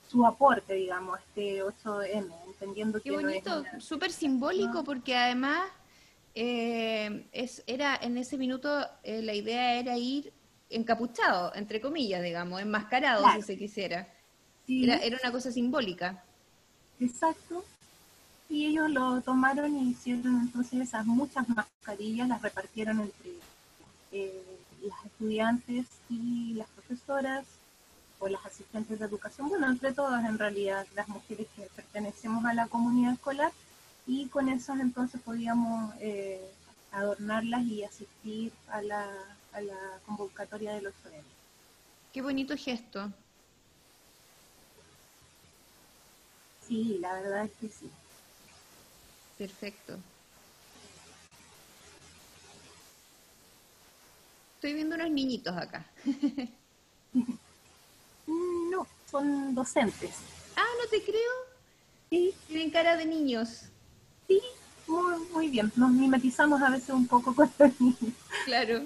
su 0.10 0.26
aporte, 0.26 0.76
digamos, 0.76 1.20
este 1.20 1.64
8M, 1.64 2.32
entendiendo 2.48 3.02
Qué 3.02 3.12
bonito, 3.12 3.64
súper 3.80 4.12
simbólico, 4.12 4.84
porque 4.84 5.18
además 5.18 5.64
eh, 6.36 7.28
es, 7.32 7.64
era 7.68 7.96
en 8.02 8.18
ese 8.18 8.38
minuto 8.38 8.88
eh, 9.04 9.22
la 9.22 9.34
idea 9.34 9.76
era 9.76 9.98
ir 9.98 10.32
encapuchado, 10.70 11.54
entre 11.56 11.82
comillas, 11.82 12.24
digamos, 12.24 12.62
enmascarado, 12.62 13.26
si 13.36 13.42
se 13.42 13.58
quisiera. 13.58 14.08
Era, 14.68 14.98
era 14.98 15.18
una 15.22 15.32
cosa 15.32 15.52
simbólica. 15.52 16.24
Exacto. 17.00 17.64
Y 18.50 18.68
ellos 18.68 18.90
lo 18.90 19.22
tomaron 19.22 19.76
y 19.76 19.92
hicieron 19.92 20.42
entonces 20.42 20.82
esas 20.82 21.06
muchas 21.06 21.48
mascarillas, 21.50 22.28
las 22.28 22.42
repartieron 22.42 23.02
entre 23.02 23.32
eh, 24.12 24.44
las 24.84 25.06
estudiantes 25.06 25.86
y 26.10 26.54
las 26.54 26.68
profesoras 26.70 27.46
las 28.30 28.46
asistentes 28.46 29.00
de 29.00 29.06
educación, 29.06 29.50
bueno, 29.50 29.68
entre 29.70 29.92
todas 29.92 30.24
en 30.26 30.38
realidad 30.38 30.86
las 30.96 31.08
mujeres 31.08 31.48
que 31.56 31.64
pertenecemos 31.76 32.46
a 32.46 32.54
la 32.54 32.68
comunidad 32.68 33.14
escolar 33.14 33.52
y 34.06 34.28
con 34.28 34.50
esas 34.50 34.80
entonces 34.80 35.22
podíamos 35.22 35.94
eh, 36.00 36.42
adornarlas 36.92 37.64
y 37.64 37.84
asistir 37.84 38.52
a 38.68 38.82
la, 38.82 39.08
a 39.54 39.62
la 39.62 39.78
convocatoria 40.06 40.74
de 40.74 40.82
los 40.82 40.94
jóvenes. 41.04 41.26
Qué 42.12 42.22
bonito 42.22 42.56
gesto. 42.56 43.12
Sí, 46.68 46.98
la 47.00 47.14
verdad 47.14 47.46
es 47.46 47.52
que 47.60 47.68
sí. 47.68 47.90
Perfecto. 49.38 49.98
Estoy 54.56 54.74
viendo 54.74 54.96
unos 54.96 55.12
niñitos 55.12 55.56
acá. 55.58 55.86
No, 58.26 58.88
son 59.12 59.54
docentes. 59.54 60.16
Ah, 60.56 60.66
no 60.82 60.90
te 60.90 61.04
creo. 61.04 61.32
Sí. 62.10 62.34
Tienen 62.48 62.72
cara 62.72 62.96
de 62.96 63.06
niños. 63.06 63.64
Sí, 64.28 64.42
muy, 64.88 65.20
muy 65.32 65.48
bien. 65.50 65.72
Nos 65.76 65.92
mimetizamos 65.92 66.62
a 66.62 66.70
veces 66.70 66.90
un 66.90 67.06
poco 67.06 67.36
con 67.36 67.52
los 67.60 67.82
niños. 67.82 68.14
Claro. 68.46 68.84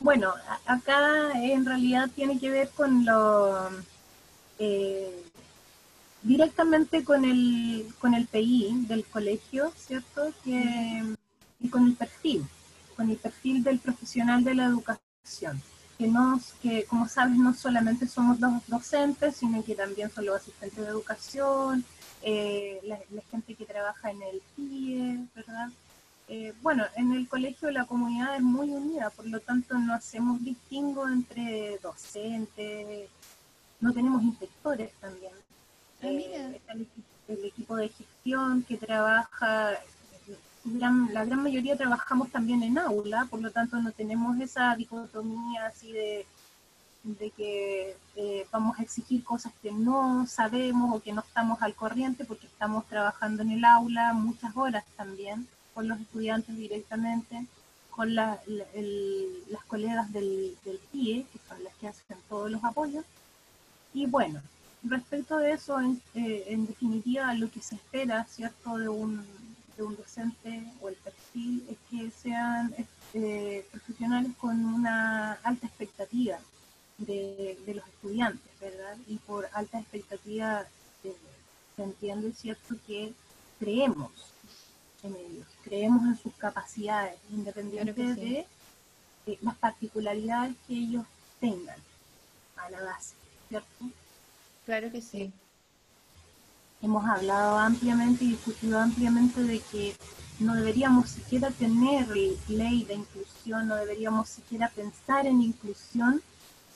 Bueno, 0.00 0.34
acá 0.66 1.32
en 1.34 1.64
realidad 1.64 2.08
tiene 2.14 2.38
que 2.38 2.50
ver 2.50 2.70
con 2.70 3.04
lo... 3.04 3.70
Eh, 4.58 5.24
directamente 6.26 7.04
con 7.04 7.24
el, 7.24 7.86
con 8.00 8.14
el 8.14 8.26
PI 8.26 8.86
del 8.88 9.04
colegio, 9.04 9.72
¿cierto? 9.76 10.32
Y 10.44 11.68
con 11.68 11.86
el 11.86 11.94
perfil, 11.94 12.44
con 12.96 13.10
el 13.10 13.16
perfil 13.16 13.62
del 13.62 13.78
profesional 13.78 14.44
de 14.44 14.54
la 14.54 14.64
educación 14.66 15.62
que, 15.98 16.08
nos, 16.08 16.52
que 16.62 16.84
como 16.84 17.08
sabes 17.08 17.36
no 17.36 17.54
solamente 17.54 18.06
somos 18.06 18.38
los 18.40 18.66
docentes, 18.66 19.36
sino 19.36 19.64
que 19.64 19.74
también 19.74 20.10
son 20.10 20.26
los 20.26 20.36
asistentes 20.36 20.78
de 20.78 20.90
educación, 20.90 21.84
eh, 22.22 22.80
la, 22.84 22.98
gente 23.30 23.54
que 23.54 23.64
trabaja 23.64 24.10
en 24.10 24.22
el 24.22 24.42
PIE, 24.54 25.26
¿verdad? 25.34 25.68
Eh, 26.28 26.52
bueno, 26.60 26.84
en 26.96 27.12
el 27.12 27.28
colegio 27.28 27.70
la 27.70 27.84
comunidad 27.84 28.36
es 28.36 28.42
muy 28.42 28.70
unida, 28.70 29.10
por 29.10 29.26
lo 29.26 29.40
tanto 29.40 29.78
no 29.78 29.94
hacemos 29.94 30.42
distingo 30.42 31.08
entre 31.08 31.78
docentes, 31.78 33.08
no 33.80 33.92
tenemos 33.92 34.22
inspectores 34.22 34.90
también. 35.00 35.32
Ah, 36.06 36.82
el, 37.28 37.44
equipo 37.44 37.74
de 37.74 37.88
gestión 37.88 38.62
que 38.62 38.76
trabaja 38.76 39.72
la 40.64 41.24
gran 41.24 41.42
mayoría 41.42 41.76
trabajamos 41.76 42.30
también 42.30 42.62
en 42.62 42.78
aula, 42.78 43.26
por 43.28 43.40
lo 43.40 43.50
tanto 43.50 43.80
no 43.80 43.90
tenemos 43.90 44.38
esa 44.40 44.76
dicotomía 44.76 45.66
así 45.66 45.90
de, 45.90 46.26
de 47.02 47.30
que 47.30 47.96
eh, 48.14 48.46
vamos 48.52 48.78
a 48.78 48.82
exigir 48.82 49.24
cosas 49.24 49.52
que 49.62 49.72
no 49.72 50.26
sabemos 50.28 50.94
o 50.94 51.00
que 51.00 51.12
no 51.12 51.22
estamos 51.22 51.60
al 51.62 51.74
corriente 51.74 52.24
porque 52.24 52.46
estamos 52.46 52.86
trabajando 52.86 53.42
en 53.42 53.50
el 53.50 53.64
aula 53.64 54.12
muchas 54.12 54.56
horas 54.56 54.84
también 54.96 55.48
con 55.74 55.88
los 55.88 56.00
estudiantes 56.00 56.56
directamente, 56.56 57.46
con 57.90 58.14
las 58.14 58.38
colegas 59.66 60.12
del, 60.12 60.56
del 60.64 60.78
PIE, 60.92 61.26
que 61.32 61.38
son 61.48 61.64
las 61.64 61.74
que 61.74 61.88
hacen 61.88 62.16
todos 62.28 62.50
los 62.50 62.62
apoyos. 62.62 63.04
Y 63.92 64.06
bueno, 64.06 64.40
respecto 64.90 65.38
de 65.38 65.52
eso, 65.52 65.80
en, 65.80 66.00
eh, 66.14 66.44
en 66.48 66.66
definitiva, 66.66 67.32
lo 67.34 67.50
que 67.50 67.60
se 67.60 67.76
espera, 67.76 68.24
¿cierto?, 68.24 68.78
de 68.78 68.88
un, 68.88 69.24
de 69.76 69.82
un 69.82 69.96
docente 69.96 70.64
o 70.80 70.88
el 70.88 70.96
perfil 70.96 71.66
es 71.70 71.76
que 71.90 72.10
sean 72.10 72.74
este, 72.76 73.66
profesionales 73.70 74.32
con 74.38 74.64
una 74.64 75.32
alta 75.42 75.66
expectativa 75.66 76.38
de, 76.98 77.58
los 77.66 77.86
estudiantes, 77.88 78.50
¿verdad? 78.60 78.96
Y 79.06 79.16
por 79.18 79.48
alta 79.52 79.78
expectativa 79.78 80.66
eh, 81.04 81.16
se 81.76 81.82
entiende, 81.82 82.32
¿cierto?, 82.32 82.76
que 82.86 83.12
creemos 83.58 84.10
en 85.02 85.14
ellos, 85.16 85.46
creemos 85.62 86.04
en 86.04 86.18
sus 86.18 86.34
capacidades, 86.34 87.18
independientemente 87.30 88.46
de, 89.26 89.38
las 89.40 89.56
particularidades 89.56 90.54
que 90.66 90.74
ellos 90.74 91.04
tengan 91.40 91.78
a 92.56 92.70
la 92.70 92.82
base, 92.82 93.14
¿cierto? 93.48 93.90
Claro 94.66 94.92
que 94.92 95.00
sí 95.00 95.32
hemos 96.82 97.04
hablado 97.04 97.58
ampliamente 97.58 98.24
y 98.24 98.28
discutido 98.30 98.78
ampliamente 98.78 99.42
de 99.42 99.60
que 99.60 99.94
no 100.38 100.54
deberíamos 100.54 101.10
siquiera 101.10 101.50
tener 101.50 102.06
ley 102.08 102.84
de 102.84 102.94
inclusión, 102.94 103.68
no 103.68 103.76
deberíamos 103.76 104.28
siquiera 104.28 104.68
pensar 104.68 105.26
en 105.26 105.40
inclusión 105.40 106.22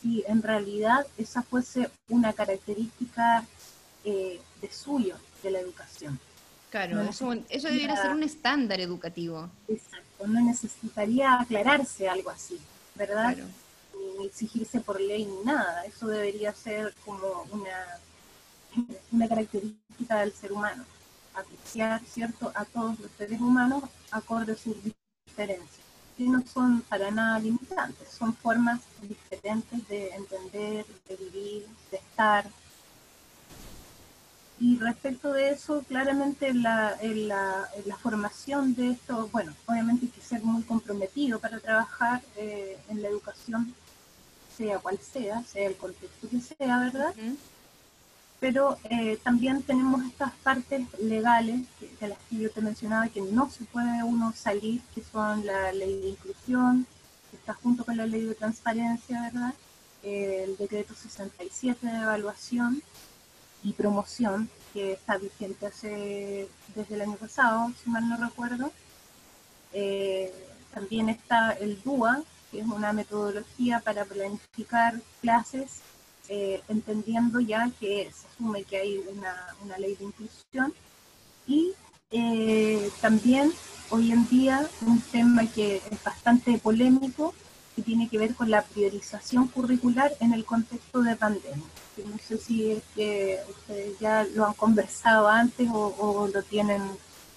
si 0.01 0.25
en 0.27 0.43
realidad 0.43 1.07
esa 1.19 1.43
fuese 1.43 1.91
una 2.09 2.33
característica 2.33 3.45
eh, 4.05 4.41
de 4.63 4.73
suyo, 4.73 5.17
de 5.43 5.51
la 5.51 5.61
educación. 5.61 6.19
Claro, 6.71 7.03
eso, 7.03 7.33
eso 7.51 7.69
debería 7.69 7.97
ser 7.97 8.13
un 8.13 8.23
estándar 8.23 8.81
educativo. 8.81 9.51
Exacto, 9.69 10.27
no 10.27 10.41
necesitaría 10.41 11.41
aclararse 11.41 12.09
algo 12.09 12.31
así, 12.31 12.59
¿verdad? 12.95 13.37
Exigirse 14.25 14.81
por 14.81 15.01
ley 15.01 15.25
ni 15.25 15.45
nada, 15.45 15.85
eso 15.85 16.07
debería 16.07 16.53
ser 16.53 16.95
como 17.05 17.47
una 19.13 19.29
característica 19.29 20.21
del 20.21 20.33
ser 20.33 20.53
humano, 20.53 20.85
apreciar, 21.35 22.03
¿cierto?, 22.05 22.53
a 22.55 22.65
todos 22.65 22.99
los 23.01 23.11
seres 23.17 23.41
humanos 23.41 23.85
acorde 24.11 24.53
a 24.53 24.57
sus 24.57 24.77
diferencias. 25.27 25.87
que 26.17 26.25
no 26.27 26.43
son 26.47 26.83
para 26.83 27.11
nada 27.11 27.39
limitantes, 27.39 28.09
son 28.11 28.35
formas 28.35 28.81
diferentes 29.01 29.89
de 29.89 30.11
entender, 30.11 30.85
de 31.09 31.17
vivir, 31.17 31.67
de 31.91 31.97
estar. 31.97 32.45
Y 34.59 34.77
respecto 34.77 35.33
de 35.33 35.53
eso, 35.53 35.83
claramente 35.89 36.53
la, 36.53 36.95
la, 37.03 37.97
formación 37.97 38.75
de 38.75 38.91
esto, 38.91 39.31
bueno, 39.33 39.55
obviamente 39.65 40.05
hay 40.05 40.13
que 40.13 40.21
ser 40.21 40.43
muy 40.43 40.63
comprometido 40.65 41.39
para 41.39 41.59
trabajar 41.59 42.21
eh, 42.37 42.79
en 42.91 43.01
la 43.01 43.09
educación, 43.09 43.75
sea 44.61 44.79
cual 44.79 44.99
sea, 44.99 45.43
sea 45.45 45.67
el 45.67 45.77
contexto 45.77 46.29
que 46.29 46.41
sea, 46.41 46.79
¿verdad? 46.81 47.15
pero 48.41 48.79
eh, 48.85 49.19
también 49.23 49.63
tenemos 49.63 50.03
estas 50.07 50.33
partes 50.43 50.83
legales 50.99 51.61
de 52.01 52.09
las 52.09 52.19
que 52.29 52.37
yo 52.37 52.51
te 52.51 52.63
mencionaba 52.63 53.09
que 53.09 53.21
no 53.21 53.51
se 53.51 53.65
puede 53.65 54.03
uno 54.03 54.33
salir, 54.35 54.81
que 54.95 55.03
son 55.03 55.45
la 55.45 55.73
ley 55.73 56.01
de 56.01 56.09
inclusión, 56.09 56.87
que 57.31 57.37
está 57.37 57.53
junto 57.53 57.85
con 57.85 57.99
la 57.99 58.07
ley 58.07 58.23
de 58.23 58.35
transparencia, 58.35 59.21
¿verdad? 59.31 59.55
Eh, 60.03 60.45
el 60.49 60.57
decreto 60.57 60.95
67 60.95 61.87
de 61.87 61.99
evaluación 61.99 62.83
y 63.63 63.75
promoción, 63.75 64.49
que 64.73 64.93
está 64.93 65.19
vigente 65.19 65.67
hace 65.67 66.49
desde 66.75 66.95
el 66.95 67.03
año 67.03 67.17
pasado, 67.17 67.71
si 67.83 67.91
mal 67.91 68.09
no 68.09 68.17
recuerdo. 68.17 68.73
Eh, 69.75 70.33
también 70.73 71.11
está 71.11 71.53
el 71.53 71.83
DUA, 71.83 72.23
que 72.51 72.61
es 72.61 72.67
una 72.67 72.93
metodología 72.93 73.81
para 73.81 74.05
planificar 74.05 75.01
clases 75.21 75.81
eh, 76.29 76.63
entendiendo 76.69 77.41
ya 77.41 77.71
que 77.81 78.09
se 78.13 78.29
asume 78.29 78.63
que 78.63 78.77
hay 78.77 78.99
una, 78.99 79.79
ley 79.79 79.97
de 79.97 80.05
inclusión 80.05 80.73
y 81.47 81.73
eh, 82.13 82.89
también 83.01 83.53
hoy 83.91 84.13
en 84.13 84.29
día 84.29 84.69
un 84.83 85.01
tema 85.01 85.45
que 85.47 85.83
es 85.91 86.05
bastante 86.05 86.57
polémico 86.59 87.35
que 87.75 87.83
tiene 87.83 88.09
que 88.09 88.19
ver 88.19 88.37
con 88.37 88.49
la 88.49 88.63
priorización 88.63 89.49
curricular 89.49 90.13
en 90.21 90.33
el 90.33 90.45
contexto 90.45 91.03
de 91.03 91.17
pandemia. 91.17 91.67
No 91.97 92.19
sé 92.19 92.39
si 92.39 92.73
es 92.73 92.83
que 92.95 93.41
ustedes 93.49 93.99
ya 93.99 94.25
lo 94.35 94.47
han 94.47 94.55
conversado 94.55 95.29
antes 95.29 95.69
o, 95.73 96.29
lo 96.33 96.43
tienen 96.45 96.83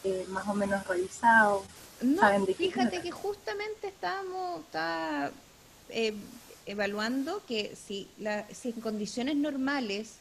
eh, 0.04 0.26
más 0.30 0.48
o 0.48 0.54
menos 0.54 0.86
revisado. 0.88 1.64
No, 2.04 2.46
fíjate 2.46 3.02
que 3.02 3.12
justamente 3.12 3.88
estábamos, 3.88 4.62
está, 4.62 5.32
evaluando 6.66 7.42
que 7.46 7.76
si, 7.76 8.10
la, 8.18 8.48
si 8.54 8.70
en 8.70 8.82
condiciones 8.82 9.36
normales, 9.36 10.18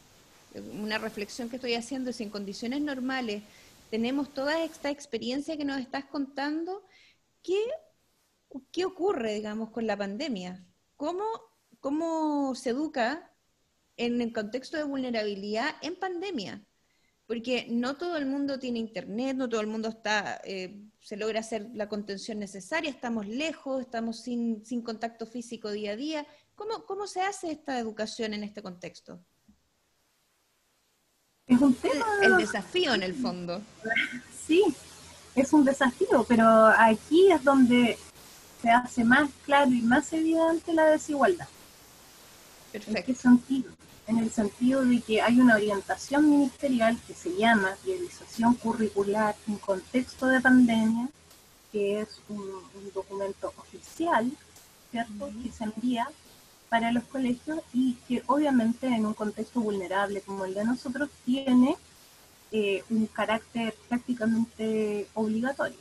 una 0.80 0.99
reflexión 0.99 1.49
que 1.49 1.57
estoy 1.57 1.74
haciendo, 1.74 2.12
si 2.12 2.24
en 2.24 2.30
condiciones 2.30 2.80
normales 2.80 3.43
tenemos 3.91 4.33
toda 4.33 4.62
esta 4.64 4.91
experiencia 4.91 5.57
que 5.57 5.64
nos 5.64 5.80
estás 5.80 6.05
contando, 6.05 6.83
¿qué, 7.43 7.61
qué 8.70 8.85
ocurre, 8.85 9.35
digamos, 9.35 9.70
con 9.70 9.87
la 9.87 9.97
pandemia? 9.97 10.64
¿Cómo, 10.97 11.24
¿Cómo 11.80 12.55
se 12.55 12.70
educa 12.70 13.30
en 13.97 14.20
el 14.20 14.33
contexto 14.33 14.76
de 14.76 14.85
vulnerabilidad 14.85 15.74
en 15.83 15.97
pandemia? 15.97 16.64
Porque 17.26 17.66
no 17.70 17.97
todo 17.97 18.16
el 18.16 18.26
mundo 18.26 18.59
tiene 18.59 18.78
internet, 18.78 19.37
no 19.37 19.49
todo 19.49 19.61
el 19.61 19.66
mundo 19.66 19.89
está, 19.89 20.41
eh, 20.45 20.80
se 21.03 21.17
logra 21.17 21.41
hacer 21.41 21.69
la 21.75 21.89
contención 21.89 22.39
necesaria, 22.39 22.89
estamos 22.89 23.27
lejos, 23.27 23.83
estamos 23.83 24.21
sin, 24.21 24.65
sin 24.65 24.83
contacto 24.83 25.27
físico 25.27 25.71
día 25.71 25.93
a 25.93 25.97
día. 25.97 26.27
¿Cómo, 26.55 26.87
¿Cómo 26.87 27.09
se 27.09 27.21
hace 27.23 27.51
esta 27.51 27.79
educación 27.79 28.35
en 28.35 28.45
este 28.45 28.63
contexto? 28.63 29.21
Es 31.47 31.61
un 31.61 31.75
tema... 31.75 32.07
El 32.23 32.37
desafío 32.37 32.95
en 32.95 33.03
el 33.03 33.15
fondo. 33.15 33.61
Sí, 34.47 34.63
es 35.35 35.53
un 35.53 35.65
desafío, 35.65 36.25
pero 36.29 36.47
aquí 36.67 37.33
es 37.33 37.43
donde 37.43 37.99
se 38.63 38.71
hace 38.71 39.03
más 39.03 39.29
claro 39.45 39.73
y 39.73 39.83
más 39.83 40.13
evidente 40.13 40.73
la 40.73 40.87
desigualdad. 40.87 41.49
Perfecto. 42.71 42.99
¿En 42.99 43.05
qué 43.05 43.15
sentido? 43.15 43.73
En 44.07 44.19
el 44.19 44.31
sentido 44.31 44.85
de 44.85 45.01
que 45.01 45.23
hay 45.23 45.41
una 45.41 45.55
orientación 45.55 46.29
ministerial 46.29 46.99
que 47.07 47.15
se 47.15 47.37
llama 47.37 47.77
priorización 47.83 48.55
curricular 48.55 49.37
en 49.47 49.57
contexto 49.59 50.27
de 50.27 50.41
pandemia, 50.41 51.09
que 51.71 52.01
es 52.01 52.21
un, 52.29 52.43
documento 52.95 53.53
oficial, 53.57 54.31
¿cierto? 54.91 55.31
Que 55.43 55.51
se 55.51 55.65
envía 55.65 56.09
para 56.69 56.93
los 56.93 57.05
colegios 57.05 57.61
y 57.73 57.95
que 58.09 58.23
obviamente 58.27 58.87
en 58.87 59.07
un 59.07 59.15
contexto 59.15 59.61
vulnerable 59.61 60.21
como 60.23 60.45
el 60.45 60.55
de 60.55 60.65
nosotros 60.65 61.09
tiene 61.25 61.77
eh, 62.51 62.83
un 62.91 63.07
carácter 63.07 63.75
prácticamente 63.89 65.07
obligatorio, 65.15 65.79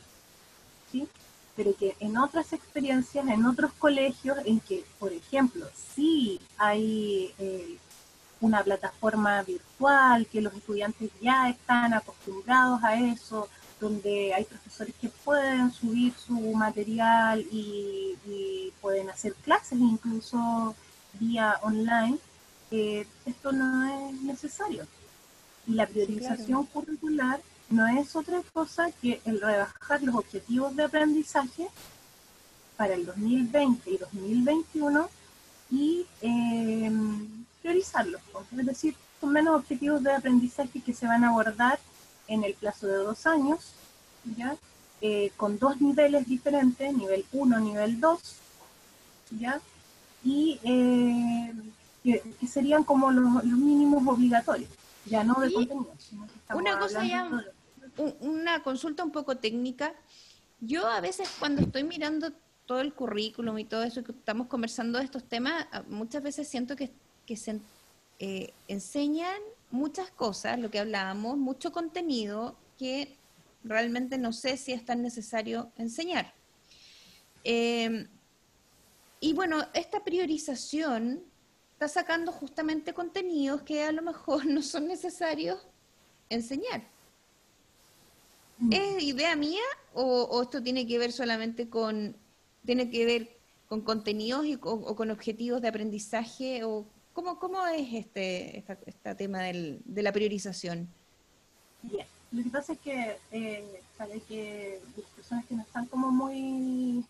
¿sí? 0.90 1.08
Pero 1.56 1.74
que 1.76 1.96
en 2.00 2.16
otras 2.16 2.52
experiencias, 2.52 3.26
en 3.26 3.44
otros 3.44 3.72
colegios, 3.74 4.38
en 4.46 4.60
que, 4.60 4.84
por 4.98 5.12
ejemplo, 5.12 5.66
sí 5.94 6.40
hay 6.56 7.34
eh, 7.38 7.76
una 8.42 8.62
plataforma 8.62 9.42
virtual, 9.42 10.26
que 10.26 10.42
los 10.42 10.52
estudiantes 10.52 11.10
ya 11.20 11.48
están 11.48 11.94
acostumbrados 11.94 12.82
a 12.82 12.98
eso, 12.98 13.48
donde 13.80 14.34
hay 14.34 14.44
profesores 14.44 14.94
que 15.00 15.08
pueden 15.08 15.72
subir 15.72 16.12
su 16.14 16.34
material 16.52 17.40
y, 17.50 18.70
pueden 18.80 19.10
hacer 19.10 19.34
clases 19.44 19.78
incluso 19.78 20.74
vía 21.20 21.56
online, 21.62 22.18
eh, 22.72 23.06
esto 23.24 23.52
no 23.52 24.08
es 24.10 24.20
necesario. 24.22 24.84
La 25.68 25.86
priorización 25.86 26.66
curricular 26.66 27.40
no 27.70 27.86
es 27.86 28.16
otra 28.16 28.42
cosa 28.52 28.90
que 29.00 29.20
el 29.24 29.40
rebajar 29.40 30.02
los 30.02 30.16
objetivos 30.16 30.74
de 30.74 30.82
aprendizaje 30.82 31.68
para 32.76 32.94
el 32.94 33.06
2020 33.06 33.88
y 33.88 33.98
2021 33.98 35.08
y 35.70 36.06
eh, 36.22 36.90
priorizarlos. 37.62 38.20
Es 38.56 38.66
decir, 38.66 38.94
son 39.20 39.32
menos 39.32 39.56
objetivos 39.56 40.02
de 40.02 40.12
aprendizaje 40.12 40.80
que 40.80 40.92
se 40.92 41.06
van 41.06 41.24
a 41.24 41.28
abordar 41.28 41.78
en 42.28 42.44
el 42.44 42.54
plazo 42.54 42.86
de 42.86 42.96
dos 42.96 43.26
años, 43.26 43.72
¿ya? 44.36 44.56
Eh, 45.00 45.32
con 45.36 45.58
dos 45.58 45.80
niveles 45.80 46.26
diferentes, 46.26 46.94
nivel 46.94 47.24
1, 47.32 47.58
nivel 47.60 48.00
2, 48.00 48.20
¿ya? 49.38 49.60
Y 50.24 50.60
eh, 50.62 51.52
que, 52.02 52.46
serían 52.46 52.84
como 52.84 53.10
los, 53.10 53.44
mínimos 53.44 54.06
obligatorios, 54.06 54.70
ya 55.06 55.24
no 55.24 55.34
de 55.40 55.52
contenido. 55.52 55.92
una 56.54 56.78
cosa 56.78 57.04
ya, 57.04 57.28
una 58.20 58.62
consulta 58.62 59.04
un 59.04 59.10
poco 59.10 59.36
técnica. 59.36 59.92
Yo 60.60 60.86
a 60.86 61.00
veces 61.00 61.28
cuando 61.38 61.62
estoy 61.62 61.82
mirando 61.82 62.32
todo 62.66 62.80
el 62.80 62.92
currículum 62.92 63.58
y 63.58 63.64
todo 63.64 63.82
eso 63.82 64.04
que 64.04 64.12
estamos 64.12 64.46
conversando 64.46 64.98
de 64.98 65.04
estos 65.04 65.24
temas, 65.24 65.66
muchas 65.88 66.22
veces 66.22 66.48
siento 66.48 66.76
que, 66.76 66.90
que 67.26 67.36
se 67.36 67.60
eh, 68.18 68.52
enseñan 68.68 69.40
muchas 69.70 70.10
cosas, 70.10 70.58
lo 70.58 70.70
que 70.70 70.78
hablábamos, 70.78 71.36
mucho 71.36 71.72
contenido 71.72 72.54
que 72.78 73.16
realmente 73.64 74.18
no 74.18 74.32
sé 74.32 74.56
si 74.56 74.72
es 74.72 74.84
tan 74.84 75.02
necesario 75.02 75.72
enseñar. 75.76 76.32
Em, 77.44 78.06
y 79.20 79.32
bueno, 79.32 79.66
esta 79.74 80.04
priorización 80.04 81.22
está 81.72 81.88
sacando 81.88 82.32
justamente 82.32 82.94
contenidos 82.94 83.62
que 83.62 83.82
a 83.82 83.92
lo 83.92 84.02
mejor 84.02 84.46
no 84.46 84.62
son 84.62 84.86
necesarios 84.86 85.58
enseñar. 86.28 86.86
Mm. 88.58 88.72
¿Es 88.72 89.02
idea 89.02 89.34
mía 89.36 89.62
o, 89.94 90.42
esto 90.42 90.62
tiene 90.62 90.86
que 90.86 90.98
ver 90.98 91.12
solamente 91.12 91.68
con, 91.68 92.14
tiene 92.64 92.90
que 92.90 93.04
ver 93.04 93.36
con 93.68 93.80
contenidos 93.80 94.46
y, 94.46 94.58
o, 94.62 94.94
con 94.94 95.10
objetivos 95.10 95.60
de 95.62 95.68
aprendizaje? 95.68 96.62
o 96.64 96.86
¿Cómo, 97.12 97.38
cómo 97.38 97.66
es 97.66 97.92
este, 97.92 98.64
este 98.86 99.14
tema 99.14 99.42
del, 99.42 99.82
de 99.84 100.02
la 100.02 100.12
priorización? 100.12 100.88
Bien. 101.82 102.06
Lo 102.32 102.42
que 102.42 102.48
pasa 102.48 102.72
es 102.72 102.78
que 102.78 103.18
eh, 103.30 103.82
para 103.98 104.14
que 104.20 104.80
las 104.96 105.06
personas 105.10 105.44
que 105.44 105.54
no 105.54 105.62
están 105.62 105.84
como 105.86 106.10
muy 106.10 107.04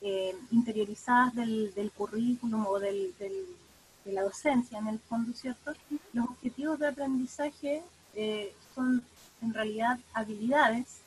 eh, 0.00 0.34
interiorizadas 0.50 1.34
del, 1.34 1.74
del, 1.74 1.90
currículum 1.90 2.66
o 2.66 2.78
del, 2.78 3.14
de 3.18 4.12
la 4.12 4.22
docencia 4.22 4.78
en 4.78 4.88
el 4.88 4.98
fondo, 5.00 5.32
¿cierto? 5.34 5.72
Los 6.12 6.30
objetivos 6.30 6.78
de 6.78 6.88
aprendizaje 6.88 7.82
eh, 8.14 8.54
son 8.74 9.02
en 9.42 9.54
realidad 9.54 9.98
habilidades, 10.12 11.00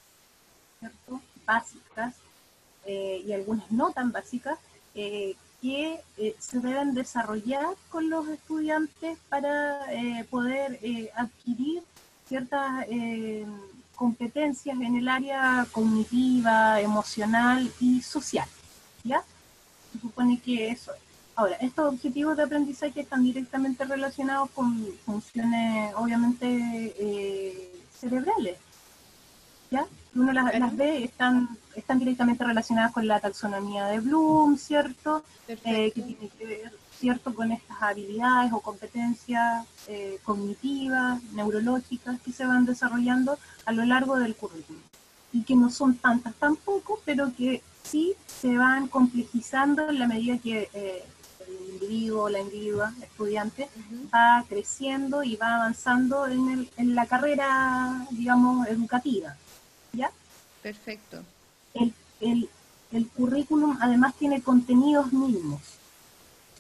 ¿cierto? 0.79 1.21
Básicas 1.45 2.15
eh, 2.85 3.23
y 3.25 3.33
algunas 3.33 3.71
no 3.71 3.91
tan 3.91 4.11
básicas 4.11 4.59
que 5.62 5.99
se 6.39 6.60
deben 6.60 6.93
desarrollar 6.93 7.76
con 7.89 8.10
los 8.10 8.28
estudiantes 8.28 9.18
para 9.30 9.80
poder 10.30 10.80
adquirir 11.16 11.84
ciertas 12.28 12.86
eh, 12.89 13.45
competencias 13.95 14.80
en 14.80 14.97
el 14.97 15.08
área 15.08 15.66
cognitiva, 15.72 16.80
emocional 16.82 17.72
y 17.80 18.01
social. 18.01 18.47
¿Ya? 19.03 19.24
Se 19.91 19.99
supone 19.99 20.39
que 20.39 20.70
eso 20.70 20.91
Ahora, 21.36 21.55
estos 21.58 21.93
objetivos 21.93 22.36
de 22.36 22.41
aprendizaje 22.41 23.01
están 23.01 23.24
directamente 23.24 23.86
relacionados 23.86 24.49
con 24.55 24.84
funciones, 25.05 25.93
obviamente, 25.95 26.47
eh, 26.97 27.72
cerebrales. 27.95 28.58
¿ya? 29.70 29.86
Uno 30.16 30.34
las, 30.34 30.76
ve, 30.76 31.03
están, 31.03 31.58
están 31.76 31.99
directamente 31.99 32.43
relacionadas 32.43 32.91
con 32.91 33.08
la 33.08 33.20
taxonomía 33.20 33.86
de 33.86 33.99
Bloom, 33.99 34.58
¿cierto? 34.58 35.24
Eh, 35.47 35.91
que 35.93 36.01
tiene 36.01 36.30
que 36.38 36.45
ver, 36.45 36.74
¿cierto?, 36.97 37.36
con 37.36 37.51
estas 37.51 37.82
habilidades 37.82 38.51
o 38.51 38.62
competencias 38.62 39.66
eh, 39.88 40.20
cognitivas, 40.24 41.22
neurológicas 41.34 42.20
que 42.22 42.32
se 42.32 42.45
van 42.45 42.66
desarrollando 42.66 43.38
a 43.66 43.72
lo 43.72 43.86
largo 43.86 44.18
del 44.18 44.36
currículum. 44.36 44.82
Y 45.34 45.43
que 45.43 45.55
no 45.55 45.70
son 45.70 45.95
tantas 45.97 46.34
tampoco, 46.36 46.99
pero 47.05 47.32
que 47.36 47.62
sí 47.84 48.16
se 48.26 48.58
van 48.58 48.88
complejizando 48.88 49.89
en 49.89 49.99
la 49.99 50.08
medida 50.08 50.38
que 50.39 50.70
eh, 50.74 51.03
el 51.47 51.74
individuo, 51.74 52.30
la 52.30 52.39
individua, 52.39 52.93
estudiante, 53.01 53.70
va 54.14 54.43
creciendo 54.47 55.24
y 55.24 55.36
va 55.36 55.55
avanzando 55.55 56.28
en, 56.28 56.49
el, 56.49 56.70
en 56.78 56.95
la 56.95 57.05
carrera, 57.05 58.05
digamos, 58.12 58.68
educativa. 58.68 59.36
¿Ya? 59.93 60.11
Perfecto. 60.61 61.23
El, 61.73 61.93
el, 62.19 62.49
el 62.91 63.07
currículum 63.07 63.77
además 63.81 64.15
tiene 64.15 64.41
contenidos 64.41 65.11
mínimos, 65.13 65.61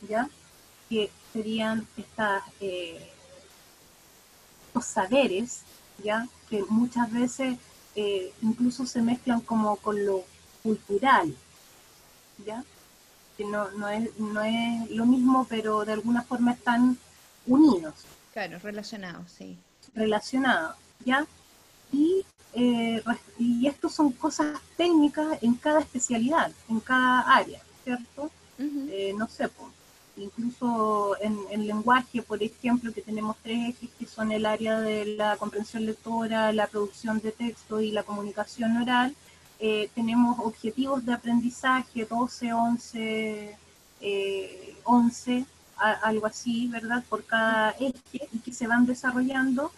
¿ya? 0.07 0.29
Que 0.89 1.11
serían 1.33 1.87
estas, 1.97 2.43
eh, 2.61 3.11
estos 4.67 4.85
saberes, 4.85 5.61
¿ya? 6.03 6.27
Que 6.49 6.63
muchas 6.69 7.11
veces 7.11 7.57
eh, 7.95 8.31
incluso 8.41 8.85
se 8.85 9.01
mezclan 9.01 9.41
como 9.41 9.75
con 9.77 10.05
lo 10.05 10.23
cultural, 10.63 11.35
¿ya? 12.45 12.63
Que 13.37 13.45
no, 13.45 13.69
no, 13.71 13.87
es, 13.89 14.17
no 14.19 14.41
es 14.41 14.89
lo 14.91 15.05
mismo, 15.05 15.45
pero 15.49 15.85
de 15.85 15.93
alguna 15.93 16.21
forma 16.23 16.53
están 16.53 16.97
unidos. 17.45 17.93
Claro, 18.33 18.59
relacionados, 18.59 19.31
sí. 19.37 19.57
Relacionados, 19.95 20.75
¿ya? 21.05 21.25
Y, 21.91 22.25
eh, 22.53 23.03
y 23.37 23.67
esto 23.67 23.89
son 23.89 24.11
cosas 24.11 24.59
técnicas 24.75 25.41
en 25.41 25.55
cada 25.55 25.79
especialidad, 25.79 26.51
en 26.69 26.79
cada 26.79 27.21
área, 27.21 27.61
¿cierto? 27.83 28.31
Eh, 28.59 29.13
no 29.15 29.27
sé, 29.27 29.47
pues, 29.49 29.71
incluso 30.17 31.15
en, 31.21 31.37
en, 31.51 31.67
lenguaje, 31.67 32.23
por 32.23 32.41
ejemplo, 32.41 32.91
que 32.91 33.01
tenemos 33.01 33.37
tres 33.43 33.69
ejes 33.69 33.89
que 33.99 34.07
son 34.07 34.31
el 34.31 34.45
área 34.45 34.79
de 34.79 35.05
la 35.05 35.37
comprensión 35.37 35.85
lectora, 35.85 36.51
la 36.51 36.67
producción 36.67 37.19
de 37.19 37.31
texto 37.31 37.79
y 37.79 37.91
la 37.91 38.03
comunicación 38.03 38.77
oral, 38.77 39.15
eh, 39.59 39.89
tenemos 39.93 40.39
objetivos 40.39 41.05
de 41.05 41.13
aprendizaje 41.13 42.05
12, 42.05 42.53
11, 42.53 43.57
11, 44.83 45.45
algo 45.77 46.25
así, 46.25 46.67
¿verdad? 46.67 47.03
Por 47.07 47.23
cada 47.25 47.71
eje 47.71 48.27
y 48.31 48.39
que 48.39 48.53
se 48.53 48.67
van 48.67 48.85
desarrollando 48.85 49.71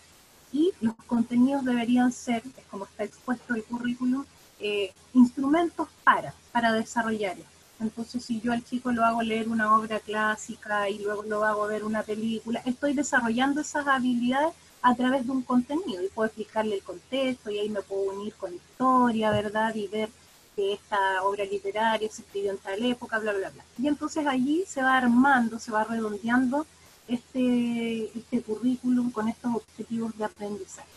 y 0.51 0.71
los 0.81 0.95
contenidos 1.07 1.65
deberían 1.65 2.11
ser, 2.11 2.43
como 2.69 2.85
está 2.85 3.03
expuesto 3.03 3.55
el 3.55 3.63
currículum, 3.63 4.25
eh, 4.59 4.91
instrumentos 5.13 5.87
para, 6.03 6.33
para 6.51 6.73
desarrollar 6.73 7.37
Entonces, 7.79 8.25
si 8.25 8.41
yo 8.41 8.51
al 8.51 8.63
chico 8.63 8.91
lo 8.91 9.05
hago 9.05 9.21
leer 9.21 9.47
una 9.47 9.73
obra 9.75 9.99
clásica 9.99 10.89
y 10.89 10.99
luego 10.99 11.23
lo 11.23 11.45
hago 11.45 11.67
ver 11.67 11.85
una 11.85 12.03
película, 12.03 12.61
estoy 12.65 12.93
desarrollando 12.93 13.61
esas 13.61 13.87
habilidades 13.87 14.53
a 14.81 14.95
través 14.95 15.25
de 15.25 15.31
un 15.31 15.43
contenido 15.43 16.03
y 16.03 16.09
puedo 16.09 16.27
explicarle 16.27 16.75
el 16.75 16.83
contexto 16.83 17.49
y 17.49 17.59
ahí 17.59 17.69
me 17.69 17.81
puedo 17.81 18.11
unir 18.11 18.33
con 18.35 18.53
historia, 18.53 19.31
¿verdad? 19.31 19.73
Y 19.75 19.87
ver 19.87 20.09
que 20.55 20.73
esta 20.73 21.23
obra 21.23 21.45
literaria 21.45 22.09
se 22.11 22.21
escribió 22.21 22.51
en 22.51 22.57
tal 22.57 22.83
época, 22.83 23.19
bla, 23.19 23.33
bla, 23.33 23.49
bla. 23.49 23.63
Y 23.77 23.87
entonces 23.87 24.25
allí 24.27 24.65
se 24.67 24.81
va 24.81 24.97
armando, 24.97 25.59
se 25.59 25.71
va 25.71 25.83
redondeando 25.85 26.65
este, 27.09 28.17
este 28.17 28.41
currículum 28.41 29.11
con 29.11 29.27
estos 29.27 29.55
objetivos 29.55 30.17
de 30.17 30.25
aprendizaje 30.25 30.87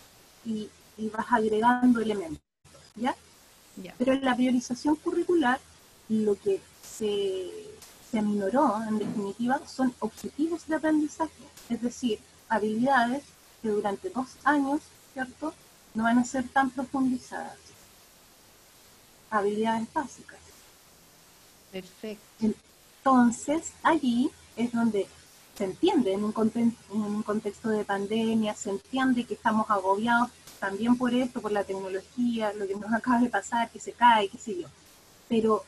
y, 0.45 0.69
vas 1.13 1.27
agregando 1.31 2.01
elementos, 2.01 2.41
¿ya? 2.95 3.17
Pero 3.99 4.13
en 4.13 4.25
la 4.25 4.37
priorización 4.37 4.95
curricular 4.97 5.59
lo 6.09 6.37
que 6.39 6.61
se, 6.83 7.51
se 8.09 8.19
aminoró 8.19 8.81
en 8.87 8.99
definitiva 8.99 9.67
son 9.67 9.93
objetivos 9.99 10.67
de 10.69 10.77
aprendizaje, 10.77 11.43
es 11.69 11.83
decir, 11.83 12.21
habilidades 12.49 13.25
que 13.63 13.71
durante 13.71 14.11
dos 14.11 14.29
años, 14.45 14.83
¿cierto?, 15.13 15.55
no 15.95 16.05
van 16.05 16.19
a 16.19 16.25
ser 16.25 16.49
tan 16.49 16.71
profundizadas. 16.71 17.57
Habilidades 19.31 19.93
básicas. 19.93 20.39
Perfecto. 21.71 22.25
Entonces, 22.41 23.73
allí 23.83 24.31
es 24.57 24.73
donde 24.73 25.07
se 25.57 25.65
entiende 25.65 26.13
en 26.13 26.25
un, 26.25 26.33
contexto, 26.33 26.95
en 26.95 27.01
un 27.01 27.23
contexto 27.23 27.69
de 27.69 27.85
pandemia, 27.85 28.55
se 28.55 28.71
entiende 28.71 29.25
que 29.25 29.35
estamos 29.35 29.69
agobiados 29.71 30.31
también 30.59 30.97
por 30.97 31.13
esto, 31.15 31.41
por 31.41 31.53
la 31.53 31.65
tecnología, 31.65 32.53
lo 32.55 32.67
que 32.67 32.75
nos 32.75 32.93
acaba 32.95 33.21
de 33.21 33.29
pasar, 33.29 33.71
que 33.71 33.81
se 33.81 33.93
cae, 33.93 34.29
qué 34.29 34.39
sé 34.39 34.61
yo. 34.61 34.69
Pero 35.29 35.65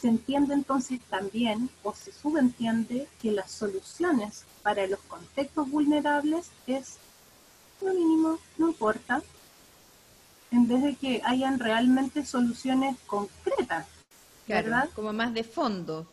se 0.00 0.08
entiende 0.08 0.54
entonces 0.54 1.00
también, 1.08 1.70
o 1.82 1.94
se 1.94 2.12
subentiende, 2.12 3.08
que 3.20 3.30
las 3.30 3.50
soluciones 3.50 4.44
para 4.62 4.86
los 4.86 5.00
contextos 5.00 5.70
vulnerables 5.70 6.50
es 6.66 6.96
lo 7.80 7.94
mínimo, 7.94 8.38
no 8.58 8.68
importa, 8.68 9.22
en 10.50 10.68
vez 10.68 10.82
de 10.82 10.94
que 10.96 11.22
hayan 11.24 11.58
realmente 11.58 12.24
soluciones 12.24 12.96
concretas, 13.06 13.86
¿verdad? 14.46 14.88
Como 14.94 15.12
más 15.12 15.32
de 15.34 15.44
fondo. 15.44 16.06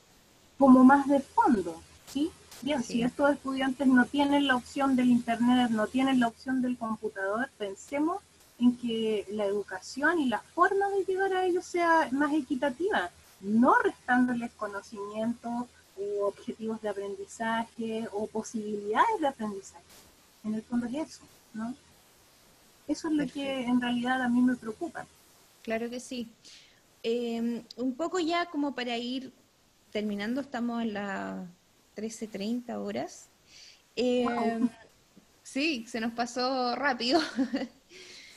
Como 0.57 0.84
más 0.84 1.07
de 1.07 1.20
fondo, 1.20 1.82
¿sí? 2.11 2.32
Bien, 2.62 2.84
si 2.84 3.03
estos 3.03 3.32
estudiantes 3.32 3.88
no 3.88 4.05
tienen 4.05 4.47
la 4.47 4.55
opción 4.57 4.95
del 4.95 5.10
Internet, 5.10 5.72
no 5.72 5.88
tienen 5.88 6.20
la 6.20 6.28
opción 6.28 6.62
del 6.62 6.78
computador, 6.78 7.49
pensemos 7.57 8.22
en 8.60 8.76
que 8.76 9.26
la 9.30 9.45
educación 9.45 10.20
y 10.20 10.28
la 10.28 10.39
forma 10.39 10.89
de 10.89 11.05
llegar 11.05 11.34
a 11.34 11.45
ellos 11.45 11.66
sea 11.66 12.10
más 12.12 12.34
equitativa, 12.34 13.10
no 13.39 13.74
restándoles 13.82 14.51
conocimientos 14.51 15.68
o 15.97 16.26
objetivos 16.28 16.82
de 16.82 16.89
aprendizaje 16.89 18.07
o 18.12 18.28
posibilidades 18.28 19.22
de 19.22 19.28
aprendizaje. 19.28 19.84
En 20.43 20.55
el 20.55 20.62
fondo 20.62 20.88
es 20.88 20.95
eso. 20.95 21.22
¿no? 21.53 21.74
Eso 22.88 23.07
es 23.07 23.14
lo 23.14 23.28
que 23.28 23.62
en 23.62 23.80
realidad 23.80 24.22
a 24.22 24.30
mí 24.30 24.41
me 24.41 24.55
preocupa. 24.55 25.05
Claro 25.64 25.89
que 25.89 25.99
sí. 25.99 26.30
Em, 27.03 27.64
un 27.78 27.95
poco 27.95 28.20
ya 28.20 28.47
como 28.47 28.76
para 28.76 28.97
ir 28.97 29.32
terminando, 29.91 30.41
estamos 30.41 30.82
en 30.82 30.93
las 30.93 31.47
13.30 32.00 32.78
horas. 32.78 33.28
Em, 33.95 34.70
sí, 35.43 35.86
se 35.88 36.00
nos 36.00 36.14
pasó 36.14 36.76
rápido. 36.76 37.20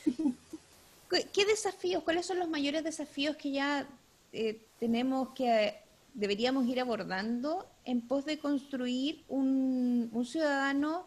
¿Qué 1.32 1.44
desafíos, 1.44 2.02
cuáles 2.02 2.26
son 2.26 2.38
los 2.38 2.48
mayores 2.48 2.82
desafíos 2.82 3.36
que 3.36 3.52
ya 3.52 3.86
eh, 4.32 4.58
tenemos 4.80 5.28
que, 5.34 5.74
deberíamos 6.14 6.66
ir 6.66 6.80
abordando 6.80 7.66
en 7.84 8.00
pos 8.00 8.24
de 8.24 8.38
construir 8.38 9.22
un, 9.28 10.08
un 10.12 10.24
ciudadano 10.24 11.06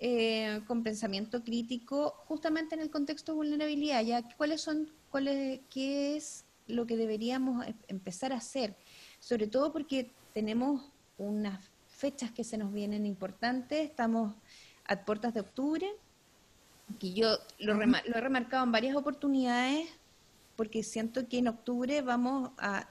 eh, 0.00 0.60
con 0.66 0.82
pensamiento 0.82 1.42
crítico 1.42 2.14
justamente 2.26 2.74
en 2.74 2.80
el 2.80 2.90
contexto 2.90 3.32
de 3.32 3.36
vulnerabilidad. 3.36 4.02
¿ya? 4.02 4.22
¿Cuáles 4.36 4.60
son, 4.60 4.90
cuáles, 5.10 5.60
¿Qué 5.70 6.16
es 6.16 6.44
lo 6.66 6.86
que 6.86 6.96
deberíamos 6.96 7.66
em, 7.66 7.74
empezar 7.88 8.32
a 8.32 8.36
hacer? 8.36 8.76
Sobre 9.20 9.46
todo 9.46 9.72
porque 9.72 10.10
tenemos 10.34 10.82
unas 11.16 11.60
fechas 11.98 12.30
que 12.30 12.44
se 12.44 12.56
nos 12.56 12.72
vienen 12.72 13.04
importantes, 13.06 13.90
estamos 13.90 14.32
a 14.86 15.04
puertas 15.04 15.34
de 15.34 15.40
octubre, 15.40 15.86
que 17.00 17.12
yo 17.12 17.36
lo, 17.58 17.74
lo 17.74 18.16
he 18.16 18.20
remarcado 18.20 18.64
en 18.64 18.72
varias 18.72 18.96
oportunidades, 18.96 19.88
porque 20.54 20.82
siento 20.82 21.28
que 21.28 21.38
en 21.38 21.48
octubre 21.48 22.00
vamos 22.00 22.52
a 22.56 22.88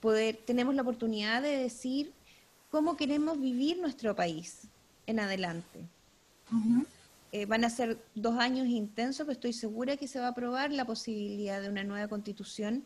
poder, 0.00 0.36
tenemos 0.44 0.74
la 0.74 0.82
oportunidad 0.82 1.42
de 1.42 1.56
decir 1.56 2.12
cómo 2.70 2.96
queremos 2.96 3.40
vivir 3.40 3.78
nuestro 3.78 4.16
país 4.16 4.62
en 5.06 5.20
adelante. 5.20 5.86
Eh, 7.32 7.46
van 7.46 7.64
a 7.64 7.70
ser 7.70 8.02
dos 8.16 8.36
años 8.38 8.66
intensos, 8.66 9.24
pero 9.24 9.32
estoy 9.32 9.52
segura 9.52 9.96
que 9.96 10.08
se 10.08 10.18
va 10.18 10.26
a 10.26 10.30
aprobar 10.30 10.72
la 10.72 10.84
posibilidad 10.84 11.62
de 11.62 11.68
una 11.68 11.84
nueva 11.84 12.08
constitución. 12.08 12.84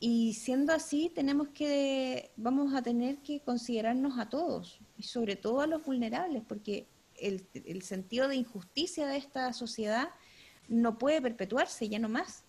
Y 0.00 0.34
siendo 0.34 0.72
así, 0.72 1.10
tenemos 1.12 1.48
que, 1.48 2.30
vamos 2.36 2.74
a 2.74 2.82
tener 2.82 3.18
que 3.18 3.40
considerarnos 3.40 4.18
a 4.18 4.28
todos, 4.28 4.78
y 4.96 5.02
sobre 5.02 5.36
todo 5.36 5.60
a 5.60 5.66
los 5.66 5.84
vulnerables, 5.84 6.42
porque 6.46 6.86
el, 7.16 7.46
el 7.52 7.82
sentido 7.82 8.28
de 8.28 8.36
injusticia 8.36 9.06
de 9.06 9.16
esta 9.16 9.52
sociedad 9.52 10.10
no 10.68 10.98
puede 10.98 11.20
perpetuarse 11.20 11.88
ya 11.88 11.98
no 11.98 12.08
más. 12.08 12.44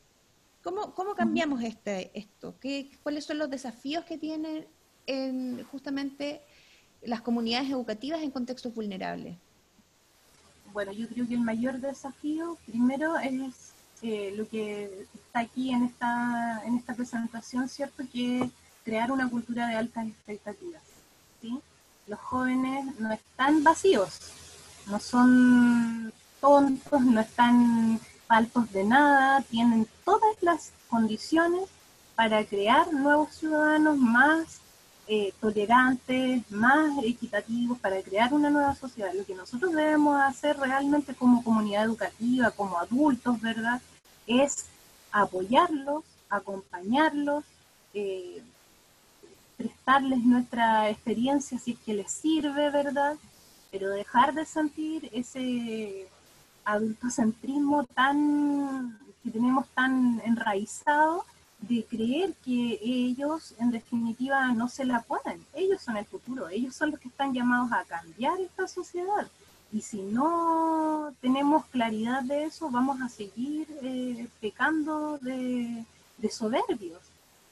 ¿Cómo, 0.64 0.94
cómo 0.94 1.16
cambiamos 1.16 1.64
este, 1.64 2.12
esto? 2.14 2.56
¿Qué, 2.60 2.92
¿Cuáles 3.02 3.26
son 3.26 3.38
los 3.38 3.50
desafíos 3.50 4.04
que 4.06 4.18
tienen 4.18 4.68
en, 5.08 5.64
justamente 5.64 6.42
las 7.02 7.22
comunidades 7.22 7.70
educativas 7.70 8.22
en 8.22 8.32
contextos 8.32 8.74
vulnerables? 8.76 9.38
bueno, 10.74 10.92
yo 10.92 11.08
creo 11.08 11.28
que 11.28 11.34
el 11.34 11.42
mayor 11.42 11.80
desafío 11.80 12.58
primero 12.66 13.18
es 13.18 13.74
eh, 14.02 14.34
lo 14.36 14.48
que 14.48 15.08
está 15.14 15.40
aquí 15.40 15.72
en 15.72 15.86
esta, 15.86 16.62
en 16.66 16.78
esta 16.78 16.94
presentación, 16.94 17.68
¿cierto? 17.68 18.04
Que 18.12 18.42
es 18.42 18.52
crear 18.84 19.12
una 19.12 19.30
cultura 19.30 19.68
de 19.68 19.76
altas 19.76 20.08
expectativas. 20.08 20.82
¿sí? 21.42 21.60
Los 22.08 22.20
jóvenes 22.20 23.00
no 23.00 23.12
están 23.12 23.64
vacíos, 23.64 24.20
no 24.88 25.00
son 25.00 26.14
tontos, 26.42 27.02
no 27.02 27.20
están 27.20 28.00
faltos 28.28 28.72
de 28.72 28.84
nada, 28.84 29.42
tienen 29.42 29.88
todas 30.06 30.36
las 30.42 30.72
condiciones 30.90 31.70
para 32.16 32.46
crear 32.46 32.92
nuevos 32.94 33.36
ciudadanos 33.36 33.98
más 33.98 34.60
eh, 35.12 35.34
tolerantes, 35.42 36.44
más 36.52 37.04
equitativos, 37.04 37.80
para 37.80 38.00
crear 38.04 38.32
una 38.32 38.52
nueva 38.52 38.76
sociedad. 38.76 39.12
Lo 39.12 39.26
que 39.26 39.34
nosotros 39.34 39.74
debemos 39.74 40.22
hacer 40.22 40.56
realmente 40.60 41.16
como 41.16 41.44
comunidad 41.44 41.86
educativa, 41.86 42.52
como 42.52 42.78
adultos, 42.78 43.42
¿verdad? 43.42 43.82
Es 44.28 44.68
apoyarlos, 45.12 46.04
acompañarlos, 46.30 47.44
eh, 47.96 48.44
prestarles 49.58 50.20
nuestra 50.20 50.92
experiencia 50.92 51.58
si 51.58 51.72
es 51.72 51.80
que 51.80 51.96
les 51.96 52.12
sirve, 52.12 52.70
¿verdad? 52.70 53.16
Pero 53.72 53.90
dejar 53.90 54.36
de 54.36 54.46
sentir 54.46 55.10
ese 55.12 56.08
adultocentrismo 56.66 57.84
tan 57.96 59.00
que 59.24 59.32
tenemos 59.32 59.68
tan 59.70 60.22
enraizado 60.24 61.26
de 61.62 61.84
creer 61.86 62.34
que 62.44 62.80
ellos 62.82 63.54
en 63.60 63.72
definitiva 63.72 64.48
no 64.54 64.70
se 64.70 64.86
la 64.86 65.02
pueden. 65.02 65.46
Ellos 65.54 65.82
son 65.82 65.98
el 65.98 66.06
futuro, 66.06 66.50
ellos 66.50 66.76
son 66.76 66.92
los 66.92 67.00
que 67.00 67.10
están 67.10 67.34
llamados 67.34 67.72
a 67.72 67.84
cambiar 67.84 68.40
esta 68.40 68.68
sociedad. 68.68 69.28
Y 69.72 69.82
si 69.82 70.02
no 70.02 71.14
tenemos 71.22 71.66
claridad 71.66 72.24
de 72.24 72.46
eso, 72.46 72.70
vamos 72.72 73.02
a 73.02 73.10
seguir 73.10 73.68
eh, 73.84 74.28
pecando 74.42 75.20
de, 75.20 75.86
soberbios, 76.32 77.02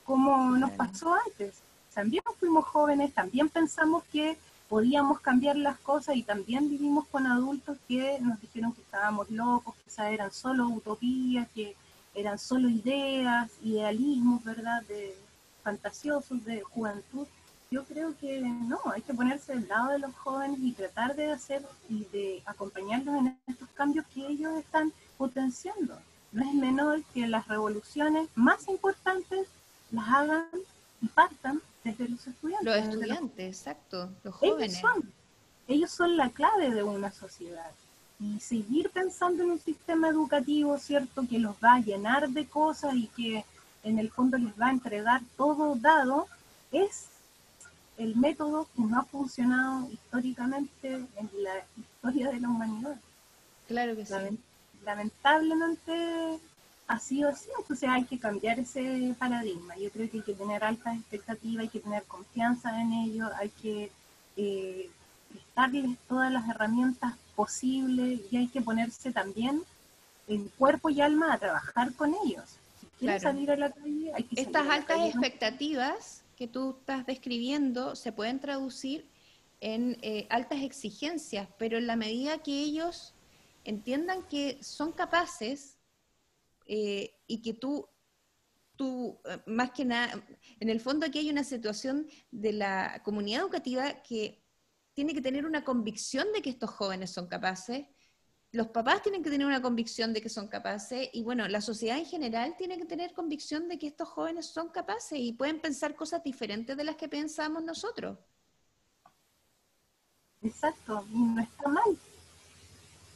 como 0.04 0.52
nos 0.58 0.72
pasó 0.72 1.14
antes. 1.14 1.62
También 1.94 2.24
fuimos 2.40 2.66
jóvenes, 2.66 3.14
también 3.14 3.50
pensamos 3.50 4.04
que 4.12 4.38
podíamos 4.68 5.20
cambiar 5.20 5.58
las 5.58 5.78
cosas 5.80 6.16
y 6.16 6.24
también 6.24 6.70
vivimos 6.70 7.08
con 7.08 7.28
adultos 7.28 7.78
que 7.88 8.20
nos 8.20 8.40
dijeron 8.42 8.74
que 8.74 8.82
estábamos 8.82 9.30
locos, 9.30 9.76
que 9.76 9.90
esas 9.90 10.12
eran 10.12 10.32
solo 10.32 10.68
utopías, 10.68 11.48
que 11.54 11.76
eran 12.18 12.40
solo 12.40 12.68
ideas, 12.68 13.52
idealismos, 13.64 14.44
¿verdad?, 14.44 14.82
de 14.88 15.16
fantasiosos 15.64 16.44
de 16.46 16.62
juventud. 16.62 17.28
Yo 17.70 17.84
creo 17.84 18.18
que 18.18 18.42
no, 18.42 18.80
hay 18.92 19.02
que 19.02 19.14
ponerse 19.14 19.54
del 19.54 19.68
lado 19.68 19.92
de 19.92 20.00
los 20.00 20.16
jóvenes 20.16 20.60
y 20.62 20.72
tratar 20.72 21.16
de 21.16 21.32
hacer 21.32 21.64
y 21.90 22.06
de 22.06 22.42
acompañarlos 22.46 23.16
en 23.18 23.38
estos 23.46 23.70
cambios 23.76 24.06
que 24.14 24.26
ellos 24.26 24.58
están 24.58 24.92
potenciando. 25.18 26.00
No 26.32 26.44
es 26.44 26.54
menor 26.56 27.04
que 27.14 27.28
las 27.28 27.48
revoluciones 27.48 28.30
más 28.36 28.68
importantes 28.68 29.48
las 29.92 30.08
hagan 30.08 30.48
y 31.02 31.08
partan 31.10 31.62
desde 31.84 32.10
los 32.10 32.26
estudiantes. 32.26 32.66
Los 32.66 32.78
estudiantes, 32.78 33.60
exacto, 33.60 34.10
los 34.24 34.34
jóvenes. 34.34 34.80
Ellos 34.80 34.82
son, 34.82 35.14
ellos 35.68 35.92
son 35.92 36.18
la 36.18 36.30
clave 36.30 36.72
de 36.72 36.84
una 36.84 37.12
sociedad 37.12 37.72
y 38.20 38.40
seguir 38.40 38.90
pensando 38.90 39.44
en 39.44 39.52
un 39.52 39.60
sistema 39.60 40.10
educativo, 40.10 40.78
¿cierto?, 40.78 41.28
que 41.28 41.40
los 41.40 41.56
va 41.64 41.76
a 41.76 41.80
llenar 41.80 42.30
de 42.30 42.48
cosas 42.48 42.96
y 42.96 43.08
que 43.08 43.46
en 43.84 44.00
el 44.00 44.10
fondo 44.10 44.38
les 44.38 44.60
va 44.60 44.68
a 44.68 44.72
entregar 44.72 45.22
todo 45.36 45.76
dado, 45.76 46.28
es 46.72 47.06
el 47.98 48.16
método 48.16 48.68
que 48.76 48.82
no 48.82 49.00
ha 49.00 49.04
funcionado 49.04 49.90
históricamente 49.92 50.94
en 50.94 51.30
la 51.44 51.64
historia 51.78 52.32
de 52.32 52.40
la 52.40 52.50
humanidad. 52.50 53.00
Claro 53.68 53.96
que 53.96 54.06
sí. 54.06 54.14
Lamentablemente 54.84 56.40
ha 56.88 57.00
sido 57.00 57.30
así, 57.30 57.50
entonces 57.60 57.90
hay 57.90 58.06
que 58.06 58.20
cambiar 58.20 58.60
ese 58.60 59.16
paradigma. 59.20 59.76
Yo 59.78 59.90
creo 59.92 60.10
que 60.10 60.18
hay 60.18 60.24
que 60.24 60.34
tener 60.34 60.64
altas 60.64 60.96
expectativas, 60.96 61.64
hay 61.64 61.70
que 61.70 61.80
tener 61.82 62.04
confianza 62.04 62.82
en 62.82 62.94
ellos, 62.94 63.30
hay 63.38 63.50
que 63.50 63.92
eh, 64.38 64.90
darles 65.56 65.98
todas 66.08 66.32
las 66.32 66.48
herramientas 66.48 67.14
posible 67.38 68.20
y 68.32 68.36
hay 68.36 68.48
que 68.48 68.62
ponerse 68.62 69.12
también 69.12 69.62
en 70.28 70.50
cuerpo 70.58 70.90
y 70.90 71.00
alma 71.00 71.34
a 71.34 71.38
trabajar 71.38 71.94
con 71.94 72.16
ellos. 72.26 72.58
Si 73.00 73.08
salir 73.20 73.52
a 73.52 73.56
la 73.56 73.72
calle, 73.72 74.12
hay 74.14 74.24
que 74.24 74.42
Estas 74.42 74.68
altas 74.68 74.98
expectativas 75.08 76.24
que 76.36 76.48
tú 76.48 76.76
estás 76.80 77.06
describiendo 77.06 77.96
se 77.96 78.12
pueden 78.12 78.40
traducir 78.40 79.06
en 79.62 79.98
eh, 80.02 80.26
altas 80.30 80.64
exigencias, 80.64 81.48
pero 81.60 81.78
en 81.78 81.86
la 81.86 81.96
medida 81.96 82.40
que 82.40 82.60
ellos 82.60 83.14
entiendan 83.64 84.24
que 84.24 84.58
son 84.64 84.92
capaces 84.92 85.78
eh, 86.66 87.14
y 87.28 87.42
que 87.44 87.54
tú, 87.54 87.88
tú, 88.76 89.20
eh, 89.26 89.38
más 89.46 89.72
que 89.72 89.86
nada, 89.86 90.20
en 90.60 90.70
el 90.70 90.80
fondo 90.80 91.06
aquí 91.06 91.20
hay 91.20 91.30
una 91.30 91.44
situación 91.44 92.08
de 92.32 92.54
la 92.54 93.02
comunidad 93.04 93.42
educativa 93.42 94.02
que 94.02 94.42
tiene 94.98 95.14
que 95.14 95.22
tener 95.22 95.46
una 95.46 95.64
convicción 95.64 96.26
de 96.34 96.42
que 96.42 96.50
estos 96.50 96.72
jóvenes 96.72 97.12
son 97.12 97.28
capaces, 97.28 97.86
los 98.52 98.70
papás 98.70 99.04
tienen 99.04 99.22
que 99.22 99.30
tener 99.30 99.46
una 99.46 99.62
convicción 99.62 100.12
de 100.12 100.22
que 100.22 100.28
son 100.28 100.48
capaces 100.48 101.12
y 101.14 101.22
bueno, 101.22 101.48
la 101.48 101.62
sociedad 101.62 102.00
en 102.00 102.08
general 102.08 102.56
tiene 102.58 102.80
que 102.80 102.86
tener 102.86 103.14
convicción 103.14 103.70
de 103.70 103.78
que 103.78 103.86
estos 103.86 104.10
jóvenes 104.10 104.48
son 104.48 104.70
capaces 104.70 105.20
y 105.20 105.34
pueden 105.34 105.62
pensar 105.62 105.94
cosas 105.96 106.24
diferentes 106.24 106.76
de 106.76 106.84
las 106.84 106.96
que 106.96 107.08
pensamos 107.08 107.64
nosotros. 107.64 108.18
Exacto, 110.42 111.06
no 111.12 111.44
está 111.44 111.68
mal. 111.70 111.96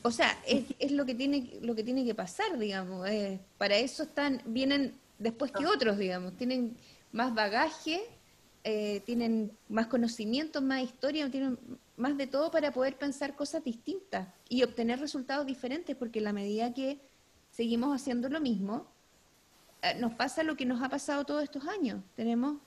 O 0.03 0.11
sea, 0.11 0.37
es, 0.45 0.91
lo 0.91 1.03
que 1.03 1.15
tiene 1.15 1.57
lo 1.63 1.73
que 1.73 1.83
tiene 1.83 2.05
que 2.05 2.13
pasar, 2.13 2.59
digamos. 2.59 3.09
Eh, 3.09 3.39
para 3.57 3.75
eso 3.77 4.03
están 4.03 4.39
vienen 4.45 4.93
después 5.17 5.51
que 5.51 5.65
otros, 5.65 5.97
digamos, 5.97 6.37
tienen 6.37 6.77
más 7.11 7.33
bagaje 7.33 8.03
eh, 8.63 9.01
tienen 9.05 9.51
más 9.69 9.87
conocimientos, 9.87 10.61
más 10.61 10.83
historia, 10.83 11.29
tienen 11.29 11.57
más 11.97 12.17
de 12.17 12.27
todo 12.27 12.51
para 12.51 12.71
poder 12.71 12.97
pensar 12.97 13.35
cosas 13.35 13.63
distintas 13.63 14.27
y 14.49 14.63
obtener 14.63 14.99
resultados 14.99 15.45
diferentes, 15.45 15.95
porque 15.95 16.19
en 16.19 16.25
la 16.25 16.33
medida 16.33 16.73
que 16.73 16.99
seguimos 17.51 17.95
haciendo 17.95 18.29
lo 18.29 18.39
mismo, 18.39 18.87
eh, 19.81 19.95
nos 19.99 20.13
pasa 20.13 20.43
lo 20.43 20.55
que 20.55 20.65
nos 20.65 20.81
ha 20.81 20.89
pasado 20.89 21.25
todos 21.25 21.43
estos 21.43 21.67
años. 21.67 22.03
Tenemos 22.15 22.57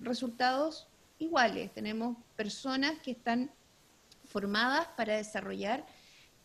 resultados 0.00 0.86
iguales, 1.18 1.72
tenemos 1.72 2.16
personas 2.36 2.98
que 3.00 3.12
están 3.12 3.50
formadas 4.26 4.86
para 4.96 5.16
desarrollar 5.16 5.86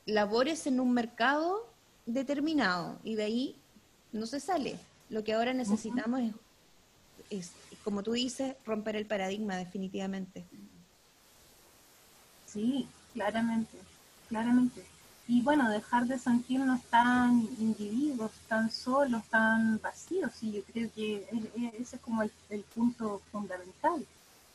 labores 0.05 0.65
en 0.67 0.79
un 0.79 0.93
mercado 0.93 1.69
determinado 2.05 2.99
y 3.03 3.15
de 3.15 3.23
ahí 3.23 3.61
no 4.11 4.25
se 4.25 4.39
sale. 4.39 4.77
Lo 5.09 5.23
que 5.23 5.33
ahora 5.33 5.53
necesitamos 5.53 6.21
es 6.21 6.33
como 7.83 8.03
tú 8.03 8.13
dices, 8.13 8.55
romper 8.65 8.95
el 8.95 9.05
paradigma 9.05 9.57
definitivamente. 9.57 10.45
Sí, 12.45 12.87
claramente, 13.13 13.77
claramente. 14.29 14.85
Y 15.27 15.41
bueno, 15.41 15.69
dejar 15.69 16.05
de 16.05 16.19
sentirnos 16.19 16.81
tan 16.83 17.47
individuos, 17.57 18.31
tan 18.47 18.69
solos, 18.69 19.23
tan 19.29 19.79
vacíos, 19.81 20.31
y 20.41 20.51
yo 20.51 20.63
creo 20.63 20.89
que 20.93 21.25
ese 21.79 21.95
es 21.95 22.01
como 22.01 22.23
el, 22.23 22.31
punto 22.75 23.21
fundamental. 23.31 24.05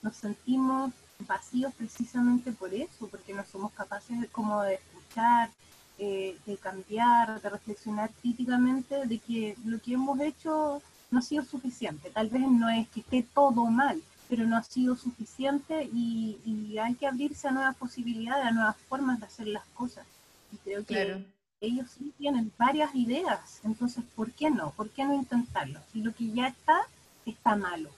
Nos 0.02 0.16
sentimos 0.16 0.92
vacíos 1.26 1.72
precisamente 1.74 2.52
por 2.52 2.72
eso, 2.74 3.08
porque 3.08 3.34
no 3.34 3.44
somos 3.46 3.72
capaces 3.72 4.20
de, 4.20 4.28
como 4.28 4.62
de 4.62 4.74
escuchar, 4.74 5.50
eh, 5.98 6.38
de 6.46 6.56
cambiar, 6.58 7.40
de 7.40 7.50
reflexionar 7.50 8.10
críticamente 8.20 9.06
de 9.06 9.18
que 9.18 9.56
lo 9.64 9.80
que 9.80 9.94
hemos 9.94 10.20
hecho 10.20 10.82
no 11.10 11.18
ha 11.18 11.22
sido 11.22 11.44
suficiente. 11.44 12.10
Tal 12.10 12.28
vez 12.28 12.42
no 12.42 12.68
es 12.68 12.88
que 12.88 13.00
esté 13.00 13.26
todo 13.34 13.66
mal, 13.66 14.02
pero 14.28 14.44
no 14.44 14.56
ha 14.56 14.62
sido 14.62 14.96
suficiente 14.96 15.84
y, 15.92 16.76
hay 16.78 16.94
que 16.94 17.06
abrirse 17.06 17.48
a 17.48 17.50
nuevas 17.50 17.76
posibilidades, 17.76 18.46
a 18.46 18.50
nuevas 18.52 18.76
formas 18.88 19.18
de 19.18 19.26
hacer 19.26 19.48
las 19.48 19.64
cosas. 19.74 20.06
Y 20.52 20.56
creo 20.58 20.84
que 20.84 21.24
ellos 21.60 21.90
sí 21.90 22.12
tienen 22.16 22.52
varias 22.56 22.94
ideas, 22.94 23.60
entonces, 23.64 24.04
¿por 24.14 24.30
qué 24.30 24.48
no? 24.50 24.70
¿Por 24.70 24.90
qué 24.90 25.04
no 25.04 25.14
intentarlo? 25.14 25.80
Si 25.92 26.00
lo 26.02 26.14
que 26.14 26.30
ya 26.30 26.48
está, 26.48 26.82
está 27.26 27.56
malo. 27.56 27.90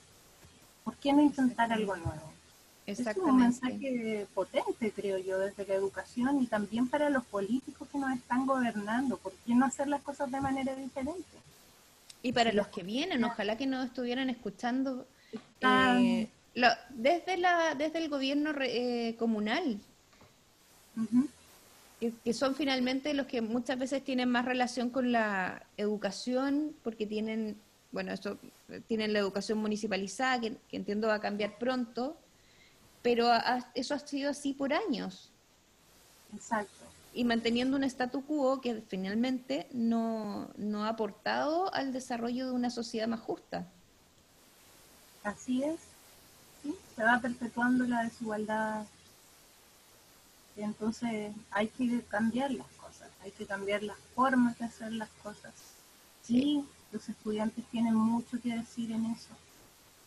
¿Por 0.83 0.95
qué 0.95 1.13
no 1.13 1.21
intentar 1.21 1.71
algo 1.71 1.95
nuevo? 1.95 2.31
Es 2.87 3.05
un 3.17 3.37
mensaje 3.37 4.27
potente, 4.33 4.91
creo 4.91 5.19
yo, 5.19 5.37
desde 5.37 5.65
la 5.67 5.75
educación 5.75 6.41
y 6.41 6.47
también 6.47 6.87
para 6.87 7.09
los 7.09 7.23
políticos 7.25 7.87
que 7.91 7.99
nos 7.99 8.11
están 8.13 8.47
gobernando. 8.47 9.17
¿Por 9.17 9.33
qué 9.45 9.53
no 9.53 9.65
hacer 9.65 9.87
las 9.87 10.01
cosas 10.01 10.31
de 10.31 10.41
manera 10.41 10.75
diferente? 10.75 11.37
Y 12.23 12.33
para 12.33 12.51
los 12.51 12.67
que 12.67 12.83
vienen, 12.83 13.23
ojalá 13.23 13.57
que 13.57 13.65
nos 13.65 13.85
estuvieran 13.85 14.29
escuchando 14.29 15.07
eh, 15.61 16.29
desde, 16.93 17.37
la, 17.37 17.75
desde 17.75 17.99
el 17.99 18.09
gobierno 18.09 18.53
eh, 18.61 19.15
comunal, 19.17 19.79
que, 22.23 22.33
son 22.33 22.53
finalmente 22.55 23.13
los 23.13 23.25
que 23.25 23.41
muchas 23.41 23.79
veces 23.79 24.03
tienen 24.03 24.29
más 24.29 24.45
relación 24.45 24.89
con 24.89 25.11
la 25.11 25.65
educación, 25.77 26.75
porque 26.83 27.07
tienen, 27.07 27.57
bueno, 27.91 28.11
esto, 28.13 28.37
tienen 28.87 29.13
la 29.13 29.19
educación 29.19 29.57
municipalizada, 29.57 30.41
que, 30.41 30.57
entiendo 30.71 31.07
va 31.07 31.15
a 31.15 31.21
cambiar 31.21 31.57
pronto, 31.57 32.17
pero 33.01 33.29
eso 33.73 33.95
ha 33.95 33.99
sido 33.99 34.29
así 34.29 34.53
por 34.53 34.73
años. 34.73 35.31
Exacto 36.35 36.80
y 37.13 37.25
manteniendo 37.25 37.77
un 37.77 37.83
statu 37.83 38.25
quo 38.25 38.61
que 38.61 38.81
finalmente 38.87 39.67
no, 39.73 40.49
ha 40.75 40.87
aportado 40.87 41.73
al 41.73 41.91
desarrollo 41.91 42.45
de 42.45 42.51
una 42.53 42.69
sociedad 42.69 43.07
más 43.07 43.19
justa. 43.19 43.67
Así 45.23 45.63
es, 45.63 45.79
se 46.95 47.03
va 47.03 47.19
perpetuando 47.19 47.85
la 47.85 48.03
desigualdad. 48.03 48.85
Entonces 50.55 51.33
hay 51.51 51.67
que 51.67 52.01
cambiar 52.09 52.51
las 52.51 52.67
cosas. 52.67 53.09
hay 53.23 53.31
que 53.31 53.45
cambiar 53.45 53.83
las 53.83 53.97
formas 54.15 54.57
de 54.59 54.65
hacer 54.65 54.91
las 54.93 55.09
cosas. 55.23 55.53
Sí, 56.23 56.65
los 56.91 57.07
estudiantes 57.07 57.65
tienen 57.71 57.95
mucho 57.95 58.39
que 58.41 58.55
decir 58.55 58.91
en 58.91 59.05
eso. 59.05 59.29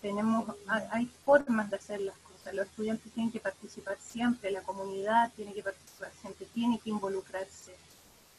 Tenemos, 0.01 0.45
hay 0.91 1.07
formas 1.25 1.71
de 1.71 1.77
hacer 1.77 2.01
las 2.01 2.17
cosas. 2.19 2.34
Los 2.53 2.67
estudiantes 2.67 3.13
tienen 3.13 3.33
que 3.33 3.41
participar 3.41 3.97
siempre, 4.01 4.51
la 4.51 4.63
comunidad 4.63 5.33
tiene 5.35 5.53
que 5.53 5.63
participar 5.63 6.13
siempre, 6.21 6.47
tiene 6.53 6.79
que 6.79 6.91
involucrarse 6.91 7.75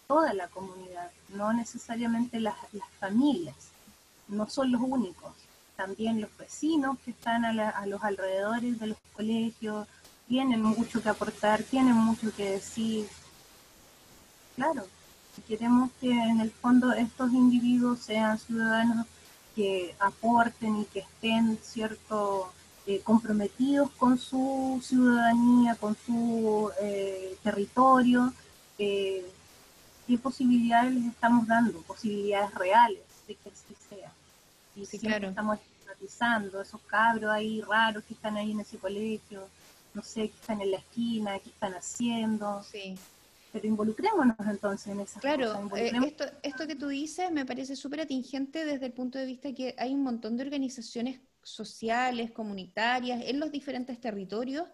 toda 0.07 0.33
la 0.33 0.47
comunidad, 0.47 1.11
no 1.29 1.51
necesariamente 1.53 2.39
las, 2.39 2.55
familias, 2.99 3.55
no 4.27 4.47
son 4.47 4.71
los 4.71 4.81
únicos, 4.81 5.33
también 5.75 6.21
los 6.21 6.35
vecinos 6.37 6.97
que 7.03 7.11
están 7.11 7.45
a, 7.45 7.69
a, 7.69 7.85
los 7.85 8.03
alrededores 8.03 8.79
de 8.79 8.87
los 8.87 8.97
colegios 9.15 9.87
tienen 10.27 10.61
mucho 10.61 11.01
que 11.01 11.09
aportar, 11.09 11.63
tienen 11.63 11.93
mucho 11.93 12.33
que 12.35 12.51
decir. 12.51 13.07
Claro, 14.55 14.87
queremos 15.47 15.91
que 15.99 16.11
en 16.11 16.39
el 16.39 16.51
fondo 16.51 16.93
estos 16.93 17.31
individuos 17.33 17.99
sean 17.99 18.39
ciudadanos 18.39 19.05
que 19.55 19.95
aporten 19.99 20.81
y 20.81 20.85
que 20.85 20.99
estén 20.99 21.57
cierto 21.61 22.51
eh, 22.87 23.01
comprometidos 23.03 23.89
con 23.91 24.17
su 24.17 24.81
ciudadanía, 24.83 25.75
con 25.75 25.95
su 26.05 26.71
eh, 26.81 27.35
territorio, 27.43 28.33
eh, 28.77 29.25
qué 30.07 30.17
posibilidades 30.17 30.93
les 30.93 31.05
estamos 31.05 31.47
dando, 31.47 31.81
posibilidades 31.81 32.53
reales 32.53 33.01
de 33.27 33.35
que 33.35 33.49
así 33.49 33.75
sea. 33.89 34.11
Y 34.75 34.85
si 34.85 34.97
estamos 35.07 35.59
estigmatizando 35.59 36.61
esos 36.61 36.81
cabros 36.81 37.31
ahí 37.31 37.61
raros 37.61 38.03
que 38.03 38.13
están 38.13 38.37
ahí 38.37 38.51
en 38.51 38.59
ese 38.59 38.77
colegio, 38.77 39.47
no 39.93 40.03
sé, 40.03 40.29
que 40.29 40.35
están 40.35 40.61
en 40.61 40.71
la 40.71 40.77
esquina, 40.77 41.39
qué 41.39 41.49
están 41.49 41.73
haciendo. 41.73 42.63
Sí 42.63 42.97
pero 43.55 43.67
involucrémonos 43.67 44.35
entonces 44.49 44.87
en 44.87 44.99
esas 44.99 45.21
claro, 45.21 45.53
cosas. 45.53 45.69
Claro, 45.69 46.05
eh, 46.05 46.07
esto, 46.07 46.25
esto 46.43 46.67
que 46.67 46.75
tú 46.75 46.89
dices 46.89 47.31
me 47.31 47.45
parece 47.45 47.77
súper 47.77 48.01
atingente 48.01 48.65
desde 48.65 48.87
el 48.87 48.91
punto 48.91 49.17
de 49.17 49.25
vista 49.25 49.53
que 49.53 49.73
hay 49.77 49.93
un 49.93 50.03
montón 50.03 50.35
de 50.35 50.43
organizaciones 50.43 51.21
sociales, 51.45 52.31
comunitarias, 52.31 53.23
en 53.23 53.39
los 53.39 53.51
diferentes 53.51 53.99
territorios 54.01 54.67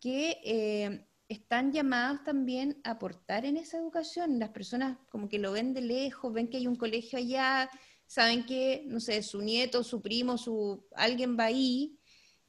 que 0.00 0.40
eh, 0.44 1.06
están 1.28 1.72
llamadas 1.72 2.24
también 2.24 2.80
a 2.84 2.92
aportar 2.92 3.44
en 3.44 3.56
esa 3.56 3.78
educación. 3.78 4.38
Las 4.38 4.50
personas 4.50 4.98
como 5.10 5.28
que 5.28 5.38
lo 5.38 5.52
ven 5.52 5.74
de 5.74 5.82
lejos, 5.82 6.32
ven 6.32 6.48
que 6.48 6.56
hay 6.56 6.66
un 6.66 6.76
colegio 6.76 7.18
allá, 7.18 7.70
saben 8.06 8.44
que, 8.46 8.82
no 8.86 8.98
sé, 9.00 9.22
su 9.22 9.40
nieto, 9.40 9.84
su 9.84 10.02
primo, 10.02 10.38
su 10.38 10.84
alguien 10.96 11.38
va 11.38 11.44
ahí, 11.44 11.98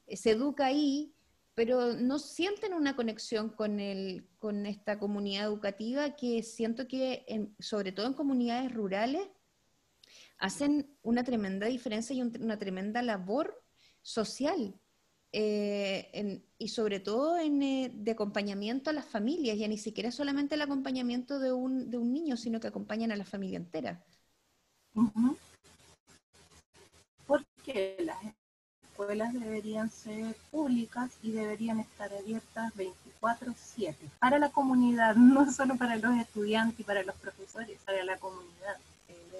eh, 0.06 0.16
se 0.16 0.30
educa 0.30 0.66
ahí, 0.66 1.14
pero 1.54 1.92
no 1.92 2.18
sienten 2.18 2.74
una 2.74 2.96
conexión 2.96 3.50
con, 3.50 3.78
el, 3.78 4.26
con 4.38 4.66
esta 4.66 4.98
comunidad 4.98 5.44
educativa 5.44 6.16
que 6.16 6.42
siento 6.42 6.88
que, 6.88 7.52
sobre 7.58 7.92
todo 7.92 8.06
en 8.06 8.14
comunidades 8.14 8.72
rurales, 8.72 9.28
hacen 10.40 10.96
una 11.02 11.22
tremenda 11.22 11.66
diferencia 11.66 12.16
y 12.16 12.22
una 12.22 12.58
tremenda 12.58 13.02
labor 13.02 13.62
social. 14.02 14.74
Eh, 15.32 16.42
y 16.58 16.68
sobre 16.68 16.98
todo 16.98 17.38
en, 17.38 17.62
eh, 17.62 17.92
de 17.94 18.10
acompañamiento 18.10 18.90
a 18.90 18.92
las 18.92 19.04
familias, 19.04 19.56
ya 19.56 19.68
ni 19.68 19.78
siquiera 19.78 20.10
solamente 20.10 20.56
el 20.56 20.62
acompañamiento 20.62 21.38
de 21.38 21.52
un, 21.52 21.88
de 21.88 21.98
un 21.98 22.12
niño, 22.12 22.36
sino 22.36 22.58
que 22.58 22.66
acompañan 22.66 23.12
a 23.12 23.16
la 23.16 23.24
familia 23.24 23.58
entera. 23.58 24.04
Porque 27.26 27.96
la 28.00 28.18
escuelas 29.00 29.32
deberían 29.32 29.88
ser 29.90 30.34
públicas 30.50 31.10
y 31.22 31.32
deberían 31.32 31.80
estar 31.80 32.12
abiertas 32.12 32.72
24/7 32.74 33.94
para 34.18 34.38
la 34.38 34.50
comunidad, 34.50 35.14
no 35.16 35.50
solo 35.50 35.76
para 35.76 35.96
los 35.96 36.18
estudiantes 36.18 36.80
y 36.80 36.82
para 36.82 37.02
los 37.02 37.14
profesores, 37.16 37.78
para 37.86 38.04
la 38.04 38.18
comunidad. 38.18 38.76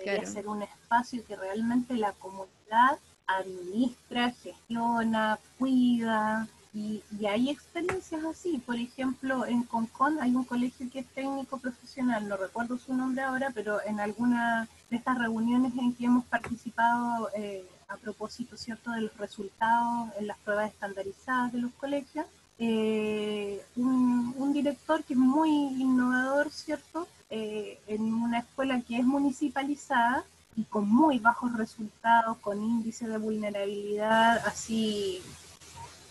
Debería 0.04 0.26
ser 0.26 0.48
un 0.48 0.62
espacio 0.62 1.24
que 1.24 1.36
realmente 1.36 1.94
la 1.94 2.12
comunidad 2.12 2.98
administra, 3.26 4.32
gestiona, 4.32 5.38
cuida, 5.58 6.48
y, 6.72 7.02
y, 7.18 7.26
hay 7.26 7.50
experiencias 7.50 8.24
así. 8.24 8.58
Por 8.64 8.76
ejemplo, 8.76 9.44
en 9.44 9.64
Concon 9.64 10.20
hay 10.20 10.34
un 10.34 10.44
colegio 10.44 10.88
que 10.90 11.00
es 11.00 11.06
técnico 11.08 11.58
profesional, 11.58 12.28
no 12.28 12.36
recuerdo 12.36 12.78
su 12.78 12.94
nombre 12.94 13.22
ahora, 13.22 13.50
pero 13.52 13.82
en 13.84 13.98
alguna 13.98 14.68
de 14.88 14.96
estas 14.96 15.18
reuniones 15.18 15.72
en 15.76 15.94
que 15.94 16.04
hemos 16.04 16.24
participado 16.26 17.28
eh, 17.34 17.64
a 17.88 17.96
propósito 17.96 18.56
cierto 18.56 18.92
de 18.92 19.02
los 19.02 19.16
resultados 19.16 20.10
en 20.18 20.28
las 20.28 20.38
pruebas 20.38 20.70
estandarizadas 20.70 21.52
de 21.52 21.58
los 21.58 21.72
colegios, 21.72 22.26
eh, 22.58 23.64
un, 23.76 24.52
director 24.52 25.02
que 25.04 25.14
es 25.14 25.18
muy 25.18 25.48
innovador, 25.48 26.50
¿cierto? 26.50 27.06
Eh, 27.30 27.78
en 27.86 28.12
una 28.12 28.40
escuela 28.40 28.80
que 28.80 28.98
es 28.98 29.04
municipalizada 29.04 30.24
y 30.56 30.64
con 30.64 30.88
muy 30.88 31.18
bajos 31.20 31.56
resultados, 31.56 32.36
con 32.38 32.62
índice 32.62 33.06
de 33.06 33.18
vulnerabilidad 33.18 34.44
así 34.46 35.22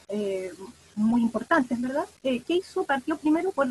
eh, 0.08 0.54
muy 0.96 1.22
importantes, 1.22 1.80
¿verdad? 1.82 2.06
¿Qué 2.22 2.44
hizo? 2.48 2.84
Partió 2.86 3.18
primero 3.18 3.52
por 3.52 3.68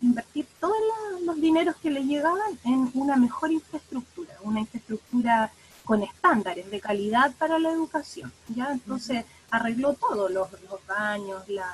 invertir 0.00 0.46
todos 0.60 0.76
los 1.24 1.40
dineros 1.40 1.76
que 1.76 1.90
le 1.90 2.04
llegaban 2.04 2.58
en 2.64 2.90
una 2.94 3.16
mejor 3.16 3.52
infraestructura, 3.52 4.34
una 4.42 4.60
infraestructura 4.60 5.52
con 5.84 6.02
estándares 6.02 6.70
de 6.70 6.80
calidad 6.80 7.32
para 7.38 7.58
la 7.58 7.70
educación. 7.70 8.32
¿ya? 8.48 8.72
Entonces 8.72 9.24
arregló 9.50 9.94
todo, 9.94 10.28
los, 10.28 10.50
los 10.52 10.86
baños, 10.86 11.48
las 11.48 11.66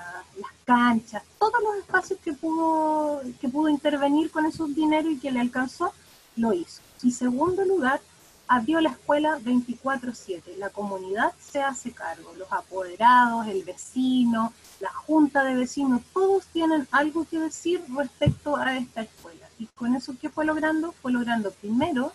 canchas, 0.65 1.23
todos 1.39 1.62
los 1.62 1.77
espacios 1.77 2.19
que 2.23 2.32
pudo, 2.32 3.23
que 3.41 3.49
pudo 3.49 3.69
intervenir 3.69 4.31
con 4.31 4.47
esos 4.47 4.74
dineros 4.74 5.12
y 5.12 5.19
que 5.19 5.31
le 5.31 5.41
alcanzó, 5.41 5.93
lo 6.37 6.53
hizo. 6.53 6.82
Y 7.03 7.12
segundo 7.12 7.65
lugar, 7.65 8.01
abrió 8.51 8.81
la 8.81 8.91
escuela 8.91 9.39
24/7. 9.39 10.57
La 10.59 10.70
comunidad 10.70 11.32
se 11.41 11.62
hace 11.62 11.93
cargo, 11.93 12.35
los 12.37 12.53
apoderados, 12.53 13.47
el 13.47 13.62
vecino, 13.62 14.53
la 14.81 14.93
junta 14.93 15.45
de 15.45 15.55
vecinos, 15.55 16.03
todos 16.12 16.47
tienen 16.47 16.89
algo 16.91 17.24
que 17.24 17.39
decir 17.39 17.82
respecto 17.97 18.57
a 18.57 18.77
esta 18.77 19.03
escuela. 19.03 19.47
Y 19.59 19.66
con 19.66 19.95
eso, 19.95 20.15
¿qué 20.20 20.28
fue 20.28 20.45
logrando? 20.45 20.93
Fue 20.93 21.12
logrando 21.12 21.53
primero 21.53 22.12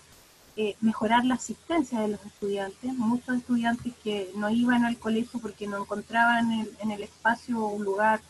eh, 0.58 0.78
mejorar 0.80 1.26
la 1.26 1.36
asistencia 1.36 2.00
de 2.00 2.08
los 2.08 2.26
estudiantes. 2.26 2.94
Muchos 2.94 3.38
estudiantes 3.38 3.94
que 4.04 4.32
no 4.36 4.50
iban 4.50 4.86
al 4.86 4.98
colegio 4.98 5.40
porque 5.42 5.68
no 5.68 5.78
encontraban 5.78 6.50
en, 6.80 6.92
el 6.92 7.04
espacio 7.04 7.66
un 7.66 7.84
lugar 7.84 8.22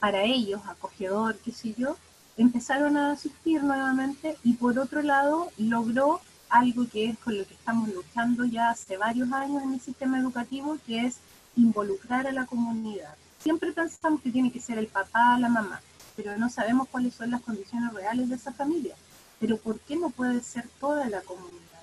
para 0.00 0.22
ellos, 0.22 0.62
acogedor, 0.66 1.36
qué 1.44 1.52
sé 1.52 1.74
yo, 1.76 1.96
empezaron 2.38 2.96
a 2.96 3.12
asistir 3.12 3.62
nuevamente 3.62 4.38
y 4.42 4.54
por 4.54 4.78
otro 4.78 5.02
lado 5.02 5.50
logró 5.58 6.20
algo 6.48 6.88
que 6.88 7.10
es 7.10 7.18
con 7.18 7.36
lo 7.36 7.44
que 7.46 7.54
estamos 7.54 7.88
luchando 7.90 8.44
ya 8.44 8.70
hace 8.70 8.96
varios 8.96 9.30
años 9.32 9.62
en 9.62 9.74
el 9.74 9.80
sistema 9.80 10.18
educativo, 10.18 10.78
que 10.86 11.06
es 11.06 11.16
involucrar 11.56 12.26
a 12.26 12.32
la 12.32 12.46
comunidad. 12.46 13.14
Siempre 13.40 13.72
pensamos 13.72 14.22
que 14.22 14.30
tiene 14.30 14.50
que 14.50 14.60
ser 14.60 14.78
el 14.78 14.86
papá, 14.86 15.38
la 15.38 15.48
mamá, 15.50 15.82
pero 16.16 16.36
no 16.38 16.48
sabemos 16.48 16.88
cuáles 16.88 17.14
son 17.14 17.30
las 17.30 17.42
condiciones 17.42 17.92
reales 17.92 18.30
de 18.30 18.36
esa 18.36 18.52
familia. 18.52 18.94
Pero 19.38 19.58
¿por 19.58 19.78
qué 19.80 19.96
no 19.96 20.10
puede 20.10 20.40
ser 20.40 20.66
toda 20.80 21.08
la 21.10 21.20
comunidad? 21.20 21.73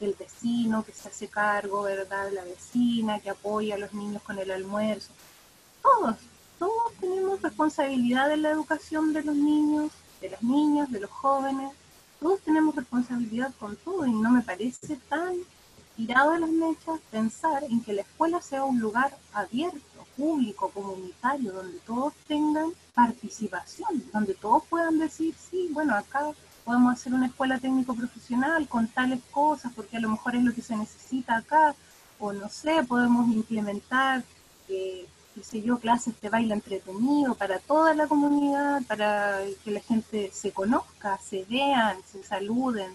El 0.00 0.14
vecino 0.14 0.84
que 0.84 0.92
se 0.92 1.08
hace 1.08 1.28
cargo, 1.28 1.82
¿verdad? 1.82 2.30
La 2.32 2.44
vecina 2.44 3.20
que 3.20 3.30
apoya 3.30 3.74
a 3.74 3.78
los 3.78 3.92
niños 3.92 4.22
con 4.22 4.38
el 4.38 4.50
almuerzo. 4.50 5.12
Todos, 5.82 6.16
todos 6.58 6.92
tenemos 7.00 7.40
responsabilidad 7.42 8.30
en 8.32 8.42
la 8.42 8.50
educación 8.50 9.12
de 9.12 9.22
los 9.22 9.36
niños, 9.36 9.92
de 10.20 10.30
las 10.30 10.42
niñas, 10.42 10.90
de 10.90 11.00
los 11.00 11.10
jóvenes. 11.10 11.72
Todos 12.20 12.40
tenemos 12.40 12.74
responsabilidad 12.74 13.52
con 13.58 13.76
todo 13.76 14.06
y 14.06 14.12
no 14.12 14.30
me 14.30 14.42
parece 14.42 14.96
tan 15.08 15.36
tirado 15.96 16.32
de 16.32 16.40
las 16.40 16.50
mechas 16.50 17.00
pensar 17.10 17.64
en 17.64 17.82
que 17.82 17.94
la 17.94 18.02
escuela 18.02 18.42
sea 18.42 18.64
un 18.64 18.78
lugar 18.78 19.16
abierto, 19.32 19.80
público, 20.16 20.70
comunitario, 20.70 21.52
donde 21.52 21.78
todos 21.80 22.14
tengan 22.26 22.72
participación, 22.94 24.04
donde 24.12 24.34
todos 24.34 24.64
puedan 24.68 24.98
decir, 24.98 25.34
sí, 25.50 25.68
bueno, 25.72 25.94
acá 25.94 26.32
podemos 26.66 26.92
hacer 26.92 27.14
una 27.14 27.26
escuela 27.26 27.60
técnico 27.60 27.94
profesional 27.94 28.66
con 28.66 28.88
tales 28.88 29.20
cosas, 29.30 29.72
porque 29.74 29.96
a 29.96 30.00
lo 30.00 30.10
mejor 30.10 30.34
es 30.34 30.42
lo 30.42 30.52
que 30.52 30.62
se 30.62 30.76
necesita 30.76 31.36
acá, 31.36 31.76
o 32.18 32.32
no 32.32 32.48
sé, 32.48 32.82
podemos 32.82 33.32
implementar, 33.32 34.24
eh, 34.68 35.06
qué 35.34 35.44
sé 35.44 35.62
yo, 35.62 35.78
clases 35.78 36.20
de 36.20 36.28
baile 36.28 36.54
entretenido 36.54 37.36
para 37.36 37.60
toda 37.60 37.94
la 37.94 38.08
comunidad, 38.08 38.82
para 38.88 39.42
que 39.64 39.70
la 39.70 39.80
gente 39.80 40.30
se 40.32 40.50
conozca, 40.50 41.18
se 41.18 41.44
vean, 41.48 41.98
se 42.04 42.24
saluden. 42.24 42.90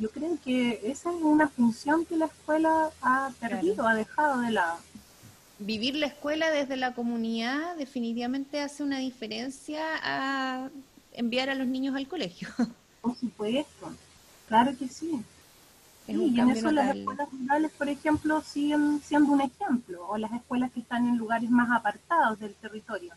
Yo 0.00 0.10
creo 0.10 0.36
que 0.44 0.80
esa 0.82 1.10
es 1.10 1.22
una 1.22 1.46
función 1.46 2.04
que 2.04 2.16
la 2.16 2.26
escuela 2.26 2.90
ha 3.02 3.30
perdido, 3.38 3.86
ha 3.86 3.94
dejado 3.94 4.40
de 4.40 4.50
lado 4.50 4.78
vivir 5.64 5.94
la 5.94 6.06
escuela 6.06 6.50
desde 6.50 6.76
la 6.76 6.92
comunidad 6.92 7.76
definitivamente 7.76 8.60
hace 8.60 8.82
una 8.82 8.98
diferencia 8.98 9.84
a 10.02 10.70
enviar 11.12 11.50
a 11.50 11.54
los 11.54 11.66
niños 11.66 11.96
al 11.96 12.08
colegio. 12.08 12.48
Por 13.00 13.16
supuesto, 13.16 13.92
claro 14.48 14.76
que 14.78 14.88
sí. 14.88 15.22
y 16.06 16.40
en 16.40 16.50
eso 16.50 16.70
las 16.70 16.94
escuelas 16.94 17.28
rurales, 17.32 17.72
por 17.72 17.88
ejemplo, 17.88 18.40
siguen 18.42 19.00
siendo 19.04 19.32
un 19.32 19.40
ejemplo, 19.40 20.06
o 20.08 20.16
las 20.16 20.32
escuelas 20.32 20.70
que 20.72 20.80
están 20.80 21.08
en 21.08 21.16
lugares 21.16 21.50
más 21.50 21.68
apartados 21.70 22.38
del 22.38 22.54
territorio, 22.54 23.12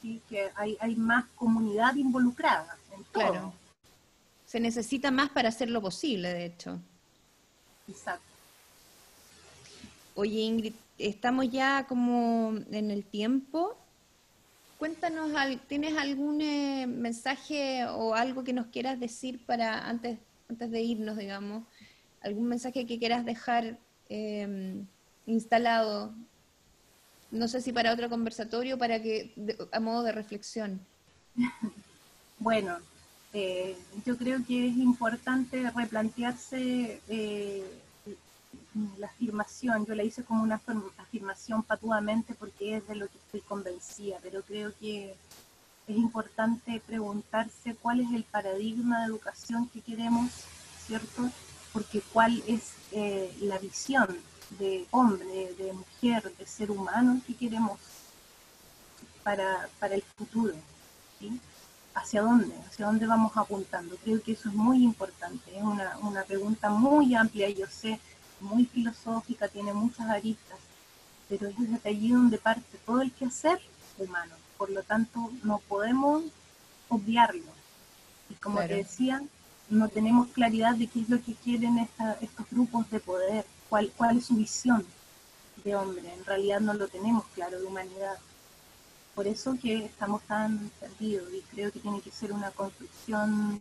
¿sí? 0.00 0.22
que 0.28 0.48
hay, 0.56 0.78
hay 0.80 0.96
más 0.96 1.26
comunidad 1.34 1.94
involucrada 1.96 2.78
en 2.96 3.04
todo. 3.04 3.30
Claro. 3.30 3.52
se 4.46 4.58
necesita 4.58 5.10
más 5.10 5.28
para 5.28 5.50
hacerlo 5.50 5.82
posible, 5.82 6.32
de 6.32 6.46
hecho. 6.46 6.80
Exacto. 7.86 8.24
Oye, 10.14 10.40
Ingrid, 10.40 10.74
estamos 10.98 11.50
ya 11.50 11.86
como 11.86 12.54
en 12.70 12.90
el 12.90 13.04
tiempo. 13.04 13.76
Cuéntanos, 14.84 15.30
¿tienes 15.66 15.96
algún 15.96 16.42
eh, 16.42 16.86
mensaje 16.86 17.86
o 17.86 18.14
algo 18.14 18.44
que 18.44 18.52
nos 18.52 18.66
quieras 18.66 19.00
decir 19.00 19.42
para 19.46 19.88
antes, 19.88 20.18
de 20.50 20.82
irnos, 20.82 21.16
digamos? 21.16 21.64
¿Algún 22.20 22.48
mensaje 22.48 22.84
que 22.84 22.98
quieras 22.98 23.24
dejar 23.24 23.78
em, 24.10 24.86
instalado? 25.24 26.12
No 27.30 27.48
sé 27.48 27.62
si 27.62 27.72
para 27.72 27.94
otro 27.94 28.10
conversatorio, 28.10 28.76
para 28.76 29.00
que 29.00 29.32
a 29.72 29.80
modo 29.80 30.02
de 30.02 30.12
reflexión. 30.12 30.78
Bueno, 32.38 32.76
eh, 33.32 33.78
yo 34.04 34.18
creo 34.18 34.44
que 34.46 34.68
es 34.68 34.76
importante 34.76 35.70
replantearse 35.70 37.00
eh, 37.08 37.64
la 38.98 39.06
afirmación. 39.06 39.86
Yo 39.86 39.94
la 39.94 40.02
hice 40.02 40.24
como 40.24 40.42
una 40.42 40.60
afirmación 40.98 41.62
patuamente 41.62 42.34
porque 42.34 42.76
es 42.76 42.88
de 42.88 42.96
lo 42.96 43.08
que 43.08 43.18
estoy 43.18 43.40
convencida, 43.40 44.18
pero 44.22 44.42
creo 44.42 44.72
que 44.78 45.16
es 45.86 45.96
importante 45.96 46.80
preguntarse 46.86 47.74
cuál 47.74 48.00
es 48.00 48.10
el 48.12 48.24
paradigma 48.24 49.00
de 49.00 49.06
educación 49.06 49.68
que 49.68 49.80
queremos, 49.80 50.30
¿cierto? 50.86 51.30
Porque 51.72 52.00
cuál 52.12 52.42
es 52.46 52.72
eh, 52.92 53.36
la 53.40 53.58
visión 53.58 54.16
de 54.58 54.86
hombre, 54.90 55.54
de 55.58 55.72
mujer, 55.72 56.32
de 56.36 56.46
ser 56.46 56.70
humano 56.70 57.20
que 57.26 57.34
queremos 57.34 57.78
para, 59.22 59.68
para 59.78 59.94
el 59.94 60.02
futuro. 60.02 60.54
¿sí? 61.18 61.40
¿Hacia 61.94 62.22
dónde? 62.22 62.54
¿Hacia 62.66 62.86
dónde 62.86 63.06
vamos 63.06 63.36
apuntando? 63.36 63.96
Creo 64.02 64.22
que 64.22 64.32
eso 64.32 64.48
es 64.48 64.54
muy 64.54 64.82
importante. 64.82 65.56
Es 65.56 65.62
una, 65.62 65.98
una 65.98 66.22
pregunta 66.22 66.70
muy 66.70 67.14
amplia, 67.14 67.48
yo 67.50 67.66
sé, 67.66 68.00
muy 68.40 68.66
filosófica, 68.66 69.48
tiene 69.48 69.72
muchas 69.72 70.08
aristas, 70.08 70.58
pero 71.28 71.48
es 71.48 71.58
desde 71.58 71.88
allí 71.88 72.10
donde 72.10 72.38
parte 72.38 72.78
todo 72.84 73.00
el 73.00 73.12
quehacer 73.12 73.60
humano. 73.98 74.34
Por 74.58 74.70
lo 74.70 74.82
tanto, 74.82 75.30
no 75.42 75.58
podemos 75.58 76.24
obviarlo. 76.88 77.52
Y 78.30 78.34
como 78.34 78.60
te 78.60 78.76
decía, 78.76 79.22
no 79.68 79.88
tenemos 79.88 80.28
claridad 80.28 80.74
de 80.74 80.86
qué 80.86 81.00
es 81.00 81.08
lo 81.08 81.22
que 81.22 81.34
quieren 81.34 81.78
estos 81.78 82.46
grupos 82.50 82.90
de 82.90 83.00
poder, 83.00 83.44
cuál, 83.68 83.90
cuál 83.96 84.18
es 84.18 84.26
su 84.26 84.36
visión 84.36 84.86
de 85.64 85.74
hombre. 85.74 86.12
En 86.12 86.24
realidad 86.24 86.60
no 86.60 86.74
lo 86.74 86.88
tenemos 86.88 87.24
claro 87.34 87.58
de 87.58 87.66
humanidad. 87.66 88.18
Por 89.14 89.26
eso 89.26 89.56
que 89.60 89.84
estamos 89.84 90.22
tan 90.22 90.70
perdidos 90.80 91.32
y 91.32 91.40
creo 91.42 91.70
que 91.70 91.80
tiene 91.80 92.00
que 92.00 92.10
ser 92.10 92.32
una 92.32 92.50
construcción 92.50 93.60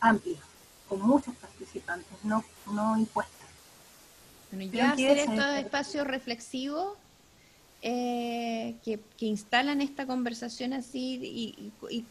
amplia, 0.00 0.38
con 0.88 1.00
muchos 1.00 1.34
participantes, 1.36 2.12
no, 2.22 2.44
no 2.70 2.96
impuesta. 2.96 3.37
Bueno, 4.50 4.72
ya 4.72 4.92
hacer 4.92 5.18
estos 5.18 5.56
espacios 5.56 6.06
reflexivos 6.06 6.96
eh, 7.82 8.76
que, 8.84 9.00
instalan 9.20 9.80
esta 9.80 10.06
conversación 10.06 10.72
así 10.72 11.20
y, 11.22 12.04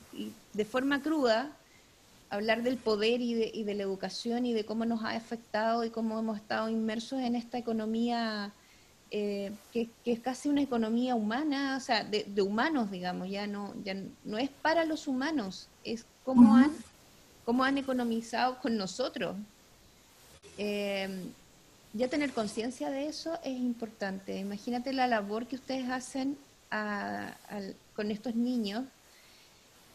de 0.54 0.66
forma 0.66 1.02
cruda, 1.02 1.52
hablar 2.30 2.64
del 2.64 2.78
poder 2.78 3.22
y 3.22 3.34
de, 3.34 3.52
y 3.54 3.64
de, 3.64 3.74
la 3.74 3.84
educación 3.84 4.46
y 4.46 4.54
de 4.54 4.66
cómo 4.66 4.86
nos 4.86 5.04
ha 5.04 5.12
afectado 5.12 5.84
y 5.84 5.90
cómo 5.90 6.20
hemos 6.20 6.38
estado 6.38 6.70
inmersos 6.70 7.22
en 7.22 7.36
esta 7.36 7.58
economía 7.58 8.54
eh, 9.10 9.54
que, 9.72 9.90
es 10.06 10.20
casi 10.20 10.50
una 10.50 10.62
economía 10.62 11.16
humana, 11.16 11.78
o 11.78 11.80
sea, 11.80 12.04
de, 12.04 12.42
humanos, 12.42 12.92
digamos, 12.92 13.30
ya 13.30 13.48
no, 13.48 13.74
ya 13.84 13.96
no 14.26 14.38
es 14.38 14.50
para 14.50 14.84
los 14.84 15.08
humanos, 15.08 15.70
es 15.86 16.06
cómo, 16.26 16.58
han, 16.58 16.72
cómo 17.46 17.64
han 17.64 17.78
economizado 17.78 18.60
con 18.60 18.76
nosotros. 18.76 19.38
Eh, 20.58 21.24
ya 21.98 22.08
tener 22.08 22.32
conciencia 22.32 22.90
de 22.90 23.08
eso 23.08 23.40
es 23.44 23.58
importante. 23.58 24.38
Imagínate 24.38 24.94
la 24.94 25.08
labor 25.08 25.48
que 25.48 25.56
ustedes 25.56 25.90
hacen 25.90 26.38
con 27.96 28.12
estos 28.12 28.36
niños 28.36 28.84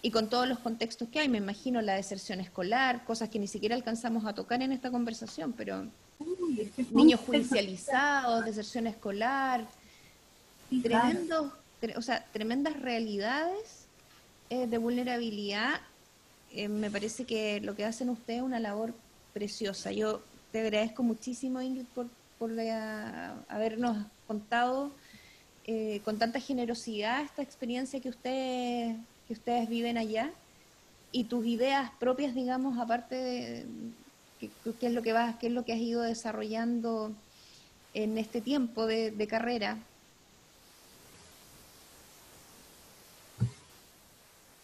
y 0.00 0.10
con 0.10 0.28
todos 0.28 0.48
los 0.48 0.58
contextos 0.58 1.08
que 1.08 1.20
hay. 1.20 1.28
Me 1.28 1.38
imagino 1.38 1.80
la 1.80 1.94
deserción 1.94 2.40
escolar, 2.40 3.04
cosas 3.04 3.28
que 3.28 3.38
ni 3.38 3.46
siquiera 3.46 3.76
alcanzamos 3.76 4.26
a 4.26 4.34
tocar 4.34 4.60
en 4.62 4.72
esta 4.72 4.90
conversación, 4.90 5.52
pero 5.52 5.86
niños 6.90 7.20
judicializados, 7.20 8.44
deserción 8.44 8.88
escolar, 8.88 9.66
tremendos, 10.82 11.52
o 11.96 12.02
sea, 12.02 12.24
tremendas 12.32 12.80
realidades 12.80 13.86
eh, 14.50 14.66
de 14.66 14.78
vulnerabilidad. 14.78 15.80
Eh, 16.50 16.68
me 16.68 16.90
parece 16.90 17.24
que 17.24 17.60
lo 17.60 17.76
que 17.76 17.84
hacen 17.84 18.10
ustedes 18.10 18.38
es 18.38 18.44
una 18.44 18.58
labor 18.60 18.92
preciosa. 19.32 19.92
Yo 19.92 20.20
te 20.52 20.60
agradezco 20.60 21.02
muchísimo, 21.02 21.60
Ingrid, 21.60 21.86
por, 21.94 22.06
por 22.38 22.50
habernos 23.48 24.06
contado 24.26 24.92
eh, 25.66 26.00
con 26.04 26.18
tanta 26.18 26.40
generosidad 26.40 27.22
esta 27.22 27.40
experiencia 27.40 28.00
que 28.00 28.08
ustedes, 28.08 28.96
que 29.26 29.32
ustedes 29.32 29.68
viven 29.68 29.96
allá 29.96 30.30
y 31.12 31.24
tus 31.24 31.46
ideas 31.46 31.90
propias, 32.00 32.34
digamos, 32.34 32.78
aparte 32.78 33.14
de 33.14 33.66
qué, 34.80 34.86
es 34.86 34.92
lo 34.92 35.02
que 35.02 35.12
vas, 35.12 35.36
qué 35.36 35.46
es 35.46 35.52
lo 35.52 35.64
que 35.64 35.72
has 35.72 35.78
ido 35.78 36.02
desarrollando 36.02 37.12
en 37.94 38.18
este 38.18 38.40
tiempo 38.40 38.86
de, 38.86 39.26
carrera. 39.28 39.78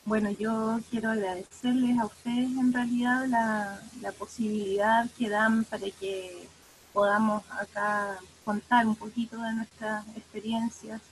Bueno, 0.08 0.30
yo 0.30 0.80
quiero 0.90 1.10
agradecerles 1.10 1.98
a 1.98 2.06
ustedes 2.06 2.48
en 2.56 2.72
realidad 2.72 3.26
la, 3.26 3.78
la, 4.00 4.10
posibilidad 4.12 5.06
que 5.18 5.28
dan 5.28 5.64
para 5.64 5.84
que 5.90 6.48
podamos 6.94 7.42
acá 7.50 8.18
contar 8.42 8.86
un 8.86 8.96
poquito 8.96 9.36
de 9.36 9.52
nuestras 9.52 10.06
experiencias. 10.16 11.02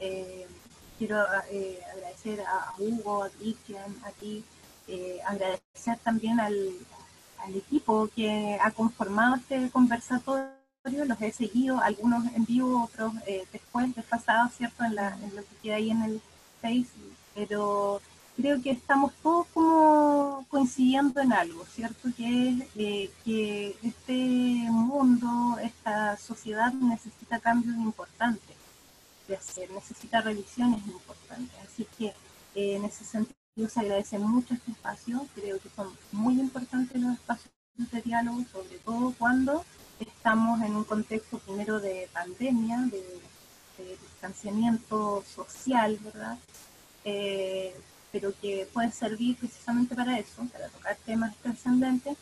Eh, 0.00 0.48
quiero 0.98 1.24
eh, 1.52 1.78
agradecer 1.94 2.40
a 2.40 2.74
Hugo, 2.76 3.22
a 3.22 3.30
Cristian, 3.30 3.96
a 4.04 4.10
ti, 4.10 4.42
eh, 4.88 5.20
agradecer 5.28 5.98
también 6.02 6.40
al, 6.40 6.74
equipo 7.54 8.08
que 8.16 8.58
ha 8.60 8.72
conformado 8.72 9.36
este 9.36 9.70
conversatorio. 9.70 10.50
Los 11.06 11.20
he 11.22 11.30
seguido, 11.30 11.80
algunos 11.80 12.26
en 12.34 12.44
vivo, 12.46 12.82
otros 12.82 13.12
después, 13.52 13.94
desfasados, 13.94 14.54
¿cierto? 14.54 14.82
En, 14.82 14.96
la, 14.96 15.16
en 15.22 15.36
lo 15.36 15.42
que 15.42 15.56
queda 15.62 15.76
ahí 15.76 15.90
en 15.90 16.02
el 16.02 16.20
Facebook. 16.60 17.14
Pero 17.32 18.00
creo 18.40 18.62
que 18.62 18.70
estamos 18.70 19.12
todos 19.22 19.46
como 19.52 20.46
coincidiendo 20.48 21.20
en 21.20 21.32
algo, 21.32 21.64
¿cierto? 21.66 22.08
Que 22.16 22.48
es 22.48 22.62
eh, 22.76 23.10
que 23.24 23.76
este 23.82 24.14
mundo, 24.70 25.58
esta 25.62 26.16
sociedad 26.16 26.72
necesita 26.72 27.38
cambios 27.38 27.76
importantes 27.76 28.56
de 29.28 29.36
hacer, 29.36 29.70
necesita 29.70 30.20
revisiones 30.20 30.86
importantes. 30.86 31.54
Así 31.64 31.86
que 31.98 32.06
eh, 32.54 32.76
en 32.76 32.84
ese 32.84 33.04
sentido 33.04 33.68
se 33.68 33.80
agradece 33.80 34.18
mucho 34.18 34.54
este 34.54 34.70
espacio, 34.72 35.26
creo 35.34 35.58
que 35.58 35.68
son 35.76 35.88
muy 36.12 36.40
importantes 36.40 37.00
los 37.00 37.14
espacios 37.14 37.52
de 37.76 38.02
diálogo, 38.02 38.44
sobre 38.52 38.78
todo 38.78 39.14
cuando 39.18 39.64
estamos 39.98 40.62
en 40.62 40.76
un 40.76 40.84
contexto 40.84 41.38
primero 41.38 41.80
de 41.80 42.08
pandemia, 42.12 42.78
de, 42.90 43.20
distanciamiento 44.02 45.24
social, 45.34 45.98
¿verdad? 46.04 46.36
Eh, 47.04 47.74
pero 48.12 48.32
que 48.40 48.68
puede 48.72 48.90
servir 48.92 49.36
precisamente 49.36 49.94
para 49.94 50.18
eso, 50.18 50.44
para 50.52 50.68
tocar 50.68 50.96
temas 51.04 51.34
trascendentes, 51.36 52.16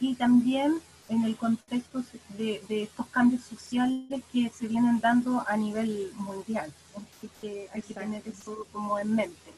y 0.00 0.14
también 0.14 0.80
en 1.08 1.24
el 1.24 1.36
contexto 1.36 2.02
de, 2.36 2.60
estos 2.68 3.06
cambios 3.08 3.42
sociales 3.42 4.22
que 4.32 4.50
se 4.50 4.66
vienen 4.66 5.00
dando 5.00 5.44
a 5.46 5.56
nivel 5.56 6.12
mundial. 6.16 6.72
Así 6.96 7.30
que 7.40 7.68
hay 7.72 7.82
que 7.82 7.94
tener 7.94 8.26
eso 8.26 8.66
como 8.72 8.98
en 8.98 9.14
mente. 9.14 9.52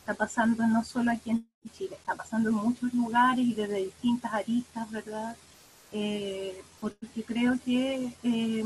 Está 0.00 0.14
pasando 0.14 0.66
no 0.66 0.84
solo 0.84 1.12
aquí 1.12 1.30
en 1.30 1.46
Chile, 1.72 1.96
está 1.98 2.14
pasando 2.14 2.50
en 2.50 2.56
muchos 2.56 2.92
lugares 2.92 3.44
y 3.44 3.54
desde 3.54 3.84
distintas 3.84 4.32
aristas, 4.32 4.90
¿verdad? 4.90 5.36
Eh, 5.92 6.62
porque 6.80 7.22
creo 7.22 7.58
que 7.64 8.12
eh, 8.22 8.64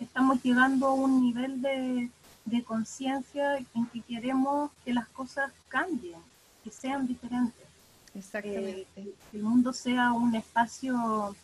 estamos 0.00 0.42
llegando 0.42 0.88
a 0.88 0.94
un 0.94 1.22
nivel 1.22 1.60
de, 1.62 2.10
de 2.46 2.62
conciencia 2.62 3.58
en 3.58 3.86
que 3.92 4.00
queremos 4.00 4.70
que 4.84 4.94
las 4.94 5.08
cosas 5.08 5.52
cambien, 5.68 6.20
que 6.64 6.70
sean 6.70 7.06
diferentes. 7.06 7.66
Exactamente. 8.14 8.86
Eh, 8.96 9.14
que 9.30 9.36
el 9.36 9.42
mundo 9.42 9.72
sea 9.72 10.12
un 10.12 10.34
espacio 10.34 11.36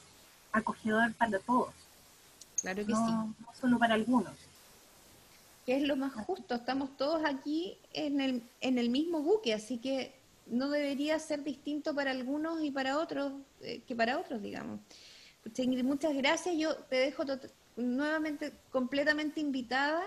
acogedor 0.52 1.12
para 1.14 1.38
todos. 1.40 1.74
Claro 2.60 2.86
que 2.86 2.94
sí. 2.94 3.00
No 3.00 3.34
solo 3.60 3.78
para 3.78 3.94
algunos. 3.94 4.32
Que 5.66 5.76
es 5.76 5.82
lo 5.82 5.96
más 5.96 6.12
justo. 6.12 6.54
Estamos 6.54 6.96
todos 6.96 7.22
aquí 7.24 7.76
en 7.92 8.20
el, 8.20 8.42
en 8.60 8.78
el 8.78 8.88
mismo 8.88 9.22
buque, 9.22 9.52
así 9.52 9.78
que 9.78 10.14
no 10.46 10.70
debería 10.70 11.18
ser 11.18 11.42
distinto 11.42 11.94
para 11.94 12.10
algunos 12.12 12.62
y 12.62 12.70
para 12.70 12.98
otros 12.98 13.32
eh, 13.60 13.80
que 13.86 13.94
para 13.94 14.18
otros, 14.18 14.40
digamos. 14.42 14.80
muchas 15.84 16.14
gracias. 16.14 16.56
Yo 16.56 16.76
te 16.76 16.96
dejo 16.96 17.24
nuevamente 17.76 18.52
completamente 18.70 19.40
invitada 19.40 20.04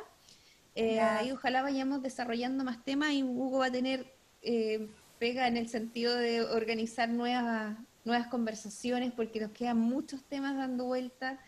eh, 0.75 0.99
ahí 0.99 1.31
ojalá 1.31 1.61
vayamos 1.61 2.01
desarrollando 2.01 2.63
más 2.63 2.83
temas 2.83 3.13
y 3.13 3.23
Hugo 3.23 3.59
va 3.59 3.67
a 3.67 3.71
tener 3.71 4.13
eh, 4.41 4.89
pega 5.19 5.47
en 5.47 5.57
el 5.57 5.69
sentido 5.69 6.15
de 6.15 6.41
organizar 6.41 7.09
nuevas, 7.09 7.77
nuevas 8.03 8.27
conversaciones 8.27 9.13
porque 9.13 9.39
nos 9.39 9.51
quedan 9.51 9.77
muchos 9.79 10.23
temas 10.23 10.57
dando 10.57 10.85
vuelta 10.85 11.39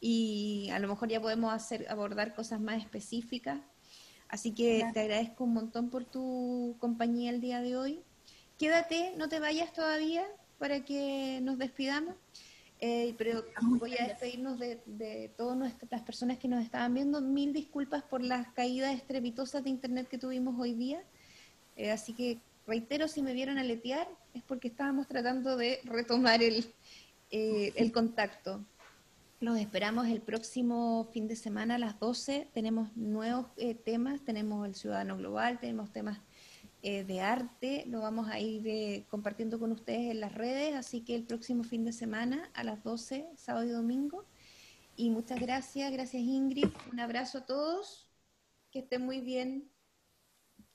y 0.00 0.68
a 0.72 0.78
lo 0.78 0.88
mejor 0.88 1.08
ya 1.08 1.20
podemos 1.20 1.52
hacer, 1.52 1.86
abordar 1.88 2.34
cosas 2.34 2.60
más 2.60 2.78
específicas. 2.82 3.60
Así 4.28 4.52
que 4.52 4.84
te 4.92 5.00
agradezco 5.00 5.44
un 5.44 5.54
montón 5.54 5.88
por 5.88 6.04
tu 6.04 6.76
compañía 6.78 7.30
el 7.30 7.40
día 7.40 7.62
de 7.62 7.76
hoy. 7.76 8.02
Quédate, 8.58 9.14
no 9.16 9.28
te 9.28 9.40
vayas 9.40 9.72
todavía 9.72 10.24
para 10.58 10.84
que 10.84 11.40
nos 11.42 11.58
despidamos. 11.58 12.14
Eh, 12.80 13.14
pero 13.16 13.42
voy 13.62 13.94
a 13.98 14.06
despedirnos 14.06 14.58
de, 14.58 15.32
todas 15.36 15.74
las 15.90 16.02
personas 16.02 16.38
que 16.38 16.48
nos 16.48 16.62
estaban 16.62 16.92
viendo. 16.94 17.20
Mil 17.20 17.52
disculpas 17.52 18.02
por 18.02 18.22
las 18.22 18.48
caídas 18.48 18.94
estrepitosas 18.94 19.64
de 19.64 19.70
internet 19.70 20.08
que 20.08 20.18
tuvimos 20.18 20.58
hoy 20.58 20.74
día. 20.74 21.02
Eh, 21.76 21.90
así 21.90 22.12
que 22.12 22.38
reitero, 22.66 23.08
si 23.08 23.22
me 23.22 23.32
vieron 23.32 23.58
aletear, 23.58 24.08
es 24.34 24.42
porque 24.42 24.68
estábamos 24.68 25.08
tratando 25.08 25.56
de 25.56 25.80
retomar 25.84 26.42
el, 26.42 26.66
eh, 27.30 27.72
el 27.76 27.92
contacto. 27.92 28.64
Los 29.40 29.58
esperamos 29.58 30.06
el 30.08 30.20
próximo 30.20 31.08
fin 31.12 31.28
de 31.28 31.36
semana 31.36 31.76
a 31.76 31.78
las 31.78 31.98
12. 31.98 32.48
Tenemos 32.52 32.94
nuevos 32.96 33.46
temas, 33.84 34.22
tenemos 34.22 34.66
el 34.66 34.74
Ciudadano 34.74 35.16
Global, 35.16 35.58
tenemos 35.60 35.92
temas 35.92 36.18
eh, 36.88 37.02
de 37.02 37.20
arte. 37.20 37.82
Lo 37.88 38.00
vamos 38.00 38.28
a 38.28 38.38
ir 38.38 38.64
eh, 38.68 39.06
compartiendo 39.10 39.58
con 39.58 39.72
ustedes 39.72 40.08
en 40.12 40.20
las 40.20 40.32
redes, 40.32 40.72
así 40.76 41.00
que 41.00 41.16
el 41.16 41.24
próximo 41.24 41.64
fin 41.64 41.84
de 41.84 41.92
semana 41.92 42.48
a 42.54 42.62
las 42.62 42.84
12, 42.84 43.26
sábado 43.34 43.66
y 43.66 43.70
domingo. 43.70 44.24
Y 44.94 45.10
muchas 45.10 45.40
gracias, 45.40 45.90
gracias 45.90 46.22
Ingrid. 46.22 46.68
Un 46.92 47.00
abrazo 47.00 47.38
a 47.38 47.44
todos, 47.44 48.08
que 48.70 48.78
estén 48.78 49.04
muy 49.04 49.20
bien. 49.20 49.68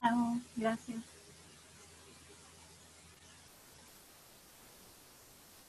Chao, 0.01 0.38
gracias. 0.57 1.20